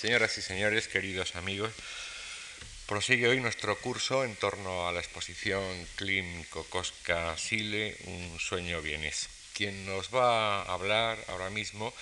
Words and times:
Señoras 0.00 0.38
y 0.38 0.40
señores, 0.40 0.88
queridos 0.88 1.36
amigos, 1.36 1.70
prosigue 2.86 3.28
hoy 3.28 3.38
nuestro 3.38 3.78
curso 3.80 4.24
en 4.24 4.34
torno 4.34 4.88
a 4.88 4.92
la 4.92 5.00
exposición 5.00 5.62
Klim 5.96 6.44
Kokoska 6.44 7.36
Sile, 7.36 7.98
un 8.06 8.40
sueño 8.40 8.80
vienes. 8.80 9.28
Quien 9.52 9.84
nos 9.84 10.08
va 10.08 10.62
a 10.62 10.72
hablar 10.72 11.22
ahora 11.28 11.50
mismo 11.50 11.92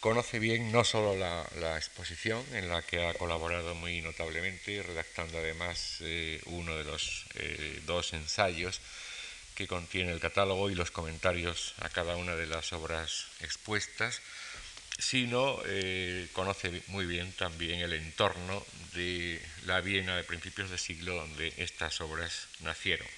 conoce 0.00 0.38
bien 0.38 0.70
no 0.70 0.84
solo 0.84 1.16
la, 1.16 1.78
exposición, 1.78 2.44
en 2.52 2.68
la 2.68 2.82
que 2.82 3.06
ha 3.06 3.14
colaborado 3.14 3.74
muy 3.74 4.02
notablemente, 4.02 4.82
redactando 4.82 5.38
además 5.38 5.96
eh, 6.00 6.42
uno 6.44 6.76
de 6.76 6.84
los 6.84 7.24
eh, 7.36 7.80
dos 7.86 8.12
ensayos 8.12 8.82
que 9.54 9.66
contiene 9.66 10.12
el 10.12 10.20
catálogo 10.20 10.68
y 10.68 10.74
los 10.74 10.90
comentarios 10.90 11.72
a 11.78 11.88
cada 11.88 12.16
una 12.16 12.36
de 12.36 12.48
las 12.48 12.74
obras 12.74 13.28
expuestas, 13.40 14.20
sino 15.02 15.60
eh, 15.66 16.28
conoce 16.32 16.82
muy 16.86 17.06
bien 17.06 17.32
también 17.32 17.80
el 17.80 17.92
entorno 17.92 18.64
de 18.94 19.42
la 19.66 19.80
Viena 19.80 20.16
de 20.16 20.22
principios 20.22 20.70
de 20.70 20.78
siglo 20.78 21.16
donde 21.16 21.52
estas 21.56 22.00
obras 22.00 22.46
nacieron. 22.60 23.08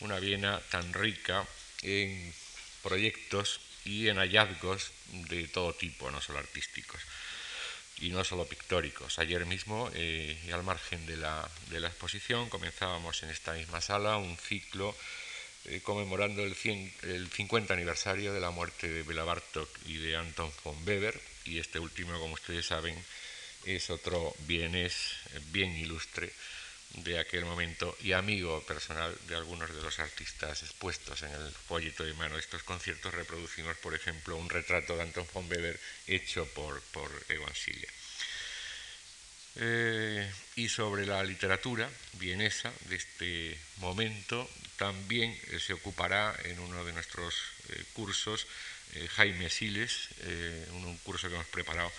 Una 0.00 0.18
Viena 0.18 0.60
tan 0.70 0.94
rica 0.94 1.46
en 1.82 2.32
proyectos 2.82 3.60
y 3.84 4.08
en 4.08 4.16
hallazgos 4.16 4.92
de 5.28 5.46
todo 5.48 5.74
tipo, 5.74 6.10
no 6.10 6.22
solo 6.22 6.38
artísticos 6.38 7.02
y 7.98 8.08
no 8.08 8.24
solo 8.24 8.46
pictóricos. 8.46 9.18
Ayer 9.18 9.44
mismo, 9.44 9.90
eh, 9.94 10.50
al 10.52 10.62
margen 10.62 11.04
de 11.04 11.18
la, 11.18 11.48
de 11.68 11.80
la 11.80 11.88
exposición, 11.88 12.48
comenzábamos 12.48 13.22
en 13.22 13.28
esta 13.28 13.52
misma 13.52 13.82
sala 13.82 14.16
un 14.16 14.38
ciclo 14.38 14.96
eh, 15.66 15.80
conmemorando 15.82 16.42
el, 16.42 16.56
el, 17.02 17.28
50 17.28 17.74
aniversario 17.74 18.32
de 18.32 18.40
la 18.40 18.50
muerte 18.50 18.88
de 18.88 19.02
Bela 19.02 19.24
Bartok 19.24 19.68
y 19.86 19.96
de 19.96 20.16
Anton 20.16 20.52
von 20.62 20.76
Weber, 20.86 21.18
y 21.44 21.58
este 21.58 21.78
último, 21.78 22.18
como 22.18 22.34
ustedes 22.34 22.66
saben, 22.66 22.96
es 23.64 23.90
otro 23.90 24.34
bienes 24.46 24.94
eh, 25.32 25.40
bien 25.52 25.74
ilustre 25.76 26.32
de 26.94 27.18
aquel 27.18 27.44
momento 27.44 27.96
y 28.02 28.12
amigo 28.12 28.62
personal 28.62 29.16
de 29.26 29.34
algunos 29.34 29.74
de 29.74 29.82
los 29.82 29.98
artistas 29.98 30.62
expuestos 30.62 31.22
en 31.22 31.32
el 31.32 31.50
folleto 31.50 32.04
de 32.04 32.14
mano 32.14 32.38
estos 32.38 32.62
conciertos. 32.62 33.12
Reproducimos, 33.12 33.76
por 33.78 33.94
ejemplo, 33.94 34.36
un 34.36 34.48
retrato 34.48 34.96
de 34.96 35.02
Anton 35.02 35.26
von 35.32 35.50
Weber 35.50 35.78
hecho 36.06 36.46
por, 36.54 36.80
por 36.92 37.10
Egon. 37.28 37.52
Eh, 39.56 40.32
y 40.56 40.68
sobre 40.68 41.06
la 41.06 41.22
literatura 41.22 41.88
vienesa 42.14 42.72
de 42.88 42.96
este 42.96 43.58
momento 43.76 44.48
también 44.76 45.38
eh, 45.50 45.60
se 45.60 45.72
ocupará 45.72 46.34
en 46.44 46.58
uno 46.58 46.84
de 46.84 46.92
nuestros 46.92 47.34
eh, 47.70 47.84
cursos 47.92 48.46
Jaime 49.16 49.50
Siles, 49.50 50.10
un, 50.70 50.96
curso 50.98 51.28
que 51.28 51.34
hemos 51.34 51.48
preparado 51.48 51.90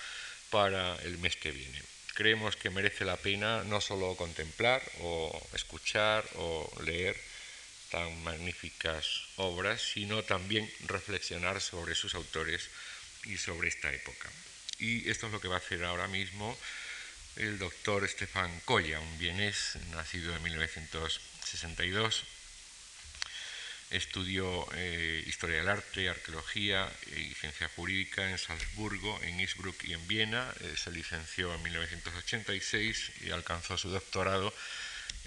para 0.49 0.95
el 1.03 1.17
mes 1.17 1.35
que 1.35 1.51
viene. 1.51 1.83
Creemos 2.13 2.55
que 2.55 2.69
merece 2.69 3.03
la 3.03 3.17
pena 3.17 3.65
no 3.65 3.81
solo 3.81 4.15
contemplar 4.15 4.81
o 5.01 5.49
escuchar 5.51 6.23
o 6.35 6.71
leer 6.85 7.19
tan 7.91 8.23
magníficas 8.23 9.27
obras, 9.35 9.81
sino 9.81 10.23
también 10.23 10.71
reflexionar 10.87 11.59
sobre 11.59 11.95
sus 11.95 12.15
autores 12.15 12.69
y 13.25 13.37
sobre 13.37 13.67
esta 13.67 13.91
época. 13.91 14.31
Y 14.79 15.09
esto 15.09 15.27
es 15.27 15.33
lo 15.33 15.41
que 15.41 15.47
va 15.47 15.55
a 15.55 15.59
hacer 15.59 15.83
ahora 15.83 16.07
mismo 16.07 16.57
el 17.35 17.59
doctor 17.59 18.05
Estefan 18.05 18.61
Colla, 18.61 18.99
un 18.99 19.17
vienés 19.17 19.77
nacido 19.91 20.35
en 20.35 20.43
1962. 20.43 22.23
Estudió 23.91 24.67
eh, 24.73 25.23
Historia 25.27 25.57
del 25.57 25.69
Arte, 25.69 26.09
Arqueología 26.09 26.91
y 27.15 27.33
Ciencia 27.35 27.69
Jurídica 27.75 28.29
en 28.29 28.37
Salzburgo, 28.37 29.19
en 29.21 29.39
Innsbruck 29.39 29.83
y 29.83 29.93
en 29.93 30.07
Viena. 30.07 30.51
Eh, 30.61 30.73
se 30.75 30.91
licenció 30.91 31.53
en 31.53 31.61
1986 31.63 33.11
y 33.21 33.31
alcanzó 33.31 33.77
su 33.77 33.89
doctorado 33.89 34.53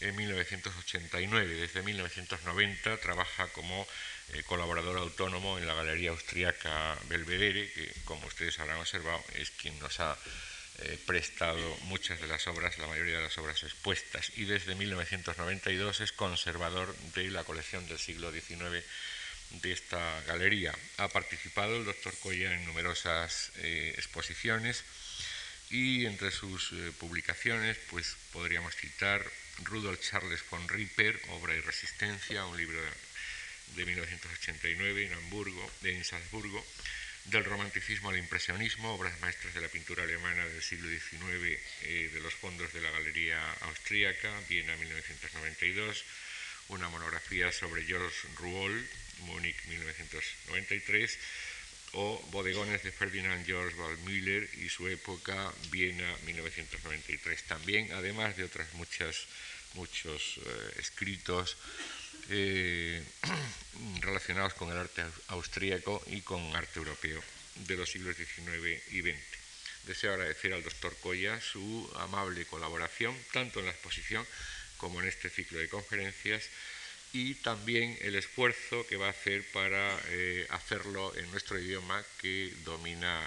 en 0.00 0.16
1989. 0.16 1.54
Desde 1.54 1.82
1990 1.82 2.96
trabaja 2.98 3.48
como 3.48 3.86
eh, 4.34 4.42
colaborador 4.42 4.98
autónomo 4.98 5.58
en 5.58 5.66
la 5.66 5.74
Galería 5.74 6.10
Austriaca 6.10 6.98
Belvedere, 7.08 7.70
que 7.72 7.92
como 8.04 8.26
ustedes 8.26 8.58
habrán 8.58 8.78
observado 8.78 9.22
es 9.34 9.50
quien 9.52 9.78
nos 9.78 10.00
ha 10.00 10.18
prestado 11.06 11.76
muchas 11.84 12.20
de 12.20 12.28
las 12.28 12.46
obras, 12.46 12.78
la 12.78 12.86
mayoría 12.86 13.16
de 13.16 13.24
las 13.24 13.38
obras 13.38 13.62
expuestas, 13.62 14.30
y 14.36 14.44
desde 14.44 14.74
1992 14.74 16.00
es 16.00 16.12
conservador 16.12 16.94
de 17.14 17.30
la 17.30 17.44
colección 17.44 17.86
del 17.88 17.98
siglo 17.98 18.30
XIX 18.30 18.84
de 19.50 19.72
esta 19.72 20.20
galería. 20.22 20.74
Ha 20.98 21.08
participado 21.08 21.76
el 21.76 21.84
doctor 21.84 22.14
Coya 22.18 22.52
en 22.52 22.64
numerosas 22.66 23.50
eh, 23.56 23.94
exposiciones 23.96 24.84
y 25.70 26.06
entre 26.06 26.30
sus 26.30 26.72
eh, 26.72 26.92
publicaciones 26.98 27.76
pues 27.90 28.16
podríamos 28.32 28.74
citar 28.74 29.24
Rudolf 29.64 30.00
Charles 30.00 30.42
von 30.50 30.68
Ripper, 30.68 31.20
Obra 31.30 31.54
y 31.54 31.60
Resistencia, 31.60 32.44
un 32.44 32.56
libro 32.56 32.80
de, 33.74 33.84
1989 33.84 35.06
en 35.06 35.12
Hamburgo, 35.14 35.70
en 35.82 36.04
Salzburgo, 36.04 36.64
del 37.30 37.44
romanticismo 37.44 38.08
al 38.08 38.18
impresionismo, 38.18 38.94
obras 38.94 39.18
maestras 39.20 39.52
de 39.52 39.60
la 39.60 39.68
pintura 39.68 40.04
alemana 40.04 40.46
del 40.46 40.62
siglo 40.62 40.88
XIX 40.88 41.60
eh, 41.82 42.10
de 42.12 42.20
los 42.20 42.34
fondos 42.34 42.72
de 42.72 42.80
la 42.80 42.90
Galería 42.90 43.38
Austríaca, 43.62 44.32
Viena 44.48 44.74
1992, 44.76 46.04
una 46.68 46.88
monografía 46.88 47.52
sobre 47.52 47.84
George 47.84 48.28
Rouault, 48.36 48.86
Múnich 49.20 49.62
1993, 49.66 51.18
o 51.92 52.22
Bodegones 52.30 52.82
de 52.82 52.92
Ferdinand 52.92 53.44
George 53.44 53.76
Waldmüller 53.76 54.48
y 54.54 54.68
su 54.68 54.88
época, 54.88 55.52
Viena 55.70 56.08
1993 56.24 57.42
también, 57.44 57.92
además 57.92 58.36
de 58.36 58.44
otras 58.44 58.72
muchas 58.74 59.26
muchos 59.74 60.38
eh, 60.38 60.72
escritos 60.78 61.56
eh, 62.28 63.02
relacionados 64.00 64.54
con 64.54 64.70
el 64.70 64.78
arte 64.78 65.02
austríaco 65.28 66.02
y 66.06 66.20
con 66.22 66.40
arte 66.54 66.78
europeo 66.78 67.22
de 67.66 67.76
los 67.76 67.90
siglos 67.90 68.16
XIX 68.16 68.82
y 68.92 69.02
XX. 69.02 69.38
Deseo 69.84 70.12
agradecer 70.12 70.52
al 70.52 70.62
doctor 70.62 70.96
Coya 71.00 71.40
su 71.40 71.90
amable 71.96 72.44
colaboración, 72.46 73.16
tanto 73.32 73.60
en 73.60 73.66
la 73.66 73.72
exposición 73.72 74.26
como 74.76 75.00
en 75.00 75.08
este 75.08 75.30
ciclo 75.30 75.58
de 75.58 75.68
conferencias, 75.68 76.44
y 77.12 77.34
también 77.36 77.96
el 78.02 78.14
esfuerzo 78.16 78.86
que 78.86 78.96
va 78.96 79.06
a 79.06 79.10
hacer 79.10 79.42
para 79.50 79.98
eh, 80.08 80.46
hacerlo 80.50 81.16
en 81.16 81.30
nuestro 81.30 81.58
idioma 81.58 82.04
que 82.20 82.52
domina 82.64 83.26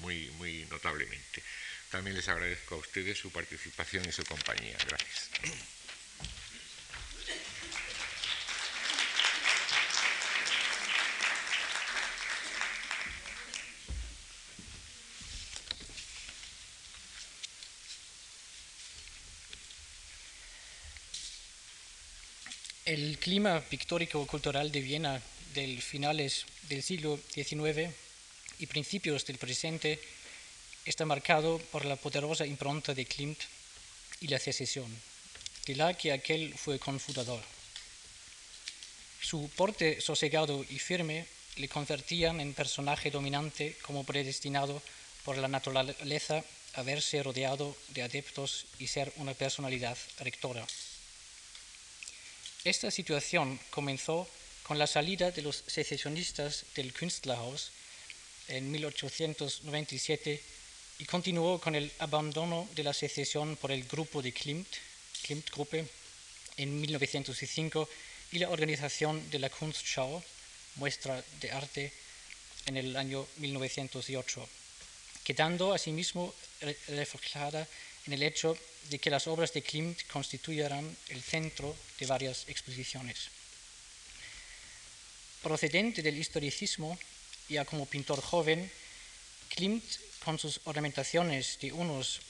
muy, 0.00 0.30
muy 0.38 0.64
notablemente. 0.70 1.42
También 1.90 2.16
les 2.16 2.28
agradezco 2.28 2.76
a 2.76 2.78
ustedes 2.78 3.18
su 3.18 3.30
participación 3.30 4.08
y 4.08 4.12
su 4.12 4.24
compañía. 4.24 4.78
Gracias. 4.88 5.81
El 22.92 23.16
clima 23.16 23.58
pictórico-cultural 23.58 24.70
de 24.70 24.82
Viena 24.82 25.22
del 25.54 25.80
finales 25.80 26.44
del 26.68 26.82
siglo 26.82 27.18
XIX 27.32 27.88
y 28.58 28.66
principios 28.66 29.24
del 29.24 29.38
presente 29.38 29.98
está 30.84 31.06
marcado 31.06 31.58
por 31.72 31.86
la 31.86 31.96
poderosa 31.96 32.44
impronta 32.44 32.92
de 32.92 33.06
Klimt 33.06 33.40
y 34.20 34.26
la 34.28 34.38
secesión, 34.38 34.94
de 35.64 35.74
la 35.74 35.94
que 35.94 36.12
aquel 36.12 36.52
fue 36.52 36.78
confundador. 36.78 37.42
Su 39.22 39.48
porte 39.56 40.02
sosegado 40.02 40.62
y 40.68 40.78
firme 40.78 41.24
le 41.56 41.68
convertían 41.68 42.42
en 42.42 42.52
personaje 42.52 43.10
dominante 43.10 43.74
como 43.80 44.04
predestinado 44.04 44.82
por 45.24 45.38
la 45.38 45.48
naturaleza 45.48 46.44
a 46.74 46.82
verse 46.82 47.22
rodeado 47.22 47.74
de 47.88 48.02
adeptos 48.02 48.66
y 48.78 48.86
ser 48.88 49.10
una 49.16 49.32
personalidad 49.32 49.96
rectora. 50.18 50.66
Esta 52.64 52.92
situación 52.92 53.58
comenzó 53.70 54.28
con 54.62 54.78
la 54.78 54.86
salida 54.86 55.32
de 55.32 55.42
los 55.42 55.64
secesionistas 55.66 56.64
del 56.76 56.92
Künstlerhaus 56.92 57.72
en 58.46 58.70
1897 58.70 60.40
y 61.00 61.04
continuó 61.04 61.58
con 61.58 61.74
el 61.74 61.90
abandono 61.98 62.68
de 62.76 62.84
la 62.84 62.94
secesión 62.94 63.56
por 63.56 63.72
el 63.72 63.82
grupo 63.82 64.22
de 64.22 64.32
Klimt, 64.32 64.68
Klimt-Gruppe, 65.24 65.88
en 66.56 66.80
1905 66.80 67.88
y 68.30 68.38
la 68.38 68.50
organización 68.50 69.28
de 69.32 69.40
la 69.40 69.50
Kunstschau, 69.50 70.22
muestra 70.76 71.20
de 71.40 71.50
arte, 71.50 71.92
en 72.66 72.76
el 72.76 72.96
año 72.96 73.26
1908, 73.38 74.48
quedando 75.24 75.74
asimismo 75.74 76.32
reflejada 76.86 77.66
en 78.06 78.12
el 78.12 78.22
hecho 78.22 78.56
de 78.90 78.98
que 78.98 79.10
las 79.10 79.26
obras 79.26 79.52
de 79.52 79.62
Klimt 79.62 80.02
constituyeran 80.10 80.96
el 81.08 81.22
centro 81.22 81.74
de 81.98 82.06
varias 82.06 82.44
exposiciones. 82.48 83.28
Procedente 85.42 86.02
del 86.02 86.18
historicismo, 86.18 86.98
ya 87.48 87.64
como 87.64 87.86
pintor 87.86 88.20
joven, 88.20 88.70
Klimt 89.48 89.84
con 90.24 90.38
sus 90.38 90.60
ornamentaciones 90.64 91.58
de 91.60 91.72
unos 91.72 92.20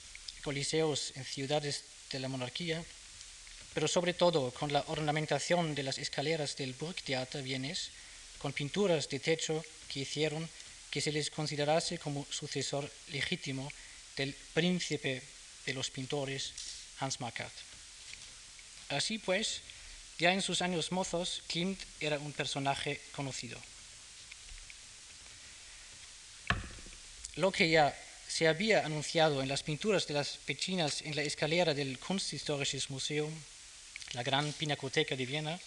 coliseos 0.43 1.13
en 1.15 1.23
ciudades 1.23 1.83
de 2.11 2.19
la 2.19 2.27
monarquía, 2.27 2.83
pero 3.73 3.87
sobre 3.87 4.13
todo 4.13 4.51
con 4.51 4.73
la 4.73 4.83
ornamentación 4.87 5.73
de 5.75 5.83
las 5.83 5.97
escaleras 5.97 6.55
del 6.55 6.73
Burgtheater 6.73 7.41
vienes, 7.41 7.89
con 8.37 8.53
pinturas 8.53 9.09
de 9.09 9.19
techo 9.19 9.63
que 9.87 10.01
hicieron 10.01 10.49
que 10.91 11.01
se 11.01 11.11
les 11.11 11.31
considerase 11.31 11.97
como 11.97 12.27
sucesor 12.29 12.89
legítimo 13.09 13.71
del 14.15 14.35
príncipe 14.53 15.23
de 15.65 15.73
los 15.73 15.89
pintores 15.89 16.53
Hans 16.99 17.19
Makart. 17.19 17.53
Así 18.89 19.17
pues, 19.17 19.61
ya 20.19 20.33
en 20.33 20.41
sus 20.41 20.61
años 20.61 20.91
mozos, 20.91 21.43
Klimt 21.47 21.81
era 21.99 22.19
un 22.19 22.33
personaje 22.33 23.01
conocido. 23.15 23.59
Lo 27.35 27.51
que 27.51 27.69
ya 27.69 27.97
se 28.27 28.47
había 28.47 28.85
anunciado 28.85 29.41
en 29.41 29.49
las 29.49 29.63
pinturas 29.63 30.07
de 30.07 30.13
las 30.13 30.37
pechinas 30.37 31.01
en 31.01 31.15
la 31.15 31.23
escalera 31.23 31.73
del 31.73 31.99
Kunsthistorisches 31.99 32.89
Museum, 32.89 33.33
la 34.13 34.23
gran 34.23 34.53
pinacoteca 34.53 35.15
de 35.15 35.25
Viena, 35.25 35.59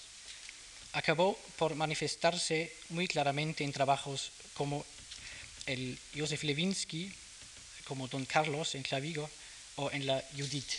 acabó 0.93 1.39
por 1.59 1.75
manifestarse 1.75 2.73
muy 2.91 3.07
claramente 3.07 3.65
en 3.65 3.73
trabajos 3.73 4.31
como 4.55 4.85
el 5.67 5.99
Josef 6.17 6.45
Lewinsky, 6.45 7.13
como 7.85 8.09
Don 8.09 8.25
Carlos 8.25 8.75
en 8.75 8.83
Clavigo, 8.83 9.29
o 9.77 9.91
en 9.93 10.07
la 10.07 10.23
Judith. 10.37 10.73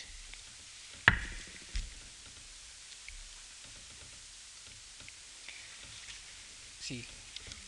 Sí, 6.84 7.04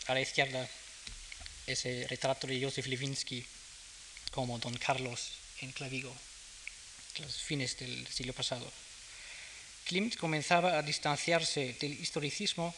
a 0.06 0.14
la 0.14 0.20
izquierda 0.20 0.68
ese 1.66 2.06
retrato 2.08 2.46
de 2.46 2.60
Josef 2.60 2.86
Lewinsky 2.86 3.44
como 4.32 4.58
Don 4.58 4.76
Carlos 4.76 5.32
en 5.60 5.72
Clavigo, 5.72 6.14
los 7.18 7.36
fines 7.36 7.78
del 7.78 8.06
siglo 8.08 8.32
pasado. 8.32 8.70
Klimt 9.84 10.16
comenzaba 10.16 10.78
a 10.78 10.82
distanciarse 10.82 11.76
del 11.80 11.92
historicismo 11.92 12.74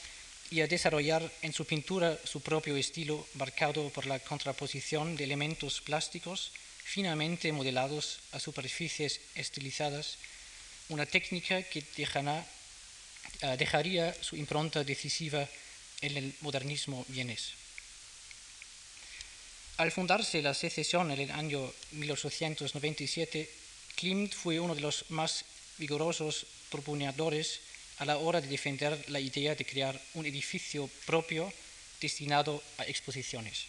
y 0.51 0.61
a 0.61 0.67
desarrollar 0.67 1.31
en 1.43 1.53
su 1.53 1.65
pintura 1.65 2.19
su 2.25 2.41
propio 2.41 2.77
estilo 2.77 3.27
marcado 3.35 3.89
por 3.91 4.07
la 4.07 4.19
contraposición 4.19 5.17
de 5.17 5.25
elementos 5.25 5.81
plásticos 5.81 6.53
finamente 6.93 7.57
modelados 7.57 8.21
a 8.33 8.39
superficies 8.39 9.25
estilizadas, 9.35 10.21
una 10.93 11.09
técnica 11.09 11.63
que 11.65 11.81
eh, 11.81 13.57
dejaría 13.57 14.13
su 14.21 14.37
impronta 14.37 14.85
decisiva 14.85 15.49
en 16.05 16.17
el 16.21 16.35
modernismo 16.45 17.07
vienés. 17.09 17.57
Al 19.79 19.89
fundarse 19.91 20.43
la 20.43 20.53
secesión 20.53 21.11
en 21.11 21.21
el 21.21 21.31
año 21.31 21.65
1897, 21.93 23.49
Klimt 23.97 24.35
fue 24.35 24.61
uno 24.61 24.75
de 24.75 24.83
los 24.83 25.09
más 25.09 25.47
vigorosos 25.79 26.45
propugnadores 26.69 27.61
a 27.99 28.05
la 28.05 28.19
hora 28.19 28.43
de 28.43 28.49
defender 28.49 28.93
la 29.09 29.21
idea 29.21 29.55
de 29.55 29.65
crear 29.65 29.99
un 30.13 30.27
edificio 30.27 30.91
propio 31.07 31.51
destinado 32.03 32.63
a 32.77 32.85
exposiciones. 32.85 33.65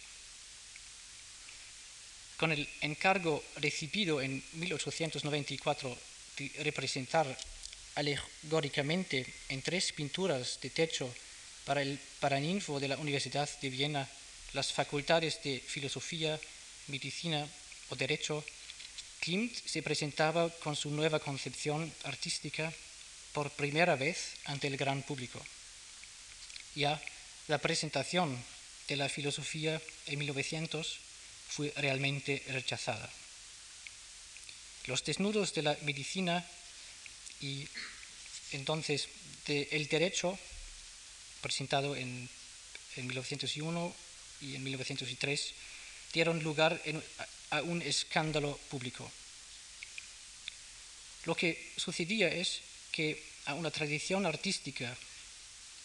Con 2.36 2.52
el 2.52 2.68
encargo 2.80 3.42
recibido 3.56 4.20
en 4.20 4.42
1894 4.54 5.96
de 6.36 6.50
representar 6.64 7.26
alegóricamente 7.94 9.26
en 9.48 9.62
tres 9.62 9.92
pinturas 9.92 10.58
de 10.60 10.70
techo 10.70 11.12
para 11.64 11.82
el 11.82 11.98
Paraninfo 12.20 12.80
de 12.80 12.88
la 12.88 12.96
Universidad 12.98 13.48
de 13.60 13.70
Viena 13.70 14.08
las 14.52 14.72
facultades 14.72 15.42
de 15.42 15.60
filosofía, 15.60 16.38
medicina 16.86 17.46
o 17.90 17.96
derecho, 17.96 18.44
Klimt 19.20 19.54
se 19.54 19.82
presentaba 19.82 20.50
con 20.62 20.76
su 20.76 20.90
nueva 20.90 21.18
concepción 21.18 21.92
artística 22.04 22.72
por 23.32 23.50
primera 23.50 23.96
vez 23.96 24.36
ante 24.44 24.68
el 24.68 24.76
gran 24.76 25.02
público. 25.02 25.40
Ya 26.74 27.00
la 27.48 27.58
presentación 27.58 28.36
de 28.86 28.96
la 28.96 29.08
filosofía 29.08 29.80
en 30.06 30.18
1900 30.18 31.00
fue 31.54 31.72
realmente 31.76 32.42
rechazada. 32.48 33.08
Los 34.86 35.04
desnudos 35.04 35.54
de 35.54 35.62
la 35.62 35.78
medicina 35.82 36.44
y 37.40 37.66
entonces 38.52 39.08
del 39.46 39.86
derecho, 39.88 40.38
presentado 41.40 41.94
en, 41.94 42.28
en 42.96 43.06
1901, 43.06 43.94
y 44.40 44.56
en 44.56 44.64
1903 44.64 45.54
dieron 46.12 46.42
lugar 46.42 46.80
a 47.50 47.62
un 47.62 47.82
escándalo 47.82 48.58
público. 48.70 49.10
Lo 51.24 51.34
que 51.34 51.72
sucedía 51.76 52.28
es 52.28 52.60
que 52.92 53.22
a 53.46 53.54
una 53.54 53.70
tradición 53.70 54.26
artística 54.26 54.96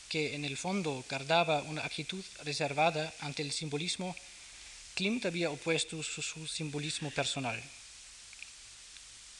que 0.09 0.35
en 0.35 0.43
el 0.43 0.57
fondo 0.57 1.05
guardaba 1.09 1.61
una 1.63 1.85
actitud 1.85 2.23
reservada 2.43 3.13
ante 3.19 3.43
el 3.43 3.51
simbolismo, 3.51 4.15
Klimt 4.99 5.25
había 5.25 5.49
opuesto 5.49 6.03
su, 6.03 6.45
simbolismo 6.45 7.09
personal. 7.11 7.55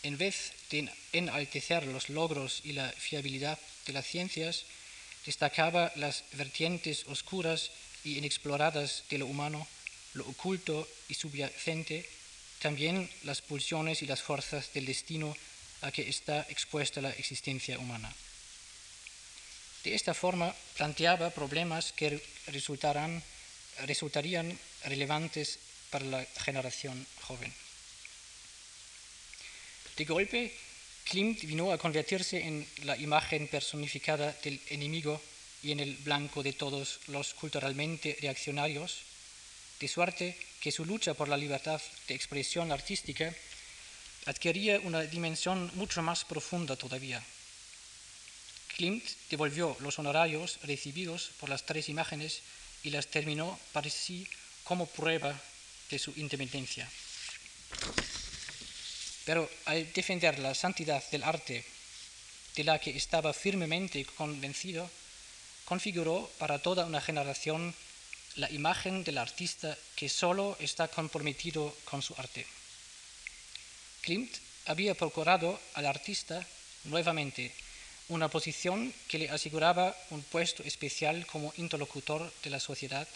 En 0.04 0.18
vez 0.18 0.54
de 0.72 0.88
enaltecer 1.12 1.84
los 1.84 2.08
logros 2.08 2.62
y 2.64 2.72
la 2.72 2.90
fiabilidad 2.90 3.60
de 3.86 3.92
las 3.92 4.06
ciencias, 4.08 4.64
destacaba 5.26 5.92
las 5.98 6.24
vertientes 6.32 7.04
oscuras 7.08 7.72
y 8.06 8.18
inexploradas 8.18 9.04
de 9.10 9.18
lo 9.18 9.26
humano, 9.26 9.68
lo 10.14 10.26
oculto 10.30 10.88
y 11.10 11.16
subyacente, 11.16 12.08
también 12.62 13.10
las 13.24 13.42
pulsiones 13.42 14.02
y 14.02 14.06
las 14.06 14.22
fuerzas 14.22 14.72
del 14.72 14.86
destino 14.86 15.36
a 15.82 15.92
que 15.92 16.08
está 16.08 16.48
expuesta 16.48 17.02
la 17.02 17.12
existencia 17.12 17.78
humana. 17.80 18.16
De 19.84 19.94
esta 19.94 20.14
forma 20.14 20.56
planteaba 20.78 21.32
problemas 21.32 21.92
que 21.92 22.24
resultarían 22.48 23.22
relevantes 24.86 25.60
para 25.90 26.06
la 26.06 26.26
generación 26.44 27.06
joven. 27.22 27.54
De 29.98 30.06
golpe, 30.06 30.54
Klimt 31.04 31.42
vino 31.44 31.72
a 31.72 31.78
convertirse 31.78 32.40
en 32.40 32.66
la 32.84 32.96
imagen 32.96 33.48
personificada 33.48 34.32
del 34.44 34.62
enemigo 34.70 35.22
y 35.64 35.72
en 35.72 35.80
el 35.80 35.96
blanco 35.98 36.44
de 36.44 36.54
todos 36.54 37.00
los 37.08 37.34
culturalmente 37.34 38.16
reaccionarios, 38.22 39.02
de 39.80 39.88
suerte 39.88 40.38
que 40.62 40.72
su 40.72 40.86
lucha 40.86 41.14
por 41.14 41.28
la 41.28 41.38
libertad 41.38 41.82
de 42.08 42.16
expresión 42.16 42.72
artística 42.72 43.34
adquiría 44.26 44.80
una 44.82 45.02
dimensión 45.02 45.72
mucho 45.76 46.02
más 46.02 46.24
profunda 46.26 46.76
todavía. 46.76 47.24
Klimt 48.78 49.04
devolvió 49.30 49.76
los 49.80 50.00
honorarios 50.00 50.60
recibidos 50.64 51.32
por 51.40 51.50
las 51.50 51.66
tres 51.66 51.90
imágenes 51.90 52.42
y 52.84 52.92
las 52.92 53.08
terminó 53.08 53.60
para 53.74 53.90
sí 53.90 54.28
como 54.70 54.86
prueba 54.86 55.34
de 55.90 55.98
su 55.98 56.14
independencia. 56.18 56.88
Pero 59.26 59.50
al 59.66 59.92
defender 59.94 60.38
la 60.38 60.54
santidad 60.54 61.02
del 61.10 61.24
arte, 61.24 61.66
de 62.56 62.64
la 62.64 62.78
que 62.78 62.92
estaba 62.96 63.34
firmemente 63.34 64.06
convencido, 64.06 64.88
configuró 65.66 66.30
para 66.38 66.60
toda 66.60 66.86
una 66.86 67.02
generación 67.02 67.74
la 68.36 68.52
imagen 68.52 69.04
del 69.04 69.18
artista 69.18 69.76
que 69.96 70.08
solo 70.08 70.56
está 70.60 70.88
comprometido 70.88 71.76
con 71.86 72.04
su 72.04 72.14
arte. 72.14 72.46
Klimt 74.02 74.38
había 74.68 74.94
procurado 74.94 75.60
al 75.74 75.88
artista 75.88 76.46
nuevamente 76.84 77.52
una 78.10 78.28
posición 78.30 78.94
que 79.08 79.18
le 79.18 79.32
aseguraba 79.32 79.98
un 80.12 80.22
puesto 80.22 80.62
especial 80.62 81.26
como 81.26 81.54
interlocutor 81.58 82.32
de 82.44 82.52
la 82.52 82.60
sociedad 82.60 83.08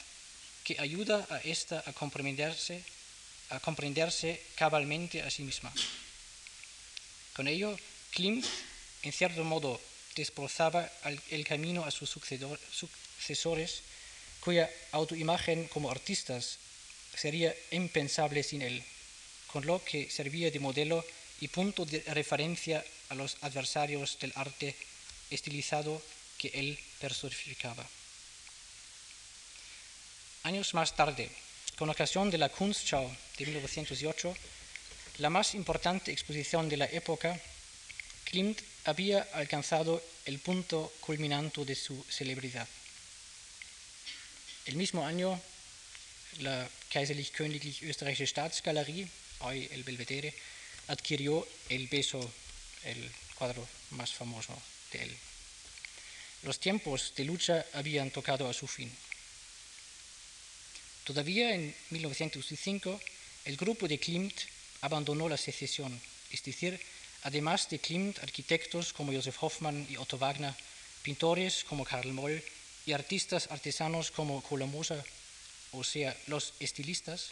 que 0.64 0.80
ayuda 0.80 1.28
a 1.30 1.38
ésta 1.44 1.84
a 1.86 1.94
comprenderse, 1.94 2.82
a 3.50 3.60
comprenderse 3.60 4.42
cabalmente 4.56 5.22
a 5.22 5.30
sí 5.30 5.44
misma. 5.44 5.72
Con 7.36 7.48
ello, 7.48 7.78
Klimt, 8.12 8.46
en 9.04 9.12
cierto 9.12 9.44
modo, 9.44 9.82
desbrozaba 10.16 10.90
el 11.30 11.44
camino 11.44 11.84
a 11.86 11.92
sus 11.92 12.10
sucesores, 12.10 13.82
cuya 14.40 14.70
autoimagen 14.92 15.68
como 15.68 15.90
artistas 15.90 16.60
sería 17.16 17.56
impensable 17.72 18.44
sin 18.44 18.62
él, 18.62 18.84
con 19.48 19.66
lo 19.66 19.84
que 19.84 20.10
servía 20.10 20.52
de 20.52 20.60
modelo 20.60 21.06
y 21.42 21.48
punto 21.48 21.86
de 21.86 22.04
referencia 22.14 22.84
a 23.10 23.16
los 23.16 23.38
adversarios 23.42 24.18
del 24.20 24.34
arte 24.36 24.76
estilizado 25.30 26.02
que 26.38 26.52
él 26.54 26.80
personificaba. 27.00 27.88
Años 30.44 30.74
más 30.74 30.94
tarde, 30.94 31.32
con 31.78 31.90
ocasión 31.90 32.30
de 32.30 32.38
la 32.38 32.50
Kunstschau 32.50 33.08
de 33.38 33.46
1908, 33.46 34.36
la 35.20 35.30
más 35.30 35.56
importante 35.56 36.12
exposición 36.12 36.68
de 36.68 36.76
la 36.76 36.86
época, 36.86 37.40
Klimt 38.26 38.60
había 38.84 39.22
alcanzado 39.36 40.04
el 40.26 40.40
punto 40.40 40.92
culminante 41.00 41.64
de 41.64 41.76
su 41.76 41.96
celebridad. 42.10 42.68
El 44.66 44.76
mismo 44.76 45.08
año, 45.08 45.40
la 46.40 46.68
Kaiserlich 46.92 47.32
Königlich 47.32 47.80
Staatsgalerie, 48.28 49.08
hoy 49.40 49.70
el 49.72 49.84
Belvedere, 49.84 50.34
adquirió 50.88 51.48
el 51.70 51.88
beso, 51.88 52.20
el 52.84 53.10
cuadro 53.36 53.66
más 53.92 54.12
famoso 54.12 54.62
de 54.92 55.04
él. 55.04 55.18
Los 56.44 56.60
tiempos 56.60 57.14
de 57.16 57.24
lucha 57.24 57.66
habían 57.72 58.12
tocado 58.12 58.50
a 58.50 58.54
su 58.54 58.68
fin. 58.68 58.92
Todavía 61.04 61.54
en 61.54 61.76
1905, 61.90 63.00
el 63.46 63.58
grupo 63.58 63.88
de 63.88 64.00
Klimt 64.00 64.34
abandonó 64.82 65.28
la 65.28 65.38
secesión, 65.38 66.00
es 66.32 66.44
decir, 66.44 66.80
además 67.24 67.70
de 67.70 67.80
Klimt, 67.80 68.20
arquitectos 68.20 68.94
como 68.94 69.12
Josef 69.12 69.42
Hoffmann 69.44 69.86
y 69.90 69.98
Otto 69.98 70.18
Wagner, 70.18 70.54
pintores 71.02 71.66
como 71.66 71.84
Karl 71.84 72.14
Moll 72.14 72.42
y 72.86 72.94
artistas 72.94 73.48
artesanos 73.52 74.12
como 74.12 74.42
Colomosa, 74.44 75.04
o 75.74 75.84
sea, 75.84 76.16
los 76.28 76.54
estilistas, 76.60 77.32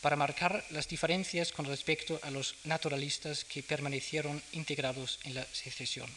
para 0.00 0.14
marcar 0.14 0.64
las 0.70 0.86
diferencias 0.86 1.50
con 1.50 1.66
respecto 1.66 2.20
a 2.22 2.30
los 2.30 2.54
naturalistas 2.64 3.44
que 3.44 3.62
permanecieron 3.62 4.40
integrados 4.52 5.18
en 5.24 5.34
la 5.34 5.46
secesión. 5.52 6.10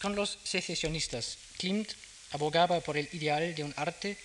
Con 0.00 0.14
los 0.14 0.38
secesionistas, 0.44 1.38
Klimt 1.58 1.90
abogaba 2.30 2.80
por 2.80 2.96
el 2.96 3.08
ideal 3.12 3.54
de 3.54 3.64
un 3.64 3.74
arte 3.76 4.16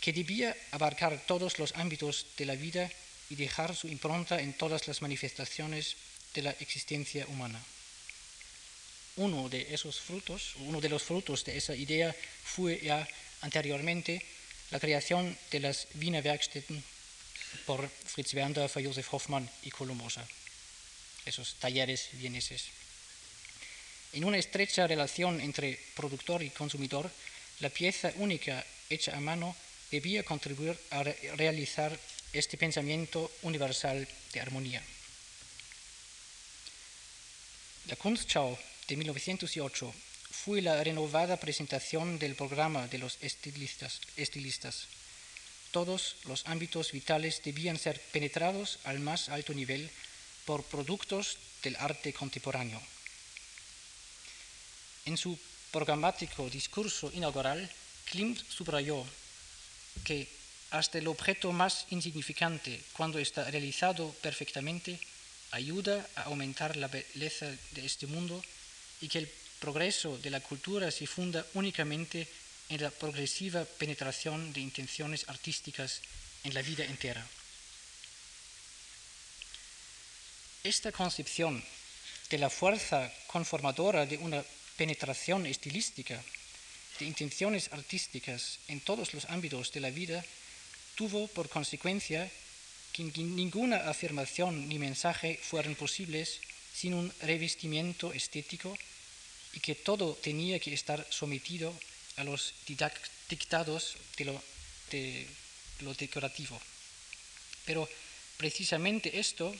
que 0.00 0.12
debía 0.12 0.56
abarcar 0.72 1.24
todos 1.26 1.58
los 1.58 1.74
ámbitos 1.76 2.26
de 2.36 2.46
la 2.46 2.54
vida 2.54 2.90
y 3.30 3.34
dejar 3.34 3.74
su 3.74 3.88
impronta 3.88 4.40
en 4.40 4.52
todas 4.52 4.86
las 4.86 5.02
manifestaciones 5.02 5.96
de 6.34 6.42
la 6.42 6.50
existencia 6.60 7.26
humana. 7.28 7.60
Uno 9.16 9.48
de 9.48 9.74
esos 9.74 10.00
frutos, 10.00 10.54
uno 10.60 10.80
de 10.80 10.88
los 10.88 11.02
frutos 11.02 11.44
de 11.44 11.56
esa 11.56 11.74
idea 11.74 12.14
fue 12.44 12.78
ya 12.82 13.08
anteriormente 13.40 14.22
la 14.70 14.80
creación 14.80 15.36
de 15.50 15.60
las 15.60 15.88
Wiener 15.94 16.24
Werkstätten 16.24 16.82
por 17.64 17.88
Fritz 17.88 18.34
Werndorfer, 18.34 18.84
Josef 18.84 19.12
Hoffmann 19.14 19.48
y 19.62 19.70
Colomosa, 19.70 20.26
esos 21.24 21.54
talleres 21.54 22.08
vieneses. 22.12 22.64
En 24.12 24.24
una 24.24 24.38
estrecha 24.38 24.86
relación 24.86 25.40
entre 25.40 25.78
productor 25.94 26.42
y 26.42 26.50
consumidor, 26.50 27.10
la 27.60 27.70
pieza 27.70 28.12
única 28.16 28.64
hecha 28.88 29.16
a 29.16 29.20
mano 29.20 29.56
debía 29.90 30.22
contribuir 30.22 30.78
a 30.90 31.02
realizar 31.36 31.98
este 32.32 32.56
pensamiento 32.56 33.30
universal 33.42 34.06
de 34.32 34.40
armonía. 34.40 34.82
La 37.88 37.96
Kunstschau 37.96 38.58
de 38.88 38.96
1908 38.96 39.94
fue 40.30 40.60
la 40.60 40.82
renovada 40.82 41.38
presentación 41.38 42.18
del 42.18 42.34
programa 42.34 42.88
de 42.88 42.98
los 42.98 43.18
estilistas, 43.20 44.00
estilistas. 44.16 44.88
Todos 45.70 46.16
los 46.24 46.46
ámbitos 46.46 46.92
vitales 46.92 47.42
debían 47.44 47.78
ser 47.78 48.00
penetrados 48.12 48.78
al 48.84 48.98
más 48.98 49.28
alto 49.28 49.54
nivel 49.54 49.90
por 50.44 50.64
productos 50.64 51.38
del 51.62 51.76
arte 51.76 52.12
contemporáneo. 52.12 52.80
En 55.06 55.16
su 55.16 55.38
programático 55.70 56.50
discurso 56.50 57.10
inaugural, 57.14 57.70
Klimt 58.10 58.42
subrayó 58.48 59.04
que 60.04 60.28
hasta 60.70 60.98
el 60.98 61.06
objeto 61.06 61.52
más 61.52 61.86
insignificante, 61.90 62.82
cuando 62.92 63.18
está 63.18 63.48
realizado 63.50 64.10
perfectamente, 64.20 64.98
ayuda 65.52 66.06
a 66.16 66.22
aumentar 66.24 66.76
la 66.76 66.88
belleza 66.88 67.46
de 67.46 67.86
este 67.86 68.06
mundo 68.06 68.42
y 69.00 69.08
que 69.08 69.18
el 69.18 69.30
progreso 69.60 70.18
de 70.18 70.30
la 70.30 70.40
cultura 70.40 70.90
se 70.90 71.06
funda 71.06 71.46
únicamente 71.54 72.26
en 72.68 72.82
la 72.82 72.90
progresiva 72.90 73.64
penetración 73.64 74.52
de 74.52 74.60
intenciones 74.60 75.28
artísticas 75.28 76.02
en 76.42 76.52
la 76.52 76.62
vida 76.62 76.84
entera. 76.84 77.24
Esta 80.64 80.90
concepción 80.90 81.62
de 82.28 82.38
la 82.38 82.50
fuerza 82.50 83.12
conformadora 83.28 84.04
de 84.04 84.18
una 84.18 84.42
penetración 84.76 85.46
estilística 85.46 86.22
de 86.98 87.06
intenciones 87.06 87.68
artísticas 87.72 88.58
en 88.68 88.80
todos 88.80 89.12
los 89.14 89.24
ámbitos 89.26 89.72
de 89.72 89.80
la 89.80 89.90
vida 89.90 90.24
tuvo 90.94 91.28
por 91.28 91.48
consecuencia 91.48 92.30
que 92.92 93.04
ninguna 93.04 93.88
afirmación 93.88 94.68
ni 94.68 94.78
mensaje 94.78 95.38
fueran 95.42 95.74
posibles 95.74 96.40
sin 96.72 96.94
un 96.94 97.12
revestimiento 97.20 98.12
estético 98.12 98.76
y 99.52 99.60
que 99.60 99.74
todo 99.74 100.14
tenía 100.14 100.58
que 100.58 100.72
estar 100.72 101.06
sometido 101.10 101.72
a 102.16 102.24
los 102.24 102.54
dictados 103.28 103.96
de 104.16 104.24
lo, 104.24 104.42
de 104.90 105.26
lo 105.80 105.92
decorativo. 105.94 106.60
Pero 107.64 107.88
precisamente 108.36 109.18
esto 109.18 109.54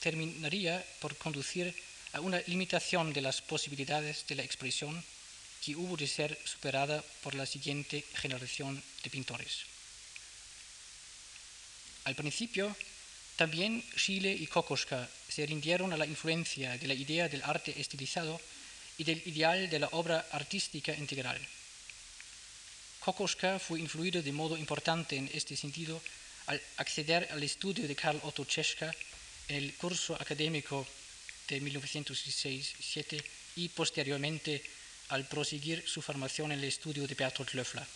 terminaría 0.00 0.84
por 1.00 1.16
conducir 1.16 1.74
a 2.16 2.20
una 2.20 2.40
limitación 2.46 3.12
de 3.12 3.20
las 3.20 3.42
posibilidades 3.42 4.24
de 4.26 4.36
la 4.36 4.42
expresión 4.42 5.04
que 5.62 5.76
hubo 5.76 5.98
de 5.98 6.06
ser 6.06 6.32
superada 6.46 7.04
por 7.22 7.34
la 7.34 7.44
siguiente 7.44 8.04
generación 8.14 8.82
de 9.04 9.10
pintores. 9.10 9.68
Al 12.04 12.14
principio, 12.14 12.74
también 13.36 13.84
Schiele 13.98 14.32
y 14.32 14.46
Kokoschka 14.46 15.06
se 15.28 15.44
rindieron 15.44 15.92
a 15.92 15.98
la 15.98 16.06
influencia 16.06 16.78
de 16.78 16.86
la 16.86 16.94
idea 16.94 17.28
del 17.28 17.42
arte 17.44 17.78
estilizado 17.78 18.40
y 18.96 19.04
del 19.04 19.20
ideal 19.26 19.68
de 19.68 19.78
la 19.78 19.88
obra 19.92 20.24
artística 20.32 20.94
integral. 20.94 21.36
Kokoschka 23.00 23.58
fue 23.58 23.78
influido 23.78 24.22
de 24.22 24.32
modo 24.32 24.56
importante 24.56 25.16
en 25.16 25.28
este 25.34 25.54
sentido 25.54 26.00
al 26.46 26.62
acceder 26.78 27.28
al 27.30 27.42
estudio 27.42 27.86
de 27.86 27.94
Karl 27.94 28.20
Otto 28.22 28.46
Czeska 28.46 28.90
en 29.48 29.56
el 29.56 29.74
curso 29.74 30.14
académico 30.14 30.86
de 31.48 31.62
1906-7 31.62 33.22
y 33.56 33.68
posteriormente 33.68 34.62
al 35.08 35.28
proseguir 35.28 35.84
su 35.86 36.02
formación 36.02 36.52
en 36.52 36.58
el 36.58 36.64
estudio 36.64 37.06
de 37.06 37.14
Bertolt 37.14 37.54
Löffler. 37.54 37.86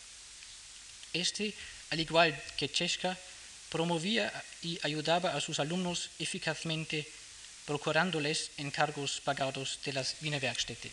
Este, 1.13 1.53
al 1.91 2.01
igual 2.01 2.41
que 2.57 2.71
Cheshka, 2.71 3.19
promovía 3.71 4.33
y 4.63 4.79
ayudaba 4.83 5.35
a 5.35 5.41
sus 5.41 5.59
alumnos 5.59 6.11
eficazmente 6.19 7.07
procurándoles 7.67 8.51
encargos 8.59 9.21
pagados 9.21 9.79
de 9.85 9.93
las 9.93 10.17
Wiener 10.23 10.43
Werkstätte. 10.43 10.91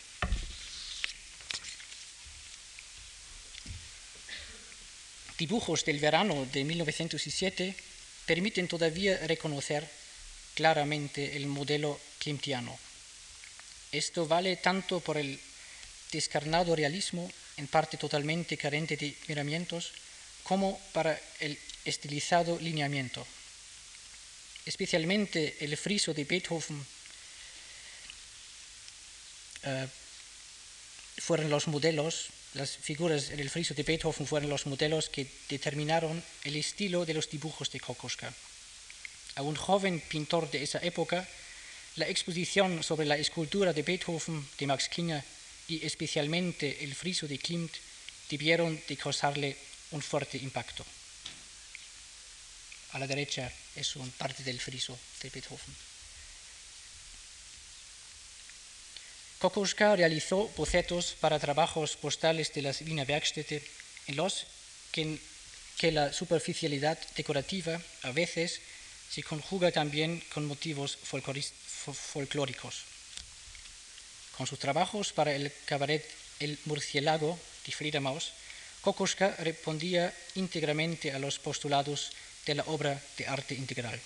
Dibujos 5.38 5.86
del 5.86 6.00
verano 6.00 6.48
de 6.52 6.64
1907 6.64 7.76
permiten 8.26 8.68
todavía 8.68 9.18
reconocer 9.28 9.88
claramente 10.58 11.38
el 11.38 11.46
modelo 11.46 12.02
klimtiano. 12.18 12.74
Esto 13.92 14.26
vale 14.26 14.58
tanto 14.58 15.00
por 15.00 15.16
el 15.16 15.40
descarnado 16.12 16.76
realismo, 16.76 17.30
en 17.58 17.68
parte 17.68 17.96
totalmente 17.98 18.58
carente 18.58 18.98
de 18.98 19.14
miramientos, 19.28 19.94
como 20.42 20.82
para 20.94 21.14
el 21.42 21.54
estilizado 21.86 22.58
lineamiento. 22.58 23.22
Especialmente 24.66 25.62
el 25.62 25.78
friso 25.78 26.12
de 26.16 26.26
Beethoven 26.26 26.82
eh, 29.62 29.88
fueron 31.22 31.52
los 31.52 31.68
modelos, 31.68 32.34
las 32.56 32.76
figuras 32.78 33.30
en 33.30 33.40
el 33.40 33.52
friso 33.52 33.76
de 33.76 33.84
Beethoven 33.84 34.26
fueron 34.26 34.50
los 34.50 34.66
modelos 34.66 35.10
que 35.10 35.30
determinaron 35.50 36.18
el 36.46 36.56
estilo 36.56 37.06
de 37.06 37.14
los 37.14 37.30
dibujos 37.30 37.70
de 37.70 37.80
Kokoschka 37.80 38.34
a 39.38 39.44
un 39.44 39.56
joven 39.56 40.02
pintor 40.02 40.50
de 40.50 40.64
esa 40.64 40.80
época, 40.82 41.28
la 41.96 42.08
exposición 42.10 42.82
sobre 42.82 43.06
la 43.06 43.18
escultura 43.18 43.72
de 43.72 43.84
Beethoven, 43.84 44.42
de 44.58 44.66
Max 44.66 44.90
Klinger 44.90 45.24
y 45.68 45.86
especialmente 45.86 46.84
el 46.84 46.96
friso 46.96 47.28
de 47.28 47.38
Klimt 47.38 47.72
debieron 48.30 48.82
de 48.88 48.98
causarle 48.98 49.56
un 49.92 50.02
fuerte 50.02 50.38
impacto. 50.38 50.84
A 52.94 53.00
la 53.00 53.06
derecha 53.06 53.52
es 53.76 53.96
una 53.96 54.12
parte 54.18 54.44
del 54.44 54.60
friso 54.60 54.98
de 55.22 55.30
Beethoven. 55.30 55.76
Kokoschka 59.38 59.96
realizó 59.96 60.50
bocetos 60.58 61.14
para 61.20 61.38
trabajos 61.38 61.96
postales 61.96 62.54
de 62.54 62.64
las 62.64 62.82
Wiener 62.82 63.08
Werkstätte 63.08 63.62
en 64.08 64.16
los 64.16 64.48
que, 64.92 65.20
que 65.78 65.92
la 65.92 66.12
superficialidad 66.12 66.98
decorativa 67.16 67.80
a 68.02 68.12
veces 68.12 68.62
se 69.10 69.24
conjuga 69.24 69.72
también 69.72 70.24
con 70.34 70.46
motivos 70.46 70.98
folclóricos. 71.02 72.84
Con 74.38 74.46
sus 74.46 74.60
trabajos 74.60 75.14
para 75.14 75.34
el 75.34 75.52
cabaret 75.66 76.06
El 76.40 76.60
Murciélago 76.66 77.40
de 77.66 77.72
Frida 77.72 78.00
Maus, 78.00 78.34
Kokoschka 78.82 79.36
respondía 79.40 80.14
íntegramente 80.36 81.12
a 81.12 81.20
los 81.20 81.40
postulados 81.40 82.12
de 82.46 82.56
la 82.56 82.64
obra 82.68 83.02
de 83.18 83.28
arte 83.28 83.56
integral. 83.56 84.00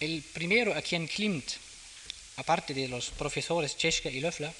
El 0.00 0.22
primero 0.22 0.74
a 0.74 0.82
quien 0.82 1.06
Klimt, 1.06 1.44
aparte 2.36 2.72
de 2.72 2.88
los 2.88 3.10
profesores 3.10 3.76
Cheshka 3.76 4.08
y 4.10 4.20
Löffler, 4.20 4.54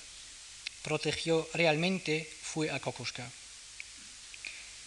protegió 0.82 1.48
realmente 1.54 2.28
fue 2.42 2.70
a 2.70 2.80
Kokoschka. 2.80 3.30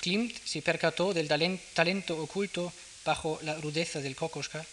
Klimt 0.01 0.35
se 0.43 0.61
percató 0.61 1.13
del 1.13 1.29
talento 1.73 2.17
oculto 2.17 2.73
bajo 3.05 3.39
la 3.43 3.55
rudeza 3.55 4.01
del 4.01 4.15
Kokoschka, 4.15 4.65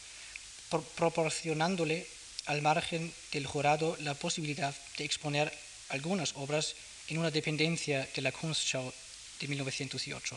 proporcionándole 0.96 2.06
al 2.46 2.62
margen 2.62 3.12
del 3.32 3.46
jurado 3.46 3.96
la 4.00 4.14
posibilidad 4.14 4.74
de 4.96 5.04
exponer 5.04 5.52
algunas 5.90 6.32
obras 6.36 6.74
en 7.08 7.18
una 7.18 7.30
dependencia 7.30 8.08
de 8.14 8.22
la 8.22 8.32
Kunstschau 8.32 8.92
de 9.40 9.48
1908. 9.48 10.36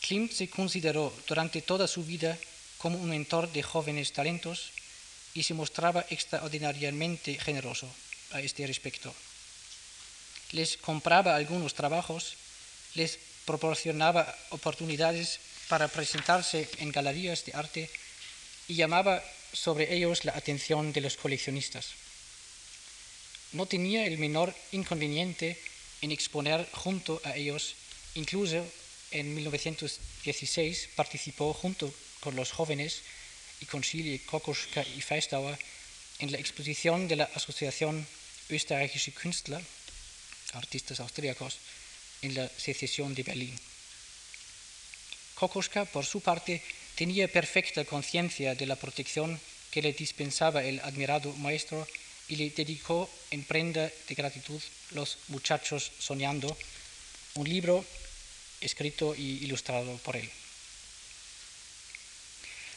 Klimt 0.00 0.32
se 0.32 0.48
consideró 0.48 1.12
durante 1.28 1.60
toda 1.60 1.86
su 1.86 2.04
vida 2.04 2.38
como 2.78 2.98
un 2.98 3.10
mentor 3.10 3.52
de 3.52 3.62
jóvenes 3.62 4.12
talentos 4.12 4.72
y 5.34 5.42
se 5.42 5.54
mostraba 5.54 6.04
extraordinariamente 6.08 7.38
generoso 7.38 7.86
a 8.32 8.40
este 8.40 8.66
respecto. 8.66 9.14
Les 10.52 10.76
compraba 10.76 11.36
algunos 11.36 11.74
trabajos, 11.74 12.39
les 12.94 13.18
proporcionaba 13.44 14.26
oportunidades 14.50 15.40
para 15.68 15.88
presentarse 15.88 16.68
en 16.78 16.92
galerías 16.92 17.44
de 17.44 17.54
arte 17.54 17.90
y 18.68 18.74
llamaba 18.74 19.22
sobre 19.52 19.94
ellos 19.94 20.24
la 20.24 20.36
atención 20.36 20.92
de 20.92 21.00
los 21.00 21.16
coleccionistas. 21.16 21.94
No 23.52 23.66
tenía 23.66 24.06
el 24.06 24.18
menor 24.18 24.54
inconveniente 24.72 25.58
en 26.02 26.12
exponer 26.12 26.68
junto 26.72 27.20
a 27.24 27.36
ellos, 27.36 27.74
incluso 28.14 28.64
en 29.10 29.34
1916 29.34 30.90
participó 30.94 31.52
junto 31.52 31.92
con 32.20 32.36
los 32.36 32.52
jóvenes 32.52 33.02
y 33.60 33.66
con 33.66 33.82
Schille, 33.82 34.20
Kokoschka 34.24 34.82
y 34.96 35.00
Feistauer 35.00 35.58
en 36.20 36.32
la 36.32 36.38
exposición 36.38 37.08
de 37.08 37.16
la 37.16 37.30
Asociación 37.34 38.06
Österreichische 38.48 39.12
Künstler, 39.12 39.62
artistas 40.52 41.00
austríacos, 41.00 41.58
en 42.22 42.34
la 42.34 42.48
secesión 42.48 43.14
de 43.14 43.22
Berlín. 43.22 43.58
Kokoschka, 45.34 45.84
por 45.86 46.04
su 46.04 46.20
parte, 46.20 46.62
tenía 46.94 47.28
perfecta 47.28 47.84
conciencia 47.84 48.54
de 48.54 48.66
la 48.66 48.76
protección 48.76 49.40
que 49.70 49.80
le 49.82 49.92
dispensaba 49.92 50.62
el 50.62 50.80
admirado 50.80 51.32
maestro 51.36 51.86
y 52.28 52.36
le 52.36 52.50
dedicó 52.50 53.08
en 53.30 53.44
prenda 53.44 53.90
de 54.08 54.14
gratitud 54.14 54.60
Los 54.92 55.18
muchachos 55.28 55.92
soñando, 55.98 56.56
un 57.34 57.48
libro 57.48 57.84
escrito 58.60 59.14
y 59.14 59.42
ilustrado 59.44 59.96
por 59.98 60.16
él. 60.16 60.28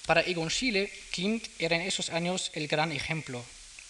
Para 0.06 0.22
Egon 0.22 0.50
Schiele, 0.50 0.92
Klimt 1.12 1.48
era 1.60 1.76
en 1.76 1.84
esos 1.84 2.10
años 2.10 2.52
el 2.54 2.68
gran 2.68 2.92
ejemplo, 2.92 3.44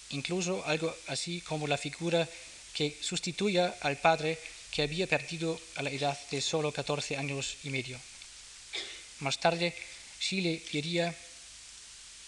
incluso 0.10 0.66
algo 0.66 0.96
así 1.08 1.42
como 1.42 1.68
la 1.68 1.78
figura 1.78 2.28
que 2.74 2.98
sustituya 3.02 3.76
al 3.82 3.98
padre 3.98 4.38
que 4.74 4.82
había 4.82 5.06
perdido 5.06 5.62
a 5.76 5.84
la 5.84 5.92
edad 5.92 6.18
de 6.32 6.42
solo 6.42 6.72
14 6.72 7.16
años 7.16 7.58
y 7.64 7.70
medio. 7.70 8.00
Más 9.20 9.40
tarde, 9.40 9.78
Schiele 10.20 10.64
diría, 10.72 11.14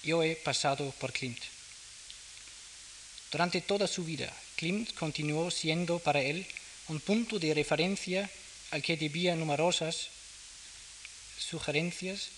yo 0.04 0.22
he 0.22 0.36
pasado 0.36 0.94
por 1.00 1.12
Klimt. 1.12 1.42
Durante 3.32 3.62
toda 3.62 3.88
su 3.88 4.06
vida, 4.06 4.32
Klimt 4.58 4.94
continuó 4.94 5.50
siendo 5.50 5.98
para 5.98 6.22
él 6.22 6.46
un 6.88 7.00
punto 7.00 7.40
de 7.40 7.56
referencia 7.56 8.30
al 8.70 8.84
que 8.84 8.96
debía 8.96 9.36
numerosas 9.36 10.10
sugerencias 11.40 12.30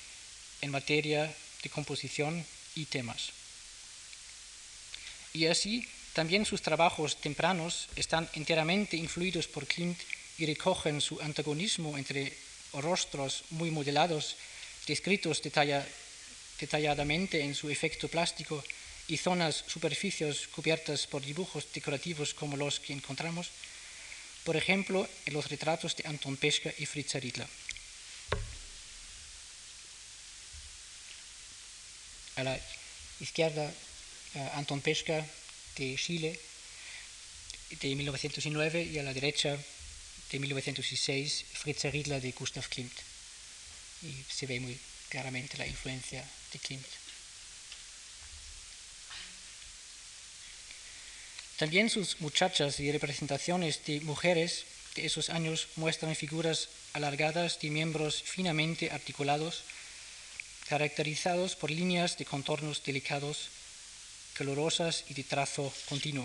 en 0.62 0.72
materia 0.72 1.36
de 1.64 1.70
composición 1.70 2.46
y 2.76 2.86
temas. 2.86 3.32
Y 5.34 5.48
así, 5.48 5.86
también 6.18 6.50
sus 6.50 6.64
trabajos 6.64 7.22
tempranos 7.22 7.90
están 7.96 8.28
enteramente 8.34 8.98
influidos 8.98 9.46
por 9.46 9.68
Klimt 9.68 10.02
y 10.40 10.48
recogen 10.48 11.00
su 11.00 11.22
antagonismo 11.22 11.96
entre 11.96 12.34
rostros 12.74 13.44
muy 13.52 13.70
modelados, 13.70 14.36
descritos 14.88 15.44
detalladamente 15.46 17.42
en 17.42 17.54
su 17.54 17.70
efecto 17.70 18.08
plástico, 18.08 18.64
y 19.08 19.18
zonas, 19.18 19.64
superficies 19.68 20.48
cubiertas 20.48 21.06
por 21.06 21.22
dibujos 21.22 21.68
decorativos 21.72 22.34
como 22.34 22.58
los 22.58 22.80
que 22.80 22.94
encontramos, 22.94 23.52
por 24.44 24.58
ejemplo, 24.58 25.08
en 25.28 25.34
los 25.36 25.48
retratos 25.48 25.96
de 25.96 26.08
Anton 26.08 26.36
Pesca 26.36 26.74
y 26.80 26.88
Fritz 26.88 27.14
Riedler. 27.14 27.48
a 32.38 32.44
la 32.44 32.60
izquierda 33.20 33.72
Anton 34.54 34.82
Pesca 34.82 35.26
de 35.78 35.96
Chile 35.96 36.40
de 37.70 37.96
1909 37.96 38.84
y 38.84 39.00
a 39.00 39.04
la 39.04 39.14
derecha 39.14 39.58
de 40.32 40.40
1906 40.40 41.46
Fritz 41.54 41.84
Riedler 41.86 42.22
de 42.22 42.32
Gustav 42.32 42.68
Klimt. 42.70 42.94
Y 44.04 44.14
se 44.30 44.46
ve 44.46 44.60
muy 44.60 44.78
claramente 45.10 45.58
la 45.58 45.68
influencia 45.68 46.24
de 46.54 46.60
Klimt. 46.60 46.86
También 51.58 51.90
sus 51.90 52.22
muchachas 52.22 52.80
y 52.80 52.92
representaciones 52.92 53.84
de 53.86 54.02
mujeres 54.02 54.66
de 54.96 55.06
esos 55.06 55.30
años 55.30 55.68
muestran 55.76 56.16
figuras 56.16 56.70
alargadas 56.94 57.60
de 57.60 57.70
miembros 57.70 58.22
finamente 58.24 58.92
articulados 58.92 59.64
caracterizados 60.68 61.56
por 61.56 61.72
líneas 61.72 62.18
de 62.18 62.26
contornos 62.26 62.84
delicados, 62.84 63.50
calurosas 64.38 65.04
y 65.10 65.14
de 65.14 65.24
trazo 65.24 65.74
continuo. 65.90 66.24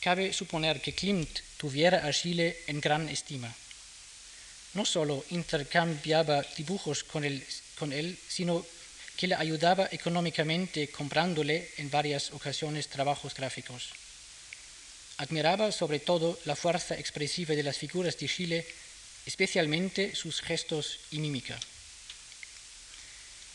Cabe 0.00 0.32
suponer 0.32 0.80
que 0.82 0.94
Klimt 0.94 1.40
tuviera 1.56 2.06
a 2.06 2.12
Chile 2.12 2.64
en 2.66 2.80
gran 2.80 3.08
estima. 3.08 3.54
No 4.74 4.84
solo 4.84 5.24
intercambiaba 5.30 6.42
dibujos 6.56 7.04
con 7.04 7.24
él, 7.24 7.44
con 7.78 7.92
él, 7.92 8.18
sino 8.28 8.66
que 9.16 9.28
le 9.28 9.34
ayudaba 9.34 9.88
económicamente 9.90 10.88
comprándole 10.88 11.70
en 11.78 11.90
varias 11.90 12.32
ocasiones 12.32 12.88
trabajos 12.88 13.34
gráficos. 13.34 13.90
Admiraba 15.18 15.72
sobre 15.72 16.00
todo 16.00 16.38
la 16.44 16.56
fuerza 16.56 16.98
expresiva 16.98 17.54
de 17.54 17.62
las 17.62 17.78
figuras 17.78 18.18
de 18.18 18.28
Chile 18.28 18.66
especialmente 19.26 20.14
sus 20.14 20.40
gestos 20.40 21.00
y 21.10 21.18
mímica. 21.18 21.58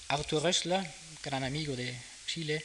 Arthur 0.09 0.43
Rössler, 0.43 0.85
gran 1.23 1.43
amigo 1.43 1.75
de 1.75 1.95
Chile, 2.27 2.63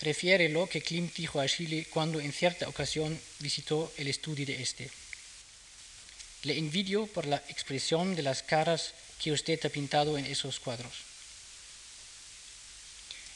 refiere 0.00 0.48
lo 0.48 0.68
que 0.68 0.82
Klimt 0.82 1.14
dijo 1.14 1.40
a 1.40 1.48
Chile 1.48 1.86
cuando 1.90 2.20
en 2.20 2.32
cierta 2.32 2.68
ocasión 2.68 3.18
visitó 3.40 3.92
el 3.96 4.08
estudio 4.08 4.46
de 4.46 4.62
este. 4.62 4.90
Le 6.42 6.58
envidio 6.58 7.06
por 7.06 7.26
la 7.26 7.42
expresión 7.48 8.14
de 8.14 8.22
las 8.22 8.42
caras 8.42 8.94
que 9.22 9.32
usted 9.32 9.64
ha 9.64 9.68
pintado 9.68 10.18
en 10.18 10.26
esos 10.26 10.60
cuadros. 10.60 10.92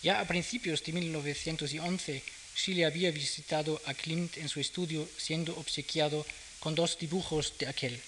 Ya 0.03 0.21
a 0.21 0.27
principios 0.27 0.83
de 0.85 0.93
1911, 0.93 2.23
Chile 2.55 2.85
había 2.85 3.11
visitado 3.11 3.81
a 3.87 3.95
Klimt 3.95 4.39
en 4.39 4.49
su 4.49 4.61
estudio 4.61 5.09
siendo 5.19 5.57
obsequiado 5.57 6.27
con 6.59 6.75
dos 6.75 6.99
dibujos 6.99 7.57
de 7.59 7.67
aquel. 7.67 8.01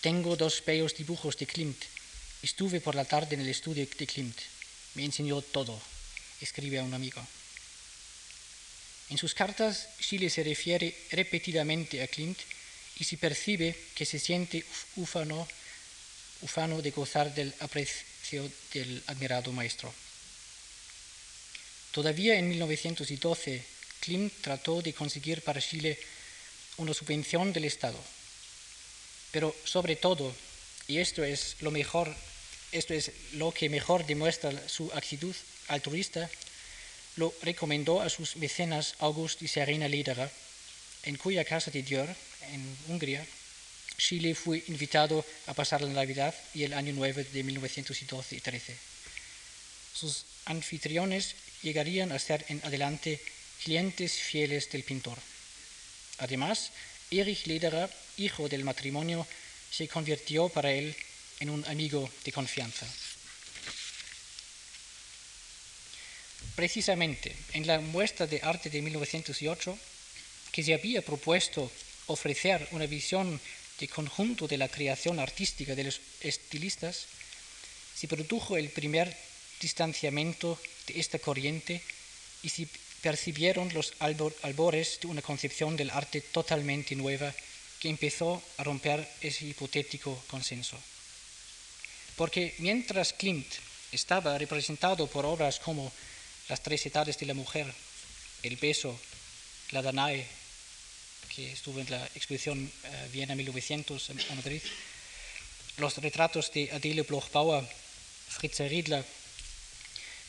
Tengo 0.00 0.36
dos 0.36 0.62
bellos 0.64 0.94
dibujos 0.94 1.36
de 1.36 1.46
Klimt. 1.46 1.78
Estuve 2.42 2.80
por 2.80 2.94
la 2.94 3.04
tarde 3.04 3.34
en 3.34 3.40
el 3.40 3.48
estudio 3.48 3.86
de 3.86 4.06
Klimt. 4.06 4.38
Me 4.96 5.04
enseñó 5.04 5.40
todo, 5.42 5.80
escribe 6.40 6.80
a 6.80 6.82
un 6.82 6.92
amigo. 6.92 7.24
En 9.10 9.18
sus 9.18 9.34
cartas, 9.34 9.88
Chile 10.00 10.28
se 10.28 10.42
refiere 10.42 10.92
repetidamente 11.12 12.02
a 12.02 12.08
Klimt 12.08 12.38
y 12.98 13.04
se 13.04 13.16
percibe 13.16 13.76
que 13.94 14.04
se 14.04 14.18
siente 14.18 14.64
ufano, 14.96 15.46
ufano 16.42 16.82
de 16.82 16.90
gozar 16.90 17.32
del 17.32 17.54
aprecio 17.60 18.50
del 18.72 19.00
admirado 19.06 19.52
maestro. 19.52 19.94
Todavía 21.92 22.34
en 22.34 22.48
1912, 22.48 23.64
Klimt 24.00 24.32
trató 24.40 24.82
de 24.82 24.92
conseguir 24.92 25.42
para 25.42 25.62
Chile 25.62 25.96
una 26.78 26.92
subvención 26.92 27.52
del 27.52 27.66
Estado 27.66 28.02
pero 29.36 29.54
sobre 29.64 29.96
todo, 29.96 30.34
y 30.88 30.96
esto 30.96 31.22
es 31.22 31.56
lo 31.60 31.70
mejor, 31.70 32.08
esto 32.72 32.94
es 32.94 33.10
lo 33.32 33.52
que 33.52 33.68
mejor 33.68 34.06
demuestra 34.06 34.52
su 34.68 34.90
actitud 34.92 35.34
altruista, 35.68 36.30
lo 37.16 37.32
recomendó 37.42 38.00
a 38.00 38.10
sus 38.10 38.36
mecenas 38.36 38.94
August 38.98 39.42
y 39.42 39.48
Serena 39.48 39.88
Lederer, 39.88 40.30
en 41.04 41.16
cuya 41.16 41.44
casa 41.44 41.70
de 41.70 41.82
Dior, 41.82 42.08
en 42.52 42.76
Hungría, 42.88 43.26
Chile 43.96 44.34
fue 44.34 44.62
invitado 44.68 45.24
a 45.46 45.54
pasar 45.54 45.80
la 45.80 45.88
Navidad 45.88 46.34
y 46.54 46.64
el 46.64 46.74
Año 46.74 46.92
Nuevo 46.92 47.22
de 47.22 47.42
1912 47.42 48.36
y 48.36 48.40
13. 48.40 48.76
Sus 49.94 50.24
anfitriones 50.44 51.34
llegarían 51.62 52.12
a 52.12 52.18
ser 52.18 52.44
en 52.48 52.60
adelante 52.64 53.20
clientes 53.64 54.12
fieles 54.12 54.70
del 54.70 54.84
pintor. 54.84 55.18
Además, 56.18 56.70
Erich 57.10 57.46
Lederer, 57.46 57.90
hijo 58.18 58.48
del 58.48 58.64
matrimonio, 58.64 59.26
se 59.70 59.88
convirtió 59.88 60.48
para 60.48 60.72
él 60.72 60.94
en 61.40 61.50
un 61.50 61.64
amigo 61.66 62.08
de 62.24 62.32
confianza. 62.32 62.86
Precisamente 66.54 67.36
en 67.52 67.66
la 67.66 67.80
muestra 67.80 68.26
de 68.26 68.40
arte 68.42 68.70
de 68.70 68.80
1908, 68.80 69.78
que 70.52 70.62
se 70.62 70.74
había 70.74 71.02
propuesto 71.02 71.70
ofrecer 72.06 72.66
una 72.70 72.86
visión 72.86 73.40
de 73.78 73.88
conjunto 73.88 74.48
de 74.48 74.56
la 74.56 74.68
creación 74.68 75.20
artística 75.20 75.74
de 75.74 75.84
los 75.84 76.00
estilistas, 76.20 77.06
se 77.94 78.08
produjo 78.08 78.56
el 78.56 78.70
primer 78.70 79.14
distanciamiento 79.60 80.58
de 80.86 81.00
esta 81.00 81.18
corriente 81.18 81.82
y 82.42 82.48
se 82.48 82.68
percibieron 83.02 83.72
los 83.74 83.92
albores 84.00 84.98
de 85.00 85.08
una 85.08 85.22
concepción 85.22 85.76
del 85.76 85.90
arte 85.90 86.20
totalmente 86.20 86.96
nueva 86.96 87.34
que 87.80 87.88
empezó 87.88 88.42
a 88.56 88.64
romper 88.64 89.06
ese 89.20 89.46
hipotético 89.46 90.16
consenso. 90.28 90.78
Porque 92.16 92.54
mientras 92.58 93.12
Klimt 93.12 93.46
estaba 93.92 94.36
representado 94.38 95.06
por 95.06 95.24
obras 95.24 95.60
como 95.60 95.92
Las 96.48 96.62
tres 96.62 96.86
edades 96.86 97.18
de 97.18 97.26
la 97.26 97.34
mujer, 97.34 97.66
El 98.42 98.56
beso, 98.56 98.98
La 99.70 99.82
Danae, 99.82 100.26
que 101.34 101.52
estuvo 101.52 101.80
en 101.80 101.90
la 101.90 102.04
exposición 102.14 102.64
uh, 102.64 103.12
Viena 103.12 103.34
1900 103.34 104.10
en, 104.10 104.20
en 104.20 104.36
Madrid, 104.36 104.62
los 105.78 105.96
retratos 105.98 106.52
de 106.52 106.70
Adele 106.72 107.02
Bloch-Bauer, 107.02 107.66
Fritz 108.28 108.60
Riedler, 108.60 109.04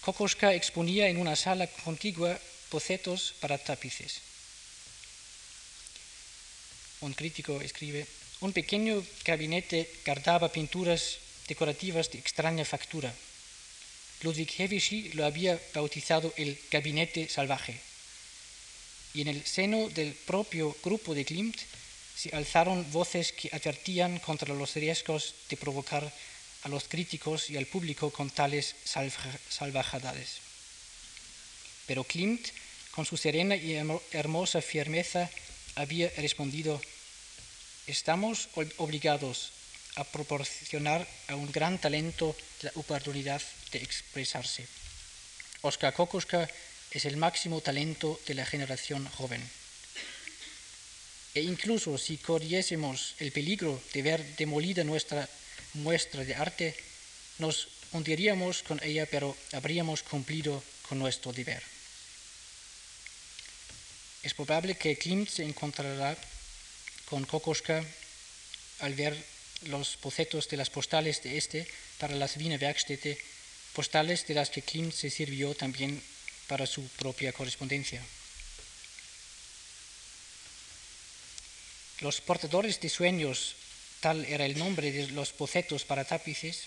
Kokoschka 0.01 0.53
exponía 0.53 1.07
en 1.07 1.17
una 1.17 1.35
sala 1.35 1.67
contigua 1.67 2.39
bocetos 2.71 3.35
para 3.39 3.57
tapices. 3.57 4.21
Un 7.01 7.13
crítico 7.13 7.61
escribe, 7.61 8.07
un 8.41 8.53
pequeño 8.53 9.03
gabinete 9.23 9.89
guardaba 10.05 10.51
pinturas 10.51 11.19
decorativas 11.47 12.11
de 12.11 12.19
extraña 12.19 12.65
factura. 12.65 13.13
Ludwig 14.21 14.49
Hevischi 14.57 15.13
lo 15.13 15.25
había 15.25 15.59
bautizado 15.73 16.33
el 16.37 16.57
gabinete 16.71 17.29
salvaje. 17.29 17.79
Y 19.13 19.21
en 19.21 19.29
el 19.29 19.45
seno 19.45 19.89
del 19.89 20.13
propio 20.13 20.75
grupo 20.83 21.13
de 21.13 21.25
Klimt 21.25 21.57
se 22.15 22.35
alzaron 22.35 22.91
voces 22.91 23.31
que 23.31 23.49
advertían 23.53 24.19
contra 24.19 24.53
los 24.53 24.73
riesgos 24.73 25.35
de 25.49 25.57
provocar 25.57 26.11
a 26.63 26.69
los 26.69 26.85
críticos 26.85 27.49
y 27.49 27.57
al 27.57 27.67
público 27.67 28.11
con 28.11 28.29
tales 28.29 28.75
salvajadades. 28.83 30.41
Pero 31.85 32.03
Klimt, 32.03 32.47
con 32.91 33.05
su 33.05 33.17
serena 33.17 33.55
y 33.55 33.77
hermosa 34.11 34.61
firmeza, 34.61 35.29
había 35.75 36.09
respondido, 36.17 36.81
estamos 37.85 38.49
obligados 38.77 39.51
a 39.97 40.05
proporcionar 40.05 41.01
a 41.27 41.35
un 41.35 41.51
gran 41.51 41.81
talento 41.81 42.37
la 42.61 42.71
oportunidad 42.77 43.41
de 43.73 43.81
expresarse. 43.81 44.69
Oskar 45.61 45.93
Kokoschka 45.93 46.47
es 46.91 47.05
el 47.05 47.17
máximo 47.17 47.61
talento 47.61 48.21
de 48.29 48.37
la 48.37 48.45
generación 48.45 49.09
joven. 49.17 49.41
E 51.33 51.41
incluso 51.41 51.97
si 51.97 52.17
corriésemos 52.17 53.17
el 53.17 53.33
peligro 53.33 53.81
de 53.93 54.01
ver 54.01 54.21
demolida 54.37 54.85
nuestra 54.85 55.27
muestra 55.73 56.23
de 56.23 56.33
arte, 56.33 56.77
nos 57.37 57.67
hundiríamos 57.91 58.63
con 58.63 58.81
ella, 58.81 59.05
pero 59.09 59.35
habríamos 59.53 60.03
cumplido 60.03 60.63
con 60.87 60.97
nuestro 60.97 61.33
deber. 61.33 61.61
Es 64.23 64.33
probable 64.33 64.77
que 64.77 64.97
Klimt 64.97 65.29
se 65.29 65.43
encontrará 65.43 66.17
con 67.09 67.25
Kokoschka 67.25 67.83
al 68.79 68.93
ver 68.93 69.15
los 69.63 69.97
bocetos 70.01 70.47
de 70.49 70.57
las 70.57 70.69
postales 70.69 71.23
de 71.23 71.37
este 71.37 71.67
para 71.97 72.15
las 72.15 72.37
Wiener 72.37 72.61
Werkstätte, 72.61 73.17
postales 73.73 74.25
de 74.27 74.35
las 74.35 74.49
que 74.49 74.61
Klimt 74.61 74.93
se 74.93 75.09
sirvió 75.09 75.55
también 75.55 76.01
para 76.47 76.65
su 76.65 76.87
propia 76.89 77.33
correspondencia. 77.33 78.01
Los 81.99 82.21
portadores 82.21 82.79
de 82.79 82.89
sueños 82.89 83.55
tal 83.99 84.23
era 84.25 84.45
el 84.45 84.57
nombre 84.57 84.91
de 84.91 85.07
los 85.07 85.35
bocetos 85.35 85.83
para 85.83 86.05
tapices, 86.05 86.65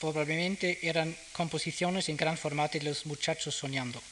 probablemente 0.00 0.80
eran 0.82 1.16
composiciones 1.32 2.08
en 2.08 2.16
gran 2.16 2.38
formato 2.38 2.78
de 2.78 2.84
los 2.84 3.06
muchachos 3.06 3.54
soñando. 3.54 4.02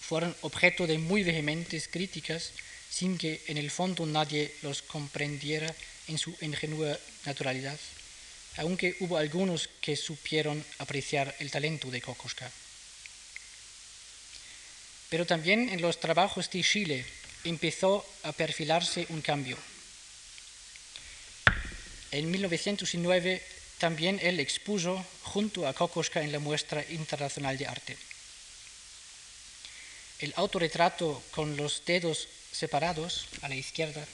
Fueron 0.00 0.34
objeto 0.40 0.86
de 0.86 0.98
muy 0.98 1.22
vehementes 1.22 1.88
críticas 1.88 2.52
sin 2.90 3.18
que 3.18 3.42
en 3.46 3.58
el 3.58 3.70
fondo 3.70 4.06
nadie 4.06 4.54
los 4.62 4.82
comprendiera 4.82 5.74
en 6.08 6.18
su 6.18 6.36
ingenua 6.40 6.98
naturalidad, 7.24 7.78
aunque 8.56 8.96
hubo 9.00 9.16
algunos 9.16 9.68
que 9.80 9.96
supieron 9.96 10.64
apreciar 10.78 11.34
el 11.38 11.50
talento 11.50 11.90
de 11.90 12.00
Kokoschka. 12.00 12.50
Pero 15.10 15.26
también 15.26 15.68
en 15.68 15.80
los 15.80 16.00
trabajos 16.00 16.50
de 16.50 16.62
Chile 16.62 17.06
empezó 17.44 18.04
a 18.22 18.32
perfilarse 18.32 19.06
un 19.10 19.20
cambio. 19.20 19.58
En 22.10 22.30
1909 22.30 23.42
también 23.78 24.20
él 24.22 24.40
expuso 24.40 25.04
junto 25.22 25.66
a 25.66 25.74
Kokoschka 25.74 26.22
en 26.22 26.32
la 26.32 26.38
muestra 26.38 26.84
internacional 26.90 27.58
de 27.58 27.66
arte. 27.66 27.98
El 30.20 30.32
autorretrato 30.36 31.22
con 31.32 31.56
los 31.56 31.84
dedos 31.84 32.28
separados 32.52 33.26
a 33.42 33.48
la 33.48 33.56
izquierda 33.56 34.06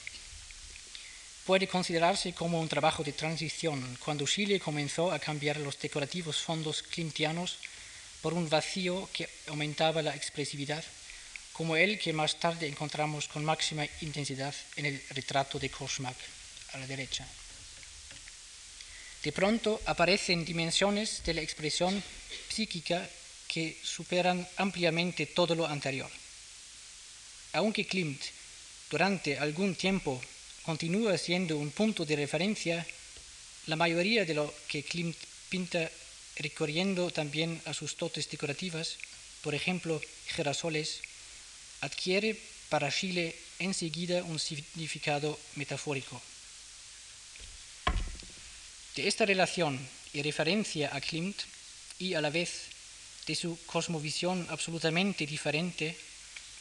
puede 1.46 1.66
considerarse 1.66 2.32
como 2.32 2.60
un 2.60 2.68
trabajo 2.68 3.02
de 3.02 3.12
transición 3.12 3.98
cuando 4.04 4.26
Chile 4.26 4.60
comenzó 4.60 5.10
a 5.10 5.18
cambiar 5.18 5.56
los 5.58 5.78
decorativos 5.78 6.40
fondos 6.40 6.82
clintianos 6.82 7.58
por 8.22 8.34
un 8.34 8.48
vacío 8.48 9.08
que 9.12 9.28
aumentaba 9.48 10.02
la 10.02 10.14
expresividad, 10.14 10.84
como 11.52 11.76
el 11.76 11.98
que 11.98 12.12
más 12.12 12.38
tarde 12.38 12.68
encontramos 12.68 13.28
con 13.28 13.44
máxima 13.44 13.86
intensidad 14.00 14.54
en 14.76 14.86
el 14.86 15.02
retrato 15.10 15.58
de 15.58 15.70
Koschmak 15.70 16.16
a 16.72 16.78
la 16.78 16.86
derecha 16.86 17.26
de 19.22 19.32
pronto 19.32 19.80
aparecen 19.84 20.44
dimensiones 20.44 21.22
de 21.24 21.34
la 21.34 21.42
expresión 21.42 22.02
psíquica 22.48 23.08
que 23.48 23.76
superan 23.82 24.46
ampliamente 24.56 25.26
todo 25.26 25.54
lo 25.54 25.66
anterior. 25.66 26.10
Aunque 27.52 27.86
Klimt 27.86 28.22
durante 28.88 29.38
algún 29.38 29.74
tiempo 29.74 30.20
continúa 30.70 31.18
siendo 31.18 31.58
un 31.58 31.74
punto 31.74 32.06
de 32.06 32.14
referencia, 32.14 32.86
la 33.66 33.74
mayoría 33.74 34.24
de 34.24 34.38
lo 34.38 34.54
que 34.70 34.86
Klimt 34.86 35.18
pinta 35.50 35.90
recorriendo 36.38 37.10
también 37.10 37.60
a 37.66 37.74
sus 37.74 37.98
dotes 37.98 38.30
decorativas, 38.30 38.94
por 39.42 39.52
ejemplo, 39.52 40.00
girasoles, 40.28 41.02
adquiere 41.80 42.38
para 42.68 42.86
Chile 42.86 43.34
enseguida 43.58 44.22
un 44.22 44.38
significado 44.38 45.34
metafórico. 45.56 46.22
De 48.94 49.08
esta 49.08 49.26
relación 49.26 49.74
y 50.14 50.22
referencia 50.22 50.94
a 50.94 51.00
Klimt 51.00 51.50
y 51.98 52.14
a 52.14 52.20
la 52.20 52.30
vez 52.30 52.70
de 53.26 53.34
su 53.34 53.58
cosmovisión 53.66 54.46
absolutamente 54.50 55.26
diferente, 55.26 55.98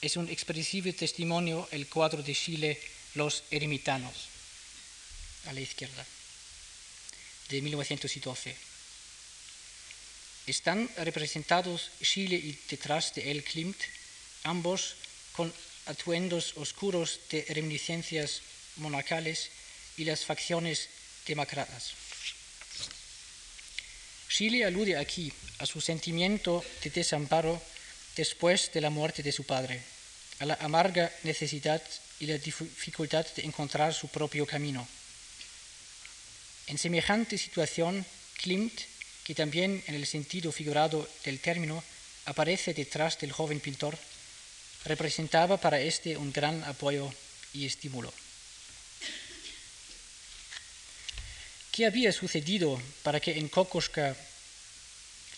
es 0.02 0.18
un 0.18 0.28
expresivo 0.30 0.92
testimonio 0.94 1.70
el 1.70 1.86
cuadro 1.86 2.24
de 2.24 2.34
Chile 2.34 2.80
Los 3.16 3.44
Eremitanos, 3.52 4.28
a 5.46 5.54
la 5.54 5.62
izquierda, 5.62 6.06
de 7.50 7.62
1912. 7.62 8.56
Están 10.46 10.90
representados 10.98 11.92
Chile 12.02 12.36
y 12.36 12.58
detrás 12.70 13.14
de 13.16 13.32
él 13.32 13.44
Klimt, 13.44 13.78
ambos 14.44 14.96
con 15.34 15.54
atuendos 15.86 16.54
oscuros 16.58 17.20
de 17.30 17.46
reminiscencias 17.50 18.42
monacales 18.78 19.50
y 19.98 20.06
las 20.06 20.26
facciones 20.26 20.90
demacradas. 21.26 21.94
Chile 24.30 24.64
alude 24.64 24.98
aquí 24.98 25.34
a 25.58 25.66
su 25.66 25.82
sentimiento 25.82 26.64
de 26.84 26.90
desamparo 26.90 27.62
después 28.16 28.72
de 28.72 28.82
la 28.82 28.90
muerte 28.90 29.24
de 29.24 29.32
su 29.32 29.44
padre, 29.44 29.82
a 30.40 30.46
la 30.46 30.54
amarga 30.62 31.12
necesidad 31.24 31.82
y 32.20 32.26
la 32.26 32.38
dificultad 32.38 33.26
de 33.36 33.44
encontrar 33.44 33.94
su 33.94 34.10
propio 34.10 34.46
camino. 34.46 34.88
En 36.68 36.78
semejante 36.78 37.38
situación, 37.38 38.06
Klimt, 38.42 38.82
que 39.24 39.36
también 39.36 39.84
en 39.88 39.96
el 39.96 40.06
sentido 40.06 40.52
figurado 40.52 41.08
del 41.24 41.40
término 41.40 41.84
aparece 42.26 42.74
detrás 42.74 43.18
del 43.20 43.32
joven 43.32 43.60
pintor, 43.60 43.98
representaba 44.86 45.58
para 45.58 45.80
éste 45.80 46.18
un 46.18 46.32
gran 46.32 46.64
apoyo 46.64 47.12
y 47.54 47.66
estímulo. 47.66 48.14
¿Qué 51.72 51.86
había 51.86 52.12
sucedido 52.12 52.82
para 53.04 53.20
que 53.20 53.38
en 53.38 53.48
Kokoschka 53.48 54.16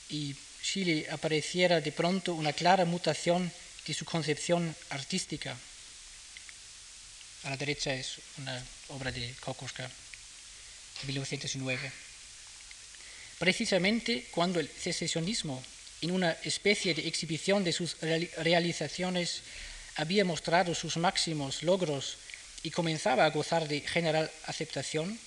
y 0.10 0.36
Chile 0.64 1.08
apareciera 1.10 1.82
de 1.82 1.92
pronto 1.92 2.34
una 2.34 2.54
clara 2.54 2.86
mutación 2.86 3.52
de 3.86 3.94
su 3.94 4.06
concepción 4.06 4.76
artística? 4.90 5.58
A 7.44 7.50
la 7.50 7.58
derecha 7.58 7.94
es 7.94 8.18
una 8.38 8.64
obra 8.90 9.12
de 9.12 9.34
Kokoschka, 9.40 9.84
de 9.88 11.08
1909. 11.08 11.92
Precisamente 13.40 14.28
cuando 14.30 14.60
el 14.60 14.70
secesionismo, 14.70 15.64
en 16.02 16.12
una 16.12 16.32
especie 16.44 16.94
de 16.94 17.08
exhibición 17.08 17.64
de 17.64 17.74
sus 17.74 17.98
realizaciones 18.00 19.42
había 19.96 20.24
mostrado 20.24 20.76
sus 20.76 20.98
máximos 20.98 21.64
logros 21.64 22.18
y 22.62 22.70
comenzaba 22.70 23.26
a 23.26 23.32
gozar 23.32 23.68
de 23.68 23.82
general 23.82 24.30
aceptación, 24.46 25.20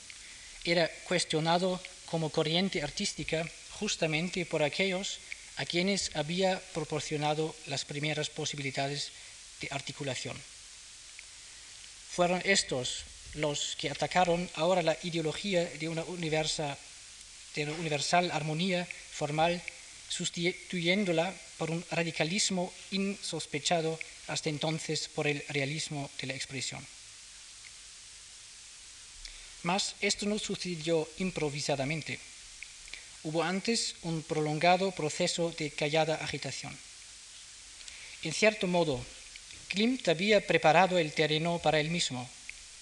era 0.65 0.89
cuestionado 1.09 1.83
como 2.07 2.31
corriente 2.31 2.83
artística 2.83 3.45
justamente 3.73 4.47
por 4.47 4.63
aquellos 4.63 5.19
a 5.57 5.67
quienes 5.67 6.15
había 6.15 6.61
proporcionado 6.73 7.55
las 7.67 7.85
primeras 7.85 8.31
posibilidades 8.31 9.11
de 9.61 9.69
articulación. 9.73 10.37
Fueron 12.15 12.41
estos 12.45 13.03
los 13.35 13.75
que 13.75 13.91
atacaron 13.91 14.49
ahora 14.55 14.83
la 14.83 14.97
ideología 15.03 15.65
de 15.65 15.89
una, 15.89 16.05
de 16.05 17.65
una 17.65 17.73
universal 17.73 18.31
armonía 18.31 18.87
formal, 19.11 19.61
sustituyéndola 20.09 21.35
por 21.59 21.73
un 21.73 21.85
radicalismo 21.91 22.73
insospechado 22.93 23.99
hasta 24.29 24.49
entonces 24.49 25.09
por 25.09 25.27
el 25.27 25.43
realismo 25.49 26.09
de 26.21 26.29
la 26.29 26.35
expresión. 26.35 26.87
Mas 29.65 29.97
esto 30.01 30.25
no 30.27 30.39
sucedió 30.39 31.09
improvisadamente. 31.19 32.21
Hubo 33.25 33.43
antes 33.43 33.97
un 34.03 34.23
prolongado 34.23 34.93
proceso 34.93 35.51
de 35.51 35.73
callada 35.73 36.15
agitación. 36.17 36.79
En 38.23 38.33
cierto 38.33 38.69
modo, 38.69 39.05
Klimt 39.75 40.07
había 40.07 40.47
preparado 40.47 40.99
el 40.99 41.13
terreno 41.13 41.59
para 41.59 41.81
él 41.81 41.91
mismo, 41.91 42.31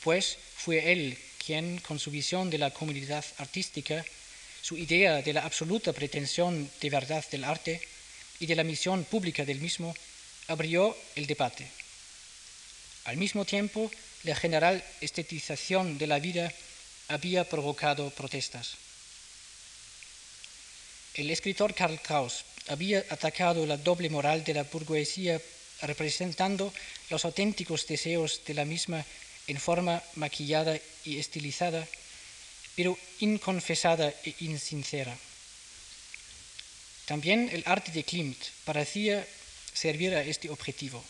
pues 0.05 0.37
fue 0.57 0.93
él 0.93 1.17
quien, 1.43 1.79
con 1.79 1.99
su 1.99 2.11
visión 2.11 2.51
de 2.51 2.59
la 2.59 2.71
comunidad 2.71 3.25
artística, 3.39 4.05
su 4.61 4.77
idea 4.77 5.23
de 5.23 5.33
la 5.33 5.43
absoluta 5.43 5.95
pretensión 5.95 6.71
de 6.83 6.91
verdad 6.91 7.25
del 7.31 7.45
arte 7.45 7.81
y 8.41 8.45
de 8.45 8.57
la 8.57 8.63
misión 8.63 9.05
pública 9.05 9.47
del 9.47 9.59
mismo, 9.59 9.97
abrió 10.49 10.95
el 11.17 11.27
debate. 11.27 11.67
Al 13.05 13.17
mismo 13.17 13.47
tiempo, 13.47 13.91
la 14.25 14.37
general 14.37 14.85
estetización 15.01 15.97
de 15.97 16.07
la 16.07 16.19
vida 16.19 16.53
había 17.09 17.49
provocado 17.49 18.11
protestas. 18.11 18.77
El 21.15 21.31
escritor 21.31 21.73
Karl 21.73 21.99
Kraus 22.03 22.45
había 22.69 22.99
atacado 23.09 23.65
la 23.65 23.79
doble 23.79 24.11
moral 24.11 24.45
de 24.45 24.53
la 24.53 24.65
burguesía 24.65 25.41
representando 25.83 26.73
los 27.11 27.25
auténticos 27.25 27.87
deseos 27.87 28.41
de 28.47 28.55
la 28.55 28.65
misma 28.65 29.05
en 29.47 29.59
forma 29.59 30.03
maquillada 30.15 30.79
y 31.05 31.19
estilizada, 31.19 31.87
pero 32.77 32.97
inconfesada 33.21 34.09
e 34.25 34.35
insincera. 34.41 35.17
También 37.07 37.51
el 37.53 37.63
arte 37.67 37.93
de 37.93 38.05
Klimt 38.05 38.39
parecía 38.65 39.27
servir 39.75 40.15
a 40.15 40.23
este 40.23 40.49
objetivo. 40.49 41.05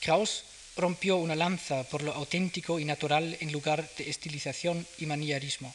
Kraus 0.00 0.44
rompió 0.76 1.16
una 1.16 1.34
lanza 1.34 1.84
por 1.84 2.02
lo 2.02 2.12
auténtico 2.12 2.78
y 2.78 2.84
natural 2.84 3.36
en 3.40 3.52
lugar 3.52 3.88
de 3.96 4.10
estilización 4.10 4.86
y 4.98 5.06
manierismo. 5.06 5.74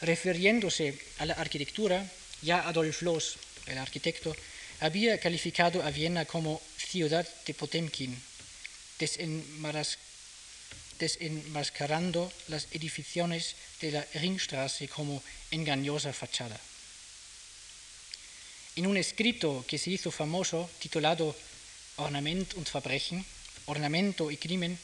Refiriéndose 0.00 0.98
a 1.18 1.26
la 1.26 1.34
arquitectura, 1.34 2.04
ya 2.42 2.66
Adolf 2.66 3.02
Loos, 3.02 3.36
el 3.66 3.78
arquitecto, 3.78 4.34
había 4.82 5.18
calificado 5.18 5.82
a 5.82 5.90
Viena 5.94 6.26
como 6.26 6.60
ciudad 6.76 7.22
de 7.46 7.54
Potemkin, 7.54 8.10
desenmascarando 10.98 12.32
las 12.48 12.66
edificaciones 12.72 13.54
de 13.80 13.92
la 13.92 14.04
Ringstraße 14.14 14.88
como 14.88 15.22
engañosa 15.52 16.12
fachada. 16.12 16.58
En 18.74 18.88
un 18.88 18.96
escrito 18.96 19.64
que 19.68 19.78
se 19.78 19.90
hizo 19.90 20.10
famoso 20.10 20.68
titulado 20.80 21.36
Ornament 21.96 22.54
und 22.54 22.66
Verbrechen, 22.66 23.24
Ornamento 23.66 24.32
y 24.32 24.36
Crimen, 24.36 24.76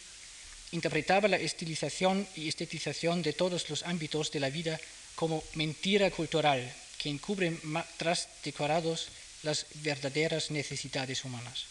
interpretaba 0.70 1.26
la 1.26 1.38
estilización 1.38 2.28
y 2.36 2.46
estetización 2.46 3.22
de 3.22 3.32
todos 3.32 3.68
los 3.68 3.82
ámbitos 3.82 4.30
de 4.30 4.38
la 4.38 4.50
vida 4.50 4.78
como 5.16 5.42
mentira 5.54 6.12
cultural 6.12 6.62
que 6.98 7.08
encubre 7.08 7.58
tras 7.96 8.28
decorados 8.44 9.08
las 9.42 9.66
verdaderas 9.74 10.50
necesidades 10.50 11.24
humanas. 11.24 11.66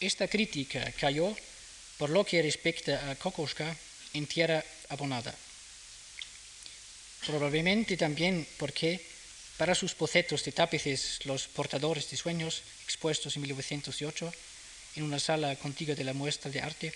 Esta 0.00 0.28
crítica 0.28 0.92
cayó, 0.92 1.36
por 1.98 2.10
lo 2.10 2.24
que 2.24 2.42
respecta 2.42 3.10
a 3.10 3.16
Kokoschka, 3.16 3.76
en 4.14 4.26
tierra 4.26 4.64
abonada. 4.88 5.34
Probablemente 7.26 7.96
también 7.96 8.46
porque 8.58 9.04
para 9.58 9.74
sus 9.74 9.96
bocetos 9.98 10.44
de 10.44 10.52
tapices 10.52 11.26
Los 11.26 11.48
portadores 11.48 12.08
de 12.10 12.16
sueños, 12.16 12.62
expuestos 12.84 13.34
en 13.36 13.42
1908 13.42 14.32
en 14.96 15.02
una 15.02 15.18
sala 15.18 15.54
contigua 15.56 15.94
de 15.94 16.04
la 16.04 16.14
muestra 16.14 16.50
de 16.50 16.60
arte, 16.60 16.94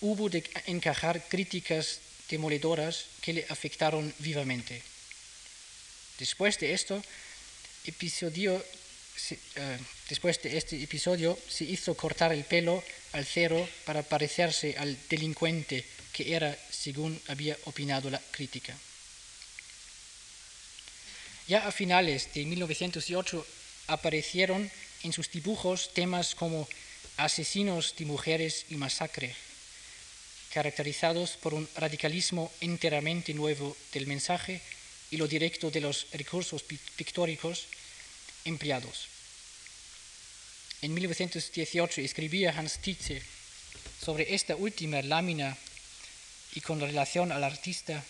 hubo 0.00 0.28
de 0.28 0.42
encajar 0.66 1.28
críticas 1.28 2.00
demoledoras 2.28 3.06
que 3.20 3.32
le 3.32 3.46
afectaron 3.48 4.12
vivamente. 4.18 4.82
Después 6.18 6.58
de 6.58 6.72
esto, 6.72 7.02
episodio, 7.84 8.62
eh, 9.30 9.78
después 10.08 10.40
de 10.42 10.56
este 10.56 10.82
episodio 10.82 11.38
se 11.48 11.64
hizo 11.64 11.94
cortar 11.94 12.32
el 12.32 12.44
pelo 12.44 12.82
al 13.12 13.26
cero 13.26 13.68
para 13.84 14.02
parecerse 14.02 14.76
al 14.78 14.96
delincuente 15.08 15.84
que 16.12 16.34
era 16.34 16.56
según 16.70 17.20
había 17.28 17.56
opinado 17.64 18.10
la 18.10 18.20
crítica. 18.30 18.76
Ya 21.48 21.66
a 21.66 21.72
finales 21.72 22.32
de 22.34 22.44
1908 22.44 23.46
aparecieron 23.88 24.70
en 25.02 25.12
sus 25.12 25.30
dibujos 25.30 25.92
temas 25.92 26.34
como 26.34 26.68
asesinos 27.16 27.94
de 27.96 28.04
mujeres 28.04 28.66
y 28.68 28.76
masacre, 28.76 29.34
caracterizados 30.52 31.32
por 31.32 31.54
un 31.54 31.68
radicalismo 31.76 32.52
enteramente 32.60 33.34
nuevo 33.34 33.76
del 33.92 34.06
mensaje 34.06 34.60
y 35.12 35.18
lo 35.18 35.28
directo 35.28 35.70
de 35.70 35.80
los 35.80 36.08
recursos 36.12 36.64
pictóricos 36.64 37.68
empleados. 38.46 39.08
En 40.80 40.94
1918 40.94 42.00
escribía 42.00 42.56
Hans 42.56 42.80
Tietze 42.80 43.22
sobre 44.00 44.34
esta 44.34 44.56
última 44.56 45.02
lámina 45.02 45.56
y 46.54 46.60
con 46.60 46.80
relación 46.80 47.30
al 47.30 47.44
artista 47.44 48.02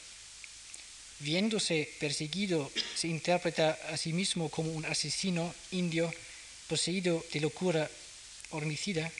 viéndose 1.19 1.91
perseguido, 1.99 2.71
se 2.95 3.09
interpreta 3.09 3.79
a 3.91 3.97
sí 3.97 4.13
mismo 4.13 4.49
como 4.49 4.71
un 4.71 4.87
asesino 4.87 5.55
indio 5.73 6.13
poseído 6.69 7.25
de 7.33 7.41
locura 7.41 7.91
homicida, 8.51 9.11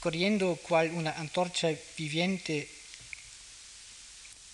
corriendo 0.00 0.56
cual 0.62 0.90
una 0.92 1.12
antorcha 1.12 1.74
viviente 1.98 2.68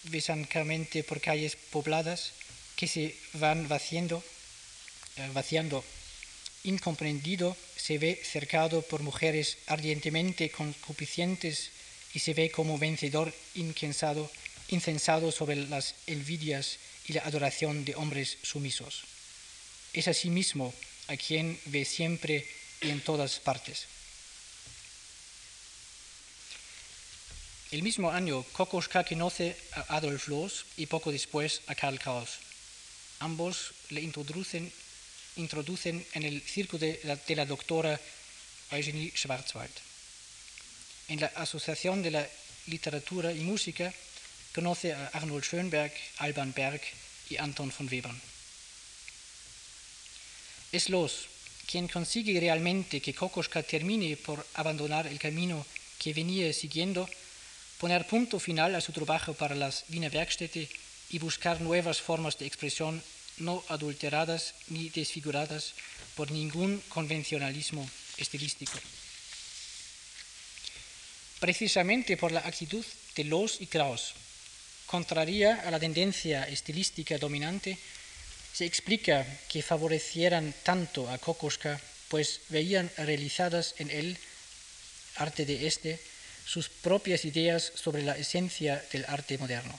besancamente 0.04 1.04
por 1.04 1.20
calles 1.20 1.56
pobladas 1.70 2.32
que 2.76 2.86
se 2.86 3.14
van 3.34 3.68
vaciando, 3.68 4.22
eh, 5.16 5.30
vaciando. 5.32 5.84
Incomprendido, 6.64 7.56
se 7.76 7.98
ve 7.98 8.20
cercado 8.22 8.82
por 8.82 9.02
mujeres 9.02 9.58
ardientemente 9.66 10.50
concupiscentes 10.50 11.70
y 12.14 12.20
se 12.20 12.34
ve 12.34 12.50
como 12.50 12.78
vencedor 12.78 13.32
incensado 13.54 15.32
sobre 15.32 15.56
las 15.56 15.94
envidias 16.06 16.78
y 17.06 17.14
la 17.14 17.22
adoración 17.22 17.84
de 17.84 17.96
hombres 17.96 18.38
sumisos. 18.42 19.02
Es 19.92 20.08
asimismo 20.08 20.72
a 21.08 21.16
quien 21.16 21.58
ve 21.66 21.84
siempre 21.84 22.46
y 22.80 22.90
en 22.90 23.00
todas 23.00 23.40
partes. 23.40 23.86
El 27.72 27.82
mismo 27.82 28.10
año, 28.10 28.44
Kokoschka 28.52 29.02
conoce 29.02 29.56
a 29.72 29.96
Adolf 29.96 30.28
Loos 30.28 30.66
y 30.76 30.84
poco 30.84 31.10
después 31.10 31.62
a 31.68 31.74
Karl 31.74 31.98
Kraus. 31.98 32.36
Ambos 33.20 33.72
le 33.88 34.02
introducen, 34.02 34.70
en 35.36 36.22
el 36.22 36.42
círculo 36.42 36.80
de 36.80 37.00
la, 37.04 37.16
de 37.16 37.46
doctora 37.46 37.98
Eugenie 38.70 39.10
Schwarzwald. 39.16 39.72
En 41.08 41.20
la 41.20 41.32
Asociación 41.34 42.02
de 42.02 42.10
la 42.10 42.28
Literatura 42.66 43.32
y 43.32 43.40
Música 43.40 43.90
conoce 44.54 44.92
a 44.92 45.06
Arnold 45.14 45.42
Schönberg, 45.42 45.94
Alban 46.18 46.52
Berg 46.52 46.82
y 47.30 47.38
Anton 47.38 47.72
von 47.72 47.88
Webern. 47.88 48.20
Es 50.72 50.90
Los 50.90 51.26
quien 51.66 51.88
consigue 51.88 52.38
realmente 52.38 53.00
que 53.00 53.14
Kokoschka 53.14 53.62
termine 53.62 54.18
por 54.18 54.44
abandonar 54.60 55.06
el 55.06 55.18
camino 55.18 55.64
que 55.98 56.12
venía 56.12 56.52
siguiendo, 56.52 57.08
poner 57.82 58.06
punto 58.06 58.38
final 58.38 58.76
a 58.76 58.80
su 58.80 58.92
trabajo 58.92 59.34
para 59.34 59.56
las 59.56 59.82
Wiener 59.90 60.14
Werkstätte 60.14 60.70
y 61.10 61.18
buscar 61.18 61.60
nuevas 61.60 62.00
formas 62.00 62.38
de 62.38 62.46
expresión 62.46 63.02
no 63.38 63.64
adulteradas 63.66 64.54
ni 64.68 64.88
desfiguradas 64.88 65.74
por 66.14 66.30
ningún 66.30 66.80
convencionalismo 66.88 67.82
estilístico. 68.18 68.78
Precisamente 71.40 72.16
por 72.16 72.30
la 72.30 72.46
actitud 72.46 72.86
de 73.16 73.24
Los 73.24 73.60
y 73.60 73.66
Kraus, 73.66 74.14
contraria 74.86 75.66
a 75.66 75.70
la 75.72 75.80
tendencia 75.80 76.44
estilística 76.44 77.18
dominante, 77.18 77.76
se 78.54 78.64
explica 78.64 79.26
que 79.48 79.60
favorecieran 79.60 80.54
tanto 80.62 81.10
a 81.10 81.18
Kokoschka, 81.18 81.80
pues 82.06 82.42
veían 82.48 82.88
realizadas 82.96 83.74
en 83.78 83.90
él, 83.90 84.16
arte 85.16 85.44
de 85.44 85.66
este, 85.66 86.11
sus 86.44 86.68
propias 86.68 87.24
ideas 87.24 87.72
sobre 87.74 88.02
la 88.02 88.16
esencia 88.16 88.84
del 88.92 89.04
arte 89.06 89.38
moderno. 89.38 89.78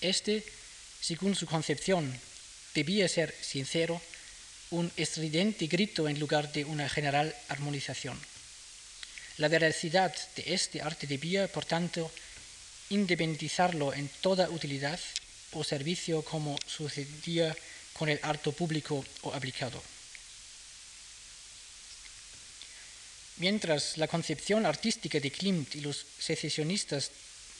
Este, 0.00 0.44
según 1.00 1.34
su 1.34 1.46
concepción, 1.46 2.12
debía 2.74 3.08
ser 3.08 3.34
sincero, 3.40 4.00
un 4.70 4.90
estridente 4.96 5.66
grito 5.66 6.08
en 6.08 6.18
lugar 6.18 6.52
de 6.52 6.64
una 6.64 6.88
general 6.88 7.34
armonización. 7.48 8.18
La 9.38 9.48
veracidad 9.48 10.14
de 10.34 10.54
este 10.54 10.82
arte 10.82 11.06
debía, 11.06 11.46
por 11.48 11.64
tanto, 11.64 12.10
independizarlo 12.90 13.94
en 13.94 14.08
toda 14.20 14.48
utilidad 14.50 14.98
o 15.52 15.64
servicio 15.64 16.22
como 16.22 16.58
sucedía 16.66 17.54
con 17.92 18.08
el 18.08 18.20
arte 18.22 18.52
público 18.52 19.04
o 19.22 19.32
aplicado. 19.32 19.82
Mientras 23.38 23.98
la 23.98 24.08
concepción 24.08 24.64
artística 24.64 25.20
de 25.20 25.30
Klimt 25.30 25.74
y 25.76 25.80
los 25.82 26.06
secesionistas 26.18 27.10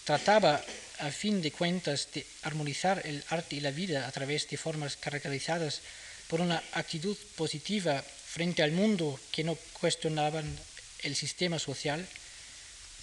trataba 0.04 0.64
a 1.00 1.10
fin 1.10 1.42
de 1.42 1.52
cuentas 1.52 2.08
de 2.14 2.24
armonizar 2.42 3.02
el 3.04 3.22
arte 3.28 3.56
y 3.56 3.60
la 3.60 3.72
vida 3.72 4.08
a 4.08 4.12
través 4.12 4.48
de 4.48 4.56
formas 4.56 4.96
caracterizadas 4.96 5.82
por 6.28 6.40
una 6.40 6.62
actitud 6.72 7.16
positiva 7.36 8.02
frente 8.02 8.62
al 8.62 8.72
mundo 8.72 9.20
que 9.30 9.44
no 9.44 9.56
cuestionaban 9.78 10.46
el 11.02 11.14
sistema 11.14 11.58
social, 11.58 12.06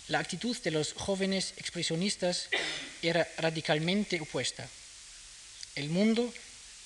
la 0.08 0.20
actitud 0.20 0.58
de 0.58 0.72
los 0.72 0.94
jóvenes 0.94 1.54
expresionistas 1.58 2.50
era 3.02 3.28
radicalmente 3.38 4.20
opuesta. 4.20 4.68
El 5.76 5.90
mundo 5.90 6.34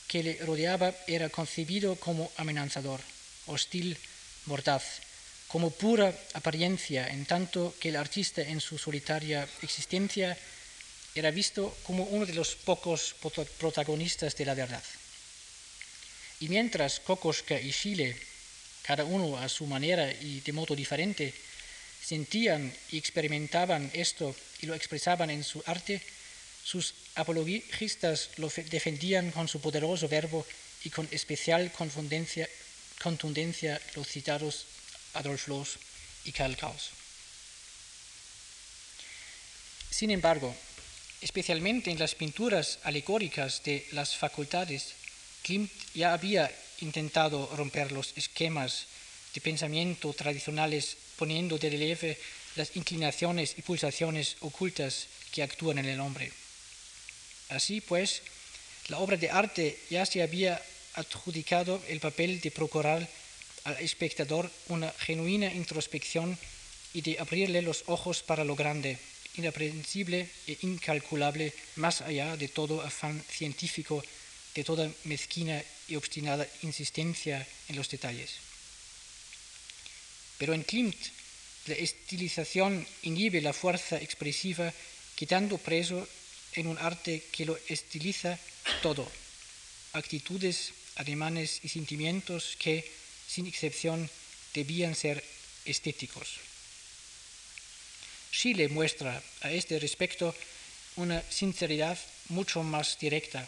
que 0.07 0.23
le 0.23 0.37
rodeaba 0.45 0.93
era 1.07 1.29
concebido 1.29 1.95
como 1.95 2.31
amenazador, 2.37 3.01
hostil, 3.47 3.97
mordaz, 4.45 5.06
como 5.47 5.71
pura 5.71 6.13
apariencia, 6.33 7.07
en 7.07 7.25
tanto 7.25 7.73
que 7.79 7.89
el 7.89 7.95
artista 7.95 8.41
en 8.41 8.59
su 8.59 8.77
solitaria 8.77 9.47
existencia 9.61 10.37
era 11.15 11.31
visto 11.31 11.75
como 11.83 12.03
uno 12.03 12.25
de 12.25 12.33
los 12.33 12.55
pocos 12.55 13.15
protagonistas 13.57 14.35
de 14.35 14.45
la 14.45 14.53
verdad. 14.53 14.83
Y 16.39 16.49
mientras 16.49 16.99
Kokoschka 16.99 17.59
y 17.59 17.71
Chile, 17.71 18.15
cada 18.83 19.03
uno 19.05 19.37
a 19.37 19.49
su 19.49 19.65
manera 19.65 20.11
y 20.11 20.41
de 20.41 20.53
modo 20.53 20.75
diferente, 20.75 21.33
sentían 22.03 22.71
y 22.91 22.97
experimentaban 22.97 23.89
esto 23.93 24.35
y 24.61 24.65
lo 24.67 24.75
expresaban 24.75 25.29
en 25.29 25.43
su 25.43 25.63
arte, 25.65 26.01
sus 26.63 26.93
apologistas 27.15 28.29
lo 28.37 28.49
defendían 28.49 29.31
con 29.31 29.47
su 29.47 29.59
poderoso 29.59 30.07
verbo 30.07 30.45
y 30.83 30.89
con 30.89 31.07
especial 31.11 31.71
contundencia 31.71 32.47
los 33.95 34.07
citados 34.07 34.65
Adolf 35.17 35.47
Loos 35.47 35.79
y 36.25 36.31
Karl 36.31 36.55
Kraus. 36.55 36.91
Sin 39.89 40.11
embargo, 40.11 40.55
especialmente 41.21 41.89
en 41.89 41.99
las 41.99 42.15
pinturas 42.15 42.79
alegóricas 42.83 43.63
de 43.63 43.87
las 43.91 44.15
facultades, 44.15 44.93
Klimt 45.41 45.71
ya 45.93 46.13
había 46.13 46.51
intentado 46.81 47.49
romper 47.55 47.91
los 47.91 48.13
esquemas 48.15 48.85
de 49.33 49.41
pensamiento 49.41 50.13
tradicionales 50.13 50.97
poniendo 51.17 51.57
de 51.57 51.69
relieve 51.69 52.17
las 52.55 52.75
inclinaciones 52.75 53.55
y 53.57 53.61
pulsaciones 53.61 54.37
ocultas 54.41 55.07
que 55.31 55.43
actúan 55.43 55.77
en 55.77 55.85
el 55.85 55.99
hombre. 55.99 56.31
Así 57.49 57.81
pues, 57.81 58.21
la 58.89 58.99
obra 58.99 59.17
de 59.17 59.29
arte 59.29 59.79
ya 59.89 60.05
se 60.05 60.21
había 60.21 60.61
adjudicado 60.95 61.81
el 61.87 61.99
papel 61.99 62.41
de 62.41 62.51
procurar 62.51 63.07
al 63.67 63.83
espectador 63.83 64.49
una 64.69 64.89
genuina 64.91 65.51
introspección 65.53 66.37
y 66.93 67.01
de 67.01 67.19
abrirle 67.19 67.61
los 67.61 67.83
ojos 67.87 68.23
para 68.23 68.45
lo 68.45 68.55
grande, 68.55 68.97
inaprensible 69.35 70.29
e 70.47 70.57
incalculable, 70.61 71.53
más 71.75 71.99
allá 71.99 72.37
de 72.37 72.47
todo 72.47 72.81
afán 72.81 73.21
científico 73.27 74.01
de 74.55 74.63
toda 74.63 74.89
mezquina 75.03 75.61
y 75.89 75.97
obstinada 75.97 76.47
insistencia 76.63 77.45
en 77.67 77.75
los 77.75 77.89
detalles. 77.89 78.39
Pero 80.39 80.53
en 80.53 80.63
Klimt 80.63 80.97
la 81.67 81.75
estilización 81.75 82.87
inhibe 83.03 83.41
la 83.41 83.51
fuerza 83.51 83.99
expresiva 83.99 84.71
quedando 85.17 85.57
preso 85.57 86.07
en 86.53 86.67
un 86.67 86.77
arte 86.77 87.21
que 87.33 87.45
lo 87.45 87.59
estiliza 87.67 88.39
todo, 88.81 89.03
actitudes, 89.91 90.71
ademanes 90.95 91.59
y 91.63 91.67
sentimientos 91.67 92.55
que, 92.57 92.87
sin 93.27 93.47
excepción, 93.47 94.09
debían 94.53 94.95
ser 94.95 95.23
estéticos. 95.65 96.39
Chile 98.31 98.69
muestra 98.69 99.21
a 99.41 99.51
este 99.51 99.79
respecto 99.79 100.33
una 100.95 101.21
sinceridad 101.29 101.97
mucho 102.29 102.63
más 102.63 102.97
directa 102.99 103.47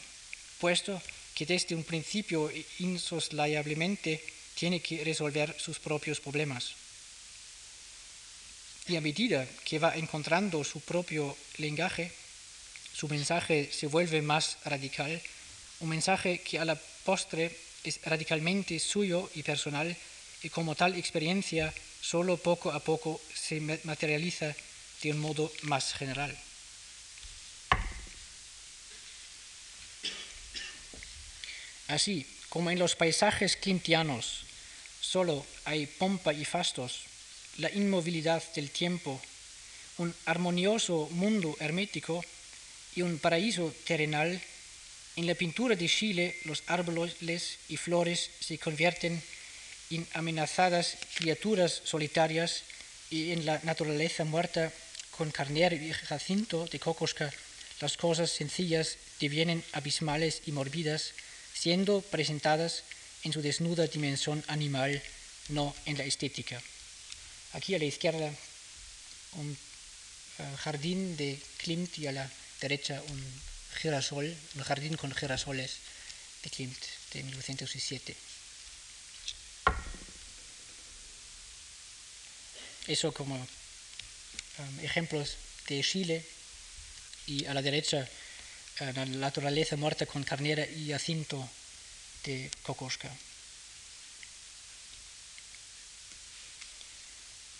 puesto 0.59 1.01
que 1.33 1.45
desde 1.45 1.73
un 1.73 1.83
principio 1.83 2.51
insoslayablemente 2.79 4.21
tiene 4.55 4.81
que 4.81 5.03
resolver 5.03 5.55
sus 5.57 5.79
propios 5.79 6.19
problemas. 6.19 6.75
Y 8.87 8.97
a 8.97 9.01
medida 9.01 9.47
que 9.63 9.79
va 9.79 9.95
encontrando 9.95 10.63
su 10.63 10.81
propio 10.81 11.35
lenguaje, 11.57 12.11
su 12.93 13.07
mensaje 13.07 13.71
se 13.71 13.87
vuelve 13.87 14.21
más 14.21 14.57
radical, 14.65 15.21
un 15.79 15.89
mensaje 15.89 16.39
que 16.39 16.59
a 16.59 16.65
la 16.65 16.75
postre 17.05 17.55
es 17.83 17.99
radicalmente 18.03 18.79
suyo 18.79 19.29
y 19.35 19.43
personal 19.43 19.95
y 20.43 20.49
como 20.49 20.75
tal 20.75 20.95
experiencia 20.95 21.73
solo 22.01 22.37
poco 22.37 22.71
a 22.71 22.79
poco 22.79 23.21
se 23.33 23.59
materializa 23.83 24.55
de 25.01 25.11
un 25.11 25.19
modo 25.19 25.51
más 25.63 25.93
general. 25.93 26.37
Así 31.87 32.25
como 32.49 32.69
en 32.69 32.79
los 32.79 32.95
paisajes 32.95 33.55
quintianos 33.55 34.45
solo 35.01 35.45
hay 35.65 35.87
pompa 35.87 36.33
y 36.33 36.45
fastos, 36.45 37.01
la 37.57 37.71
inmovilidad 37.71 38.43
del 38.53 38.69
tiempo, 38.69 39.19
un 39.97 40.13
armonioso 40.25 41.09
mundo 41.11 41.55
hermético 41.59 42.23
y 42.95 43.01
un 43.01 43.17
paraíso 43.17 43.73
terrenal, 43.85 44.39
en 45.19 45.27
la 45.27 45.35
pintura 45.35 45.75
de 45.75 45.89
Chile 45.89 46.37
los 46.45 46.63
árboles 46.67 47.59
y 47.67 47.75
flores 47.75 48.31
se 48.39 48.57
convierten 48.57 49.21
en 49.89 50.07
amenazadas 50.13 50.95
criaturas 51.15 51.81
solitarias 51.83 52.63
y 53.09 53.31
en 53.31 53.45
la 53.45 53.59
naturaleza 53.63 54.23
muerta 54.23 54.71
con 55.11 55.31
Carnero 55.31 55.75
y 55.75 55.91
Jacinto 55.91 56.65
de 56.67 56.79
Kokoschka 56.79 57.33
las 57.81 57.97
cosas 57.97 58.31
sencillas 58.31 58.95
devienen 59.19 59.61
abismales 59.73 60.41
y 60.45 60.53
morbidas 60.53 61.11
siendo 61.53 61.99
presentadas 61.99 62.85
en 63.23 63.33
su 63.33 63.41
desnuda 63.41 63.87
dimensión 63.87 64.41
animal, 64.47 65.03
no 65.49 65.75
en 65.85 65.97
la 65.97 66.05
estética. 66.05 66.61
Aquí 67.51 67.75
a 67.75 67.79
la 67.79 67.85
izquierda 67.85 68.31
un 69.33 69.57
eh, 70.39 70.55
jardín 70.59 71.17
de 71.17 71.37
Klimt 71.57 71.97
y 71.99 72.07
a 72.07 72.13
la 72.13 72.31
derecha 72.61 73.01
un 73.09 73.48
girasol, 73.75 74.35
un 74.55 74.63
jardín 74.63 74.97
con 74.97 75.13
girasoles 75.13 75.77
de 76.43 76.49
Klimt 76.49 76.77
de 77.13 77.23
1907. 77.23 78.15
Eso 82.87 83.13
como 83.13 83.35
um, 83.35 84.79
ejemplos 84.81 85.37
de 85.67 85.83
Chile 85.83 86.25
y 87.27 87.45
a 87.45 87.53
la 87.53 87.61
derecha 87.61 88.09
la 88.79 89.05
naturaleza 89.05 89.75
muerta 89.75 90.05
con 90.05 90.23
carnera 90.23 90.65
y 90.65 90.89
Jacinto 90.89 91.49
de 92.23 92.49
Kokoschka. 92.63 93.11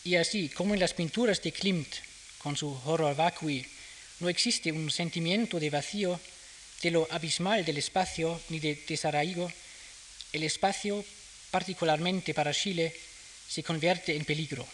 Y 0.06 0.16
así 0.16 0.50
como 0.50 0.74
en 0.74 0.80
las 0.80 0.94
pinturas 0.94 1.42
de 1.42 1.52
Klimt, 1.52 1.94
con 2.38 2.56
su 2.56 2.70
horror 2.86 3.16
vacui, 3.16 3.68
no 4.20 4.30
existe 4.30 4.72
un 4.72 4.92
sentimiento 4.92 5.60
de 5.60 5.70
vacío, 5.70 6.20
de 6.82 6.92
lo 6.92 7.08
abismal 7.12 7.66
del 7.66 7.78
espacio 7.78 8.40
ni 8.50 8.60
de 8.60 8.76
desarraigo, 8.88 9.52
el 10.32 10.44
espacio, 10.44 11.04
particularmente 11.52 12.34
para 12.34 12.54
Chile, 12.54 12.96
se 13.48 13.64
convierte 13.64 14.16
en 14.16 14.26
peligro. 14.26 14.66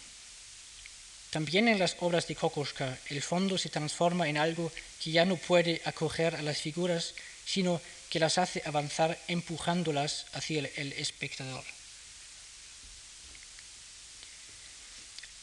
También 1.30 1.68
en 1.68 1.78
las 1.78 1.96
obras 2.00 2.26
de 2.28 2.34
Kokoschka 2.34 2.98
el 3.10 3.22
fondo 3.22 3.58
se 3.58 3.68
transforma 3.68 4.28
en 4.28 4.38
algo 4.38 4.72
que 5.02 5.10
ya 5.10 5.24
no 5.24 5.36
puede 5.36 5.82
acoger 5.84 6.36
a 6.36 6.42
las 6.42 6.58
figuras, 6.58 7.14
sino 7.44 7.80
que 8.10 8.20
las 8.20 8.38
hace 8.38 8.62
avanzar 8.64 9.18
empujándolas 9.28 10.26
hacia 10.32 10.60
el, 10.60 10.92
espectador. 10.92 11.64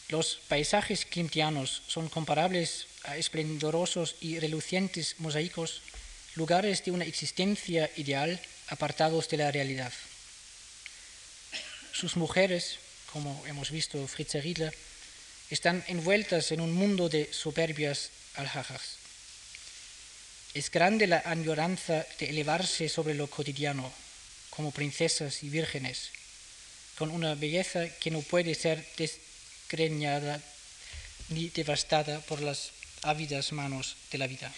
Los 0.10 0.40
paisajes 0.48 1.06
klimtianos 1.06 1.82
son 1.88 2.10
comparables 2.10 2.88
a 3.04 3.18
esplendorosos 3.18 4.16
y 4.22 4.40
relucientes 4.40 5.16
mosaicos, 5.20 5.82
lugares 6.36 6.84
de 6.84 6.92
una 6.92 7.06
existencia 7.06 7.90
ideal 7.98 8.40
apartados 8.68 9.30
de 9.30 9.38
la 9.38 9.52
realidad. 9.52 9.94
Sus 11.92 12.16
mujeres, 12.16 12.80
como 13.12 13.44
hemos 13.46 13.72
visto 13.72 14.08
Fritz 14.08 14.34
Riedler, 14.36 14.74
están 15.50 15.84
envueltas 15.88 16.52
en 16.52 16.62
un 16.62 16.74
mundo 16.74 17.10
de 17.10 17.32
soberbias 17.32 18.10
alhajas. 18.36 18.98
Es 20.54 20.72
grande 20.72 21.08
la 21.08 21.22
añoranza 21.26 22.06
de 22.20 22.30
elevarse 22.30 22.90
sobre 22.90 23.14
lo 23.14 23.28
cotidiano, 23.28 23.92
como 24.50 24.72
princesas 24.72 25.44
y 25.44 25.50
vírgenes, 25.50 26.10
con 26.98 27.12
una 27.12 27.36
belleza 27.36 27.88
que 28.00 28.12
no 28.12 28.22
puede 28.22 28.56
ser 28.56 28.86
desgreñada 28.98 30.42
ni 31.30 31.50
devastada 31.50 32.20
por 32.22 32.42
las 32.42 32.72
ávidas 33.04 33.52
manos 33.52 33.96
de 34.12 34.18
la 34.18 34.28
vida. 34.28 34.52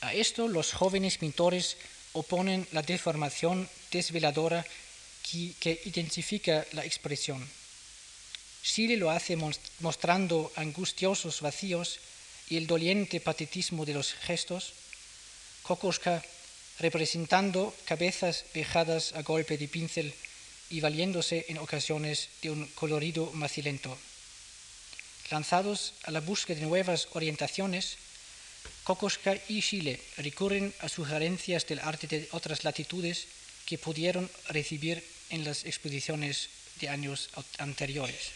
A 0.00 0.14
esto 0.14 0.48
los 0.48 0.72
jóvenes 0.72 1.18
pintores 1.18 1.76
oponen 2.12 2.66
la 2.72 2.82
deformación 2.82 3.68
desveladora 3.90 4.64
que, 5.60 5.80
identifica 5.84 6.64
la 6.72 6.84
expresión. 6.84 7.42
Chile 8.62 8.96
lo 8.96 9.10
hace 9.10 9.36
mostrando 9.80 10.52
angustiosos 10.56 11.40
vacíos 11.40 11.98
y 12.48 12.56
el 12.56 12.66
doliente 12.66 13.20
patetismo 13.20 13.84
de 13.84 13.94
los 13.94 14.12
gestos. 14.14 14.74
Kokoschka 15.62 16.22
representando 16.78 17.74
cabezas 17.84 18.44
vejadas 18.54 19.12
a 19.14 19.22
golpe 19.22 19.56
de 19.56 19.68
pincel 19.68 20.12
y 20.70 20.80
valiéndose 20.80 21.46
en 21.48 21.58
ocasiones 21.58 22.28
de 22.42 22.50
un 22.50 22.66
colorido 22.74 23.30
macilento. 23.32 23.96
Lanzados 25.30 25.94
a 26.04 26.10
la 26.10 26.20
búsqueda 26.20 26.60
de 26.60 26.66
nuevas 26.66 27.08
orientaciones, 27.12 27.98
Kokoschka 28.84 29.34
y 29.48 29.60
Chile 29.60 30.00
recurren 30.18 30.72
a 30.80 30.88
sugerencias 30.88 31.66
del 31.66 31.80
arte 31.80 32.06
de 32.06 32.28
otras 32.30 32.62
latitudes 32.62 33.26
que 33.66 33.78
pudieron 33.78 34.30
recibir 34.48 35.02
en 35.30 35.44
las 35.44 35.64
exposiciones 35.64 36.48
de 36.80 36.88
años 36.88 37.30
anteriores. 37.58 38.30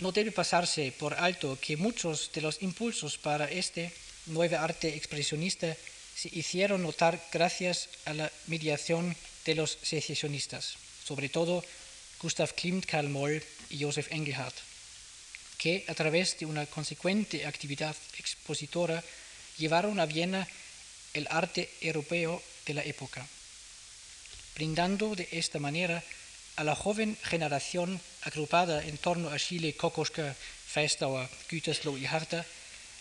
No 0.00 0.10
debe 0.10 0.32
pasarse 0.32 0.90
por 0.90 1.14
alto 1.14 1.56
que 1.60 1.76
muchos 1.76 2.32
de 2.34 2.40
los 2.40 2.60
impulsos 2.62 3.18
para 3.18 3.46
este 3.46 3.94
nuevo 4.26 4.58
arte 4.58 4.96
expresionista 4.96 5.76
se 6.16 6.28
hicieron 6.32 6.82
notar 6.82 7.22
gracias 7.30 7.88
a 8.04 8.14
la 8.14 8.32
mediación 8.48 9.14
de 9.46 9.54
los 9.54 9.78
secesionistas, 9.82 10.74
sobre 11.06 11.28
todo 11.28 11.62
Gustav 12.22 12.54
Klimt, 12.54 12.86
Karl 12.86 13.08
Moll 13.08 13.42
y 13.70 13.82
Joseph 13.82 14.12
Engelhardt, 14.12 14.54
que 15.58 15.84
a 15.88 15.94
través 15.94 16.38
de 16.38 16.46
una 16.46 16.66
consecuente 16.66 17.46
actividad 17.46 17.96
expositora 18.18 19.02
llevaron 19.58 19.98
a 19.98 20.06
Viena 20.06 20.46
el 21.14 21.26
arte 21.30 21.68
europeo 21.80 22.42
de 22.66 22.74
la 22.74 22.84
época, 22.84 23.26
brindando 24.54 25.14
de 25.14 25.28
esta 25.32 25.58
manera 25.58 26.02
a 26.56 26.64
la 26.64 26.76
joven 26.76 27.16
generación 27.22 28.00
agrupada 28.22 28.84
en 28.84 28.98
torno 28.98 29.30
a 29.30 29.38
Chile, 29.38 29.74
Kokoschka, 29.74 30.36
Feistauer, 30.66 31.28
Gütersloh 31.50 31.98
y 31.98 32.06
Harta 32.06 32.46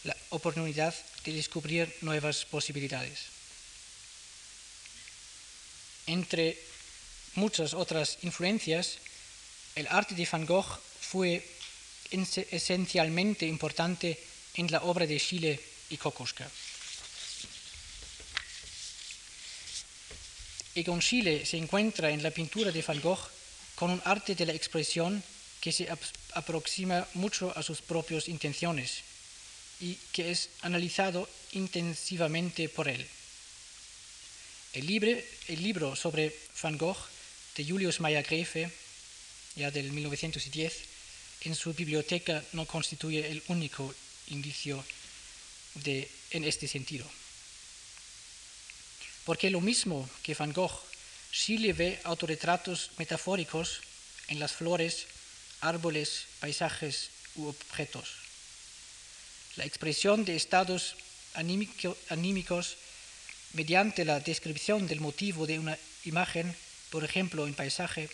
la 0.04 0.18
oportunidad 0.30 0.96
de 1.26 1.34
descubrir 1.34 1.94
nuevas 2.02 2.46
posibilidades. 2.46 3.20
Entre 6.08 6.58
muchas 7.36 7.74
otras 7.74 8.18
influencias, 8.24 8.98
el 9.76 9.88
arte 9.88 10.16
de 10.16 10.28
Van 10.30 10.46
Gogh 10.46 10.80
fue 11.00 11.44
esencialmente 12.12 13.46
importante 13.46 14.20
en 14.56 14.70
la 14.72 14.84
obra 14.84 15.08
de 15.08 15.20
Chile 15.20 15.60
y 15.90 15.98
Kokoschka. 15.98 16.50
Egon 20.76 21.02
Chile 21.02 21.46
se 21.46 21.58
encuentra 21.58 22.12
en 22.12 22.24
la 22.24 22.32
pintura 22.32 22.72
de 22.72 22.82
Van 22.82 23.02
Gogh 23.02 23.20
con 23.76 23.92
un 23.92 24.02
arte 24.06 24.36
de 24.36 24.46
la 24.46 24.54
expresión 24.54 25.24
que 25.60 25.72
se 25.72 25.88
aproxima 26.34 27.08
mucho 27.14 27.52
a 27.56 27.64
sus 27.64 27.82
propias 27.82 28.28
intenciones 28.28 29.04
y 29.80 29.96
que 30.12 30.32
es 30.32 30.50
analizado 30.62 31.28
intensivamente 31.54 32.70
por 32.70 32.88
él. 32.88 33.06
El, 34.74 34.88
el 35.48 35.64
libro 35.64 35.96
sobre 35.96 36.34
Van 36.62 36.78
Gogh 36.78 36.98
de 37.58 37.66
Julius 37.66 38.00
Meyer 38.00 38.24
Grefe 38.24 38.72
ya 39.56 39.72
del 39.72 39.92
1910, 39.92 40.74
en 41.42 41.56
su 41.56 41.74
biblioteca 41.74 42.44
no 42.54 42.66
constituye 42.66 43.30
el 43.30 43.42
único 43.48 43.94
indicio 44.28 44.84
de, 45.76 46.10
en 46.32 46.44
este 46.44 46.68
sentido. 46.68 47.06
Porque 49.26 49.50
lo 49.50 49.62
mismo 49.62 50.10
que 50.24 50.36
Van 50.36 50.54
Gogh, 50.54 50.80
Chile 51.32 51.74
ve 51.74 52.00
autorretratos 52.04 52.92
metafóricos 52.98 53.82
en 54.28 54.40
las 54.40 54.52
flores, 54.52 55.08
árboles, 55.62 56.26
paisajes 56.40 57.10
u 57.36 57.48
objetos. 57.48 58.10
La 59.56 59.66
expresión 59.66 60.26
de 60.26 60.36
estados 60.36 60.96
anímicos 61.34 62.78
mediante 63.54 64.06
la 64.06 64.20
descripción 64.20 64.88
del 64.88 65.02
motivo 65.02 65.46
de 65.46 65.60
una 65.60 65.78
imagen, 66.06 66.56
por 66.90 67.04
ejemplo, 67.04 67.48
en 67.48 67.54
paisaje, 67.54 68.10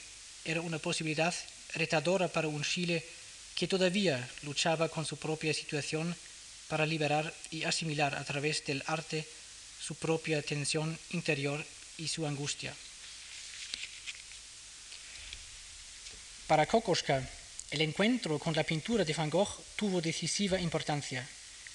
era 0.48 0.62
una 0.62 0.80
posibilidad 0.80 1.36
retadora 1.76 2.30
para 2.30 2.48
un 2.48 2.64
Chile 2.64 3.04
que 3.54 3.68
todavía 3.68 4.18
luchaba 4.44 4.88
con 4.88 5.06
su 5.06 5.18
propia 5.18 5.54
situación 5.54 6.16
para 6.70 6.86
liberar 6.86 7.34
y 7.52 7.64
asimilar 7.64 8.16
a 8.16 8.24
través 8.24 8.64
del 8.66 8.82
arte 8.88 9.28
su 9.80 9.96
propia 9.96 10.42
tensión 10.42 10.98
interior 11.12 11.64
y 11.98 12.08
su 12.08 12.26
angustia. 12.26 12.74
Para 16.48 16.66
Kokoschka, 16.66 17.28
el 17.72 17.82
encuentro 17.82 18.40
con 18.40 18.56
la 18.56 18.64
pintura 18.64 19.04
de 19.04 19.14
Van 19.14 19.30
Gogh 19.30 19.52
tuvo 19.76 20.00
decisiva 20.00 20.60
importancia, 20.62 21.28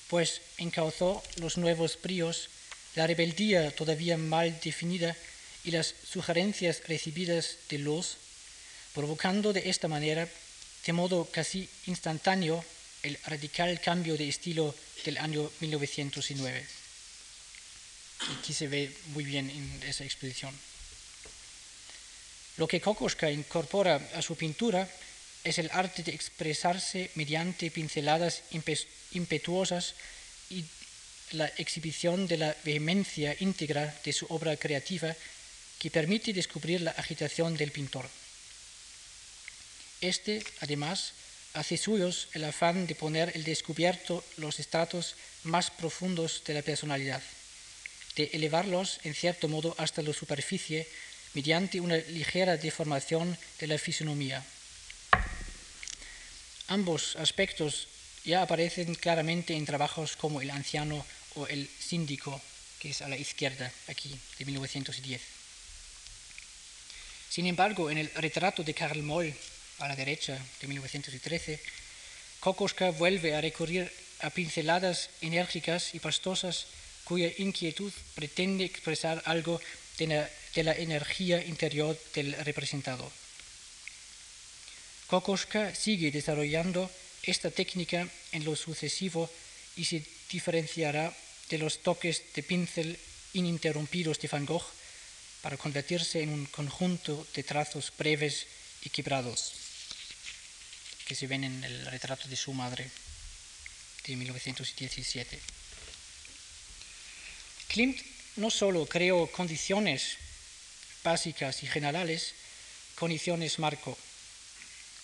pues 0.08 0.40
encauzó 0.56 1.22
los 1.36 1.58
nuevos 1.58 1.98
bríos, 2.00 2.48
la 2.94 3.06
rebeldía 3.06 3.70
todavía 3.76 4.16
mal 4.16 4.58
definida 4.64 5.14
y 5.64 5.72
las 5.72 5.94
sugerencias 6.10 6.82
recibidas 6.88 7.58
de 7.68 7.78
los 7.78 8.16
provocando 8.94 9.52
de 9.52 9.68
esta 9.70 9.88
manera, 9.88 10.28
de 10.86 10.92
modo 10.92 11.24
casi 11.30 11.68
instantáneo, 11.86 12.64
el 13.02 13.18
radical 13.26 13.80
cambio 13.80 14.16
de 14.16 14.28
estilo 14.28 14.74
del 15.04 15.18
año 15.18 15.50
1909. 15.60 16.66
Aquí 18.38 18.52
se 18.52 18.68
ve 18.68 18.94
muy 19.08 19.24
bien 19.24 19.50
en 19.50 19.82
esa 19.88 20.04
exposición. 20.04 20.54
Lo 22.58 22.68
que 22.68 22.80
Kokoschka 22.80 23.30
incorpora 23.30 23.96
a 24.14 24.22
su 24.22 24.36
pintura 24.36 24.88
es 25.42 25.58
el 25.58 25.70
arte 25.72 26.02
de 26.02 26.14
expresarse 26.14 27.10
mediante 27.14 27.70
pinceladas 27.70 28.42
impetuosas 29.12 29.94
y 30.50 30.64
la 31.32 31.46
exhibición 31.56 32.28
de 32.28 32.36
la 32.36 32.56
vehemencia 32.62 33.34
íntegra 33.40 33.94
de 34.04 34.12
su 34.12 34.26
obra 34.28 34.56
creativa 34.56 35.16
que 35.78 35.90
permite 35.90 36.32
descubrir 36.32 36.82
la 36.82 36.92
agitación 36.92 37.56
del 37.56 37.72
pintor. 37.72 38.08
Este, 40.02 40.42
además, 40.60 41.12
hace 41.54 41.78
suyos 41.78 42.28
el 42.34 42.42
afán 42.44 42.88
de 42.88 42.96
poner 42.96 43.30
el 43.36 43.44
descubierto 43.44 44.24
los 44.36 44.58
estratos 44.58 45.14
más 45.44 45.70
profundos 45.70 46.42
de 46.44 46.54
la 46.54 46.62
personalidad, 46.62 47.22
de 48.16 48.28
elevarlos 48.34 48.98
en 49.04 49.14
cierto 49.14 49.46
modo 49.46 49.76
hasta 49.78 50.02
la 50.02 50.12
superficie 50.12 50.88
mediante 51.34 51.80
una 51.80 51.96
ligera 51.96 52.56
deformación 52.56 53.38
de 53.60 53.66
la 53.68 53.78
fisonomía. 53.78 54.44
Ambos 56.66 57.14
aspectos 57.14 57.86
ya 58.24 58.42
aparecen 58.42 58.96
claramente 58.96 59.54
en 59.54 59.64
trabajos 59.64 60.16
como 60.16 60.42
El 60.42 60.50
anciano 60.50 61.06
o 61.36 61.46
El 61.46 61.68
síndico, 61.78 62.42
que 62.80 62.90
es 62.90 63.02
a 63.02 63.08
la 63.08 63.16
izquierda 63.16 63.72
aquí, 63.86 64.18
de 64.38 64.44
1910. 64.46 65.22
Sin 67.30 67.46
embargo, 67.46 67.88
en 67.88 67.98
el 67.98 68.10
retrato 68.14 68.64
de 68.64 68.74
Karl 68.74 69.02
Moll, 69.02 69.34
a 69.82 69.88
la 69.88 69.96
derecha 69.96 70.38
de 70.60 70.68
1913, 70.68 71.58
Kokoschka 72.38 72.90
vuelve 72.90 73.34
a 73.34 73.40
recurrir 73.40 73.90
a 74.20 74.30
pinceladas 74.30 75.10
enérgicas 75.20 75.94
y 75.94 75.98
pastosas 75.98 76.66
cuya 77.04 77.30
inquietud 77.38 77.92
pretende 78.14 78.64
expresar 78.64 79.22
algo 79.26 79.60
de 79.98 80.06
la, 80.62 80.74
energía 80.78 81.42
interior 81.44 81.98
del 82.14 82.32
representado. 82.44 83.10
Kokoschka 85.08 85.74
sigue 85.74 86.10
desarrollando 86.10 86.90
esta 87.22 87.50
técnica 87.50 88.06
en 88.30 88.44
lo 88.44 88.54
sucesivo 88.54 89.28
y 89.76 89.84
se 89.84 90.04
diferenciará 90.30 91.12
de 91.50 91.58
los 91.58 91.82
toques 91.82 92.22
de 92.34 92.42
pincel 92.42 92.98
ininterrumpidos 93.34 94.20
de 94.20 94.28
Van 94.28 94.46
Gogh 94.46 94.66
para 95.42 95.56
convertirse 95.56 96.22
en 96.22 96.30
un 96.30 96.46
conjunto 96.46 97.26
de 97.34 97.42
trazos 97.42 97.92
breves 97.98 98.46
y 98.82 98.90
quebrados 98.90 99.61
que 101.12 101.16
se 101.16 101.26
ven 101.26 101.44
en 101.44 101.62
el 101.62 101.84
retrato 101.92 102.26
de 102.26 102.36
su 102.36 102.54
madre 102.54 102.88
de 104.06 104.16
1917. 104.16 105.38
Klimt 107.68 108.00
no 108.36 108.48
solo 108.48 108.86
creó 108.86 109.26
condiciones 109.26 110.16
básicas 111.04 111.62
y 111.64 111.66
generales, 111.66 112.32
condiciones 112.94 113.58
marco. 113.58 113.92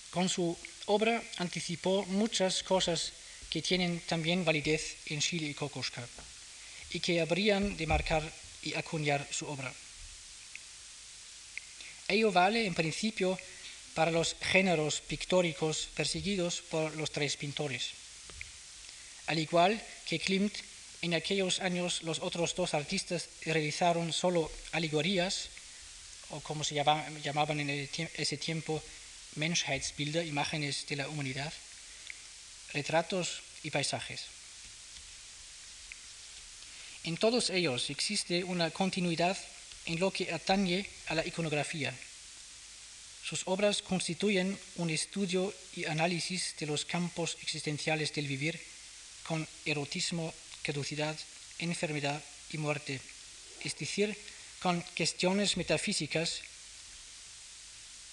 Con 0.09 0.31
su 0.31 0.57
obra 0.87 1.23
anticipó 1.37 2.07
muchas 2.07 2.63
cosas 2.63 3.13
que 3.51 3.61
tienen 3.61 4.01
también 4.09 4.47
validez 4.47 4.97
en 5.13 5.21
Chile 5.21 5.49
y 5.49 5.53
Kokoschka 5.53 6.09
y 6.89 7.01
que 7.01 7.21
habrían 7.21 7.77
de 7.77 7.87
marcar 7.87 8.25
y 8.63 8.73
acuñar 8.73 9.29
su 9.31 9.47
obra. 9.47 9.75
Ello 12.09 12.33
vale 12.33 12.65
en 12.65 12.73
principio 12.73 13.39
para 13.99 14.13
los 14.13 14.37
géneros 14.39 15.01
pictóricos 15.01 15.89
perseguidos 15.97 16.63
por 16.71 16.95
los 16.95 17.11
tres 17.11 17.37
pintores. 17.37 17.91
Al 19.27 19.41
igual 19.41 19.83
que 20.07 20.21
Klimt, 20.21 20.55
en 21.03 21.15
aquellos 21.15 21.59
años 21.59 22.05
los 22.05 22.21
otros 22.21 22.55
dos 22.55 22.75
artistas 22.75 23.29
realizaron 23.43 24.13
solo 24.13 24.53
alegorías, 24.71 25.51
o 26.31 26.39
como 26.39 26.63
se 26.63 26.77
llamaban 26.77 27.59
en 27.59 27.71
ese 27.91 28.37
tiempo, 28.37 28.81
Menschheitsbilder, 29.35 30.25
imágenes 30.25 30.87
de 30.87 30.95
la 30.95 31.09
humanidad, 31.09 31.53
retratos 32.75 33.43
y 33.65 33.73
paisajes. 33.73 34.27
En 37.03 37.17
todos 37.17 37.51
ellos 37.51 37.91
existe 37.91 38.45
una 38.45 38.71
continuidad 38.71 39.37
en 39.87 39.99
lo 39.99 40.13
que 40.13 40.33
atañe 40.33 40.87
a 41.09 41.17
la 41.17 41.27
iconografía. 41.27 41.93
Sus 43.23 43.43
obras 43.45 43.83
constituyen 43.83 44.59
un 44.77 44.91
estudio 44.91 45.53
y 45.77 45.85
análisis 45.85 46.55
de 46.59 46.67
los 46.67 46.85
campos 46.85 47.37
existenciales 47.43 48.15
del 48.15 48.27
vivir 48.27 48.59
con 49.25 49.47
erotismo, 49.67 50.33
caducidad, 50.63 51.17
enfermedad 51.59 52.23
y 52.51 52.59
muerte, 52.59 53.01
es 53.63 53.77
decir, 53.77 54.17
con 54.61 54.81
cuestiones 54.97 55.57
metafísicas 55.57 56.41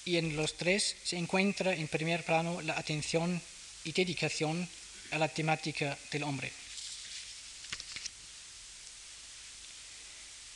y 0.05 0.17
en 0.17 0.35
los 0.35 0.55
tres 0.55 0.95
se 1.03 1.17
encuentra 1.17 1.73
en 1.73 1.87
primer 1.87 2.23
plano 2.23 2.61
la 2.61 2.77
atención 2.77 3.41
y 3.83 3.91
dedicación 3.91 4.67
a 5.11 5.17
la 5.17 5.27
temática 5.27 5.97
del 6.11 6.23
hombre. 6.23 6.51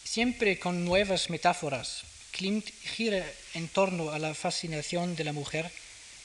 Siempre 0.03 0.59
con 0.59 0.85
nuevas 0.85 1.29
metáforas, 1.29 2.03
Klimt 2.31 2.69
gira 2.95 3.25
en 3.53 3.67
torno 3.67 4.11
a 4.11 4.19
la 4.19 4.33
fascinación 4.33 5.15
de 5.15 5.23
la 5.23 5.33
mujer 5.33 5.71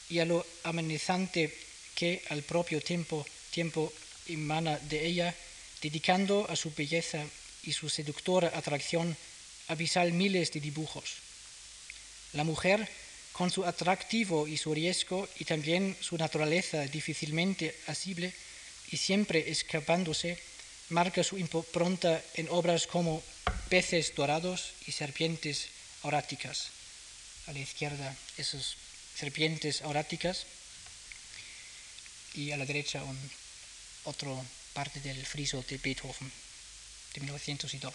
y 0.09 0.19
a 0.19 0.25
lo 0.25 0.47
amenazante 0.65 1.53
que 1.95 2.23
al 2.29 2.43
propio 2.43 2.81
tiempo, 2.81 3.27
tiempo 3.51 3.93
emana 4.29 4.79
de 4.79 5.07
ella, 5.07 5.35
dedicando 5.81 6.47
a 6.49 6.57
su 6.57 6.73
belleza 6.73 7.25
y 7.63 7.73
su 7.73 7.89
seductora 7.89 8.53
atracción 8.55 9.17
abisal 9.69 10.13
miles 10.13 10.53
de 10.53 10.61
dibujos. 10.61 11.17
La 12.33 12.45
mujer, 12.45 12.89
con 13.33 13.51
su 13.51 13.65
atractivo 13.65 14.47
y 14.47 14.57
su 14.57 14.75
riesgo 14.75 15.29
y 15.39 15.45
también 15.45 15.97
su 16.01 16.17
naturaleza 16.17 16.87
difícilmente 16.87 17.75
asible 17.87 18.33
y 18.91 18.97
siempre 18.97 19.51
escapándose, 19.51 20.39
marca 20.91 21.25
su 21.25 21.39
impronta 21.39 22.23
en 22.35 22.49
obras 22.51 22.87
como 22.87 23.23
peces 23.69 24.15
dorados 24.15 24.73
y 24.87 24.93
serpientes 24.93 25.69
auráticas. 26.05 26.71
A 27.47 27.53
la 27.53 27.59
izquierda 27.59 28.17
esas 28.39 28.77
serpientes 29.17 29.83
auráticas 29.83 30.47
y 32.35 32.53
a 32.53 32.57
la 32.57 32.65
derecha 32.65 33.03
un, 33.03 33.19
otra 34.05 34.31
parte 34.73 35.01
del 35.01 35.25
friso 35.27 35.65
de 35.69 35.79
Beethoven 35.79 36.33
de 37.15 37.21
1902. 37.21 37.95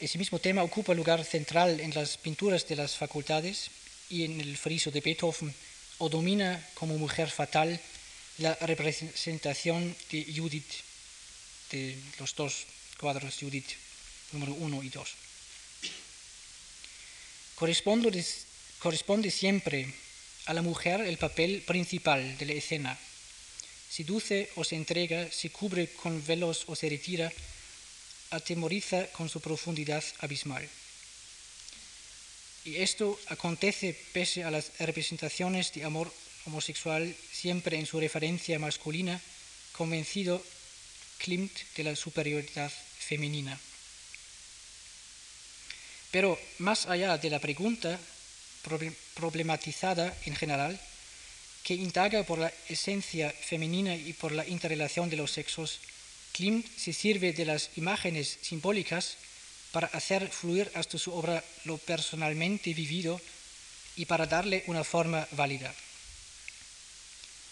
Ese 0.00 0.16
mismo 0.16 0.38
tema 0.38 0.62
ocupa 0.62 0.94
lugar 0.94 1.24
central 1.24 1.78
en 1.78 1.92
las 1.92 2.16
pinturas 2.16 2.66
de 2.66 2.76
las 2.76 2.96
facultades 2.96 3.70
y 4.08 4.24
en 4.24 4.40
el 4.40 4.56
friso 4.56 4.90
de 4.90 5.02
Beethoven 5.02 5.54
o 5.98 6.08
domina 6.08 6.56
como 6.74 6.96
mujer 6.96 7.30
fatal 7.30 7.78
la 8.38 8.54
representación 8.54 9.94
de 10.10 10.24
Judith, 10.34 10.72
de 11.70 11.98
los 12.18 12.34
dos 12.34 12.64
cuadros 13.00 13.36
Judith, 13.40 13.72
número 14.32 14.52
uno 14.52 14.82
y 14.82 14.90
dos. 14.90 15.08
Corresponde, 17.54 18.24
corresponde 18.78 19.30
siempre 19.30 19.88
a 20.44 20.52
la 20.52 20.60
mujer 20.60 21.00
el 21.00 21.16
papel 21.16 21.62
principal 21.62 22.36
de 22.36 22.46
la 22.46 22.52
escena. 22.52 22.98
Seduce 23.88 24.50
o 24.56 24.64
se 24.64 24.76
entrega, 24.76 25.32
se 25.32 25.50
cubre 25.50 25.88
con 25.94 26.24
velos 26.26 26.64
o 26.66 26.76
se 26.76 26.90
retira, 26.90 27.32
atemoriza 28.30 29.06
con 29.12 29.28
su 29.28 29.40
profundidad 29.40 30.04
abismal. 30.20 30.68
Y 32.64 32.76
esto 32.76 33.18
acontece 33.28 33.96
pese 34.12 34.44
a 34.44 34.50
las 34.50 34.78
representaciones 34.78 35.72
de 35.72 35.84
amor 35.84 36.12
homosexual 36.44 37.16
siempre 37.32 37.78
en 37.78 37.86
su 37.86 37.98
referencia 37.98 38.58
masculina, 38.58 39.20
convencido 39.72 40.44
Klimt 41.18 41.52
de 41.76 41.84
la 41.84 41.96
superioridad 41.96 42.72
femenina. 43.10 43.58
Pero 46.14 46.38
más 46.58 46.86
allá 46.86 47.18
de 47.18 47.30
la 47.30 47.42
pregunta 47.42 47.98
problematizada 49.14 50.14
en 50.26 50.36
general, 50.36 50.78
que 51.64 51.74
indaga 51.74 52.22
por 52.22 52.38
la 52.38 52.52
esencia 52.68 53.30
femenina 53.30 53.96
y 53.96 54.12
por 54.12 54.30
la 54.30 54.46
interrelación 54.46 55.10
de 55.10 55.16
los 55.16 55.32
sexos, 55.32 55.80
Klimt 56.32 56.66
se 56.78 56.92
sirve 56.92 57.32
de 57.32 57.44
las 57.44 57.70
imágenes 57.76 58.38
simbólicas 58.42 59.16
para 59.72 59.88
hacer 59.88 60.30
fluir 60.30 60.70
hasta 60.74 60.98
su 60.98 61.12
obra 61.12 61.42
lo 61.64 61.78
personalmente 61.78 62.74
vivido 62.74 63.20
y 63.96 64.06
para 64.06 64.26
darle 64.26 64.62
una 64.68 64.84
forma 64.84 65.26
válida. 65.32 65.74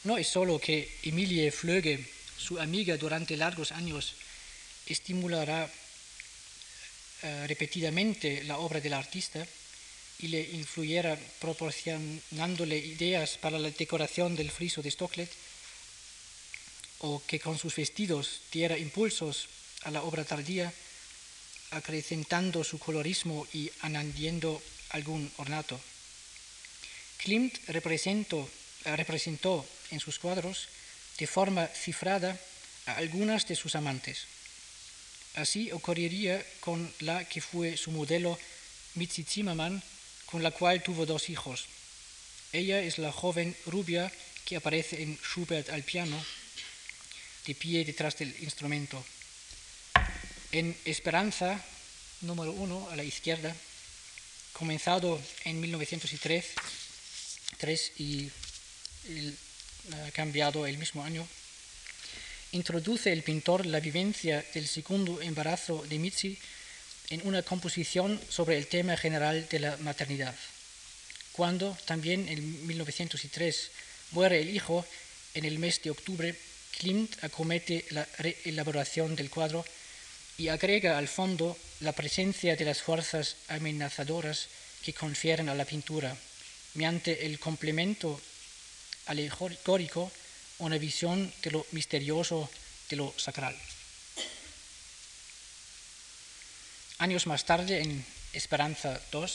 No 0.05 0.17
es 0.17 0.29
solo 0.29 0.61
que 0.61 0.89
Emilie 1.03 1.51
Flöge, 1.51 1.99
su 2.39 2.61
amiga 2.61 2.97
durante 2.97 3.37
largos 3.37 3.73
años, 3.73 4.15
estimulará 4.89 5.71
eh, 7.23 7.47
repetidamente 7.47 8.45
la 8.45 8.59
obra 8.59 8.81
del 8.81 8.95
artista 8.95 9.47
y 10.21 10.29
le 10.29 10.41
influyera 10.41 11.19
proporcionándole 11.41 12.79
ideas 12.79 13.39
para 13.39 13.59
la 13.59 13.71
decoración 13.71 14.35
del 14.35 14.51
friso 14.51 14.83
de 14.83 14.91
Stocklet, 14.91 15.31
o 17.01 17.23
que 17.27 17.39
con 17.39 17.59
sus 17.59 17.77
vestidos 17.77 18.43
diera 18.51 18.79
impulsos 18.79 19.49
a 19.83 19.91
la 19.91 20.03
obra 20.03 20.25
tardía, 20.25 20.73
acrecentando 21.71 22.65
su 22.65 22.79
colorismo 22.79 23.47
y 23.53 23.71
añadiendo 23.81 24.61
algún 24.91 25.31
ornato. 25.37 25.79
Klimt 27.19 27.55
representó, 27.69 28.49
representó 28.85 29.67
en 29.91 30.01
sus 30.01 30.19
cuadros 30.19 30.69
de 31.19 31.27
forma 31.27 31.67
cifrada 31.67 32.39
a 32.87 32.97
algunas 32.97 33.47
de 33.47 33.57
sus 33.57 33.75
amantes. 33.75 34.38
Así 35.39 35.71
ocurriría 35.71 36.45
con 36.59 36.93
la 36.99 37.25
que 37.25 37.41
fue 37.41 37.77
su 37.77 37.93
modelo 37.93 38.37
Mitzi 38.95 39.23
Zimmermann, 39.23 39.81
con 40.27 40.43
la 40.43 40.51
cual 40.51 40.83
tuvo 40.83 41.07
dos 41.07 41.31
hijos. 41.31 41.67
Ella 42.53 42.83
es 42.83 42.99
la 42.99 43.13
joven 43.13 43.57
rubia 43.67 44.11
que 44.45 44.57
aparece 44.57 45.01
en 45.01 45.17
Schubert 45.23 45.71
al 45.71 45.85
piano, 45.85 46.21
de 47.47 47.55
pie 47.55 47.85
detrás 47.85 48.19
del 48.19 48.35
instrumento. 48.43 49.05
En 50.51 50.77
Esperanza, 50.85 51.65
número 52.23 52.51
uno, 52.51 52.89
a 52.91 52.97
la 52.97 53.05
izquierda, 53.05 53.55
comenzado 54.53 55.23
en 55.45 55.61
1903 55.61 57.93
y 57.99 58.29
ha 59.93 60.11
cambiado 60.11 60.67
el 60.67 60.79
mismo 60.79 61.05
año, 61.05 61.29
introduce 62.53 63.13
el 63.13 63.23
pintor 63.23 63.67
la 63.67 63.81
vivencia 63.81 64.45
del 64.55 64.67
segundo 64.67 65.21
embarazo 65.21 65.85
de 65.89 65.99
Mitzi 65.99 66.39
en 67.11 67.27
una 67.27 67.43
composición 67.43 68.21
sobre 68.29 68.57
el 68.57 68.67
tema 68.67 68.97
general 68.97 69.47
de 69.49 69.61
la 69.61 69.77
maternidad. 69.79 70.35
Cuando 71.33 71.77
también 71.85 72.29
en 72.29 72.67
1903 72.67 73.71
muere 74.13 74.41
el 74.41 74.51
hijo, 74.51 74.85
en 75.35 75.45
el 75.45 75.59
mes 75.59 75.83
de 75.83 75.91
octubre, 75.91 76.35
Klimt 76.79 77.23
acomete 77.23 77.85
la 77.91 78.07
reelaboración 78.19 79.17
del 79.17 79.31
cuadro 79.31 79.65
y 80.37 80.49
agrega 80.49 80.99
al 80.99 81.09
fondo 81.09 81.57
la 81.81 81.93
presencia 81.93 82.57
de 82.57 82.65
las 82.65 82.83
fuerzas 82.83 83.37
amenazadoras 83.49 84.49
que 84.83 84.95
confieren 84.95 85.49
a 85.49 85.55
la 85.55 85.65
pintura, 85.65 86.17
mediante 86.75 87.27
el 87.27 87.39
complemento 87.39 88.21
alegórico 89.07 90.11
una 90.59 90.79
visión 90.79 91.33
de 91.43 91.51
lo 91.51 91.67
misterioso, 91.73 92.51
de 92.89 92.97
lo 92.97 93.15
sacral. 93.17 93.57
Años 96.99 97.27
más 97.27 97.45
tarde, 97.45 97.81
en 97.81 98.05
Esperanza 98.33 99.01
II, 99.13 99.27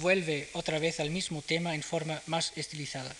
vuelve 0.00 0.48
otra 0.52 0.78
vez 0.78 1.00
al 1.00 1.10
mismo 1.10 1.42
tema 1.42 1.74
en 1.74 1.82
forma 1.82 2.22
más 2.26 2.52
estilizada. 2.56 3.14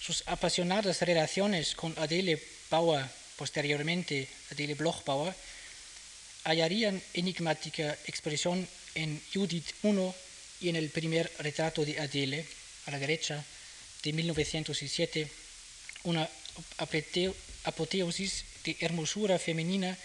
Sus 0.00 0.22
apasionadas 0.26 1.02
relaciones 1.02 1.74
con 1.74 1.98
Adele 1.98 2.40
Bauer, 2.70 3.04
posteriormente 3.36 4.28
Adele 4.52 4.76
Bloch-Bauer, 4.76 5.34
hallarían 6.44 7.02
enigmática 7.12 7.98
expresión 8.06 8.66
en 8.94 9.20
Judith 9.34 9.74
I 9.82 10.12
y 10.60 10.68
en 10.68 10.76
el 10.76 10.90
primer 10.90 11.30
retrato 11.38 11.84
de 11.84 11.98
Adele, 12.00 12.46
a 12.86 12.90
la 12.90 12.98
derecha, 12.98 13.44
de 14.02 14.12
1907, 14.12 15.30
una 16.04 16.28
apoteosis 17.64 18.44
de 18.64 18.76
hermosura 18.80 19.38
femenina 19.38 19.96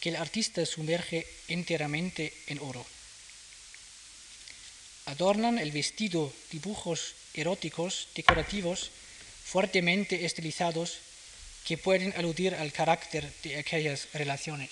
que 0.00 0.10
el 0.10 0.16
artista 0.16 0.66
sumerge 0.66 1.26
enteramente 1.48 2.32
en 2.48 2.58
oro. 2.58 2.84
Adornan 5.06 5.58
el 5.58 5.70
vestido 5.70 6.32
dibujos 6.50 7.14
eróticos 7.34 8.08
decorativos 8.14 8.90
fuertemente 9.44 10.24
estilizados 10.24 10.98
que 11.64 11.78
pueden 11.78 12.12
aludir 12.16 12.54
al 12.54 12.72
carácter 12.72 13.30
de 13.42 13.58
aquellas 13.58 14.08
relaciones. 14.12 14.70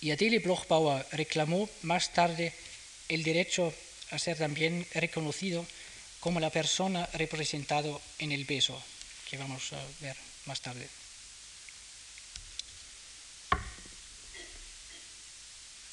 Y 0.00 0.10
Adele 0.10 0.38
Blochbauer 0.38 1.06
reclamó 1.12 1.68
más 1.82 2.12
tarde 2.12 2.52
el 3.08 3.22
derecho 3.22 3.72
a 4.10 4.18
ser 4.18 4.38
también 4.38 4.86
reconocido 4.94 5.66
como 6.20 6.40
la 6.40 6.50
persona 6.50 7.08
representado 7.14 8.00
en 8.18 8.32
el 8.32 8.44
beso, 8.44 8.82
que 9.28 9.38
vamos 9.38 9.72
a 9.72 9.84
ver 10.00 10.16
más 10.46 10.60
tarde. 10.60 10.88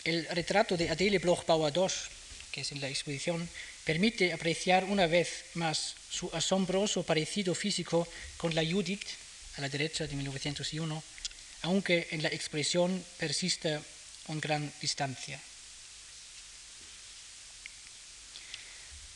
El 0.03 0.25
retrato 0.27 0.75
de 0.75 0.89
Adele 0.89 1.19
Bloch-Bauer 1.19 1.71
II, 1.75 1.87
que 2.51 2.61
es 2.61 2.71
en 2.71 2.81
la 2.81 2.89
exposición, 2.89 3.47
permite 3.85 4.33
apreciar 4.33 4.83
una 4.83 5.07
vez 5.07 5.45
más 5.53 5.95
su 6.09 6.29
asombroso 6.33 7.03
parecido 7.03 7.55
físico 7.55 8.07
con 8.37 8.53
la 8.53 8.65
Judith, 8.65 9.07
a 9.55 9.61
la 9.61 9.69
derecha 9.69 10.07
de 10.07 10.15
1901, 10.15 11.03
aunque 11.61 12.07
en 12.11 12.21
la 12.21 12.29
expresión 12.29 13.03
persista 13.17 13.81
una 14.27 14.41
gran 14.41 14.73
distancia. 14.81 15.39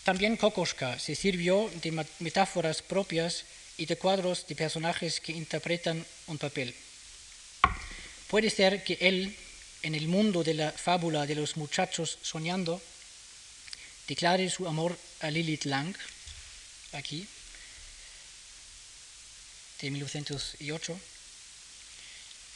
También 0.08 0.38
Kokoschka 0.38 0.98
se 1.00 1.16
sirvió 1.16 1.70
de 1.84 1.92
metáforas 2.20 2.82
propias 2.82 3.44
y 3.76 3.88
de 3.88 3.98
cuadros 3.98 4.48
de 4.48 4.56
personajes 4.56 5.20
que 5.20 5.34
interpretan 5.34 6.06
un 6.28 6.38
papel. 6.38 6.74
Puede 8.30 8.50
ser 8.50 8.86
que 8.86 8.98
él, 9.02 9.36
en 9.84 9.96
el 9.96 10.08
mundo 10.08 10.46
de 10.46 10.54
la 10.54 10.72
fábula 10.72 11.26
de 11.26 11.36
los 11.36 11.58
muchachos 11.58 12.20
soñando, 12.22 12.82
declare 14.08 14.50
su 14.50 14.66
amor 14.66 14.98
a 15.20 15.30
Lilith 15.30 15.66
Lang, 15.66 15.94
aquí, 16.94 17.28
de 19.82 19.92
1908. 19.92 21.00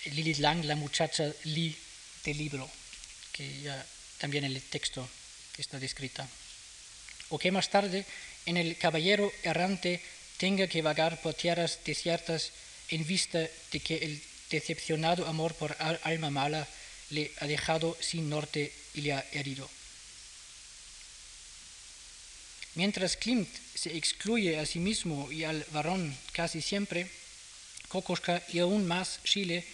Lilith 0.05 0.39
Lang, 0.39 0.63
la 0.63 0.77
muchacha 0.77 1.33
Li 1.43 1.75
del 2.23 2.37
libro, 2.37 2.71
que 3.33 3.59
ya 3.59 3.85
también 4.19 4.45
en 4.45 4.55
el 4.55 4.61
texto 4.61 5.05
está 5.57 5.79
descrita 5.79 6.29
o 7.31 7.39
que 7.39 7.51
más 7.51 7.69
tarde 7.69 8.05
en 8.45 8.57
el 8.57 8.77
caballero 8.77 9.31
errante 9.43 10.01
tenga 10.37 10.67
que 10.67 10.81
vagar 10.81 11.19
por 11.21 11.33
tierras 11.33 11.79
desiertas 11.83 12.51
en 12.89 13.07
vista 13.07 13.39
de 13.71 13.79
que 13.79 13.97
el 13.97 14.21
decepcionado 14.51 15.25
amor 15.25 15.55
por 15.55 15.75
alma 16.03 16.29
mala 16.29 16.67
le 17.09 17.31
ha 17.39 17.47
dejado 17.47 17.97
sin 17.99 18.29
norte 18.29 18.71
y 18.93 19.01
le 19.01 19.13
ha 19.13 19.25
herido. 19.31 19.69
Mientras 22.75 23.17
Klimt 23.17 23.49
se 23.75 23.95
excluye 23.97 24.59
a 24.59 24.65
sí 24.65 24.79
mismo 24.79 25.31
y 25.31 25.43
al 25.43 25.65
varón 25.71 26.15
casi 26.31 26.61
siempre, 26.61 27.07
Kokoschka 27.89 28.43
y 28.53 28.59
aún 28.59 28.87
más 28.87 29.19
Chile 29.23 29.65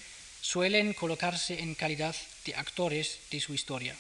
suelen 0.42 0.94
colocarse 0.94 1.60
en 1.60 1.76
calidad 1.76 2.16
de 2.46 2.56
actores 2.56 3.20
de 3.30 3.40
su 3.40 3.54
historia. 3.54 3.96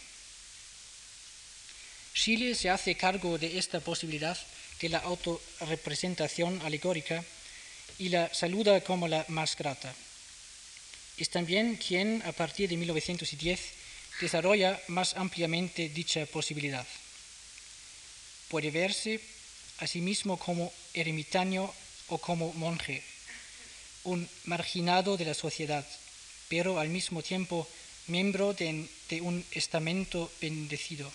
Chile 2.17 2.55
se 2.55 2.69
hace 2.71 2.95
cargo 2.95 3.37
de 3.37 3.59
esta 3.59 3.79
posibilidad 3.79 4.35
de 4.81 4.89
la 4.89 4.97
autorrepresentación 4.97 6.59
alegórica 6.63 7.23
y 7.99 8.09
la 8.09 8.33
saluda 8.33 8.81
como 8.81 9.07
la 9.07 9.23
más 9.29 9.55
grata. 9.55 9.93
Es 11.17 11.29
también 11.29 11.77
quien, 11.77 12.23
a 12.25 12.31
partir 12.31 12.69
de 12.69 12.75
1910, 12.75 13.59
desarrolla 14.19 14.81
más 14.87 15.15
ampliamente 15.15 15.89
dicha 15.89 16.25
posibilidad. 16.25 16.85
Puede 18.49 18.71
verse 18.71 19.21
a 19.77 19.85
sí 19.85 20.01
mismo 20.01 20.37
como 20.37 20.73
ermitaño 20.95 21.71
o 22.07 22.17
como 22.17 22.51
monje, 22.53 23.03
un 24.03 24.27
marginado 24.45 25.17
de 25.17 25.25
la 25.25 25.35
sociedad, 25.35 25.85
pero 26.49 26.79
al 26.79 26.89
mismo 26.89 27.21
tiempo 27.21 27.69
miembro 28.07 28.53
de, 28.53 28.89
de 29.07 29.21
un 29.21 29.45
estamento 29.51 30.31
bendecido 30.41 31.11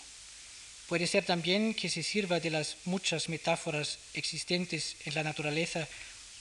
Puede 0.93 1.07
ser 1.07 1.25
también 1.25 1.73
que 1.73 1.89
se 1.89 2.03
sirva 2.03 2.39
de 2.39 2.51
las 2.51 2.77
muchas 2.85 3.31
metáforas 3.31 3.97
existentes 4.13 4.95
en 5.07 5.15
la 5.15 5.23
naturaleza 5.23 5.89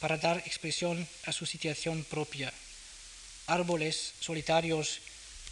para 0.02 0.18
dar 0.18 0.39
expresión 0.39 1.08
a 1.24 1.32
su 1.32 1.45
situación 1.45 2.04
propia. 2.04 2.52
Árboles 3.47 4.12
solitarios, 4.20 4.99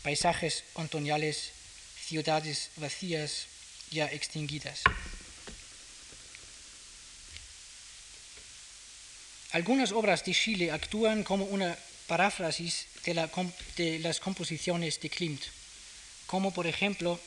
paisajes 0.03 0.65
otoñales, 0.73 1.53
ciudades 1.95 2.71
vacías 2.75 3.47
ya 3.89 4.05
extinguidas. 4.07 4.81
Algunas 9.53 9.93
obras 9.93 10.25
de 10.25 10.33
Chile 10.33 10.71
actúan 10.71 11.23
como 11.23 11.45
una 11.45 11.79
paráfrasis 12.07 12.87
de, 13.05 13.13
de 13.77 13.99
las 13.99 14.19
composiciones 14.19 14.99
de 14.99 15.09
Klimt, 15.09 15.43
como 16.27 16.53
por 16.53 16.67
ejemplo 16.67 17.17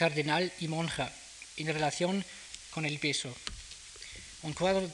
cardenal 0.00 0.50
y 0.60 0.66
monja 0.66 1.12
en 1.58 1.66
relación 1.66 2.24
con 2.70 2.86
el 2.86 2.96
beso. 2.96 3.28
Un 4.40 4.54
cuadro 4.54 4.88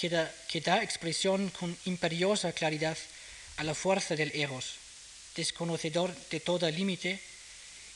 que 0.00 0.08
da, 0.08 0.82
expresión 0.82 1.50
con 1.50 1.76
imperiosa 1.84 2.56
claridad 2.56 2.96
a 3.58 3.64
la 3.64 3.74
fuerza 3.74 4.16
del 4.16 4.32
eros, 4.32 4.80
desconocedor 5.36 6.08
de 6.30 6.40
todo 6.40 6.70
límite 6.70 7.20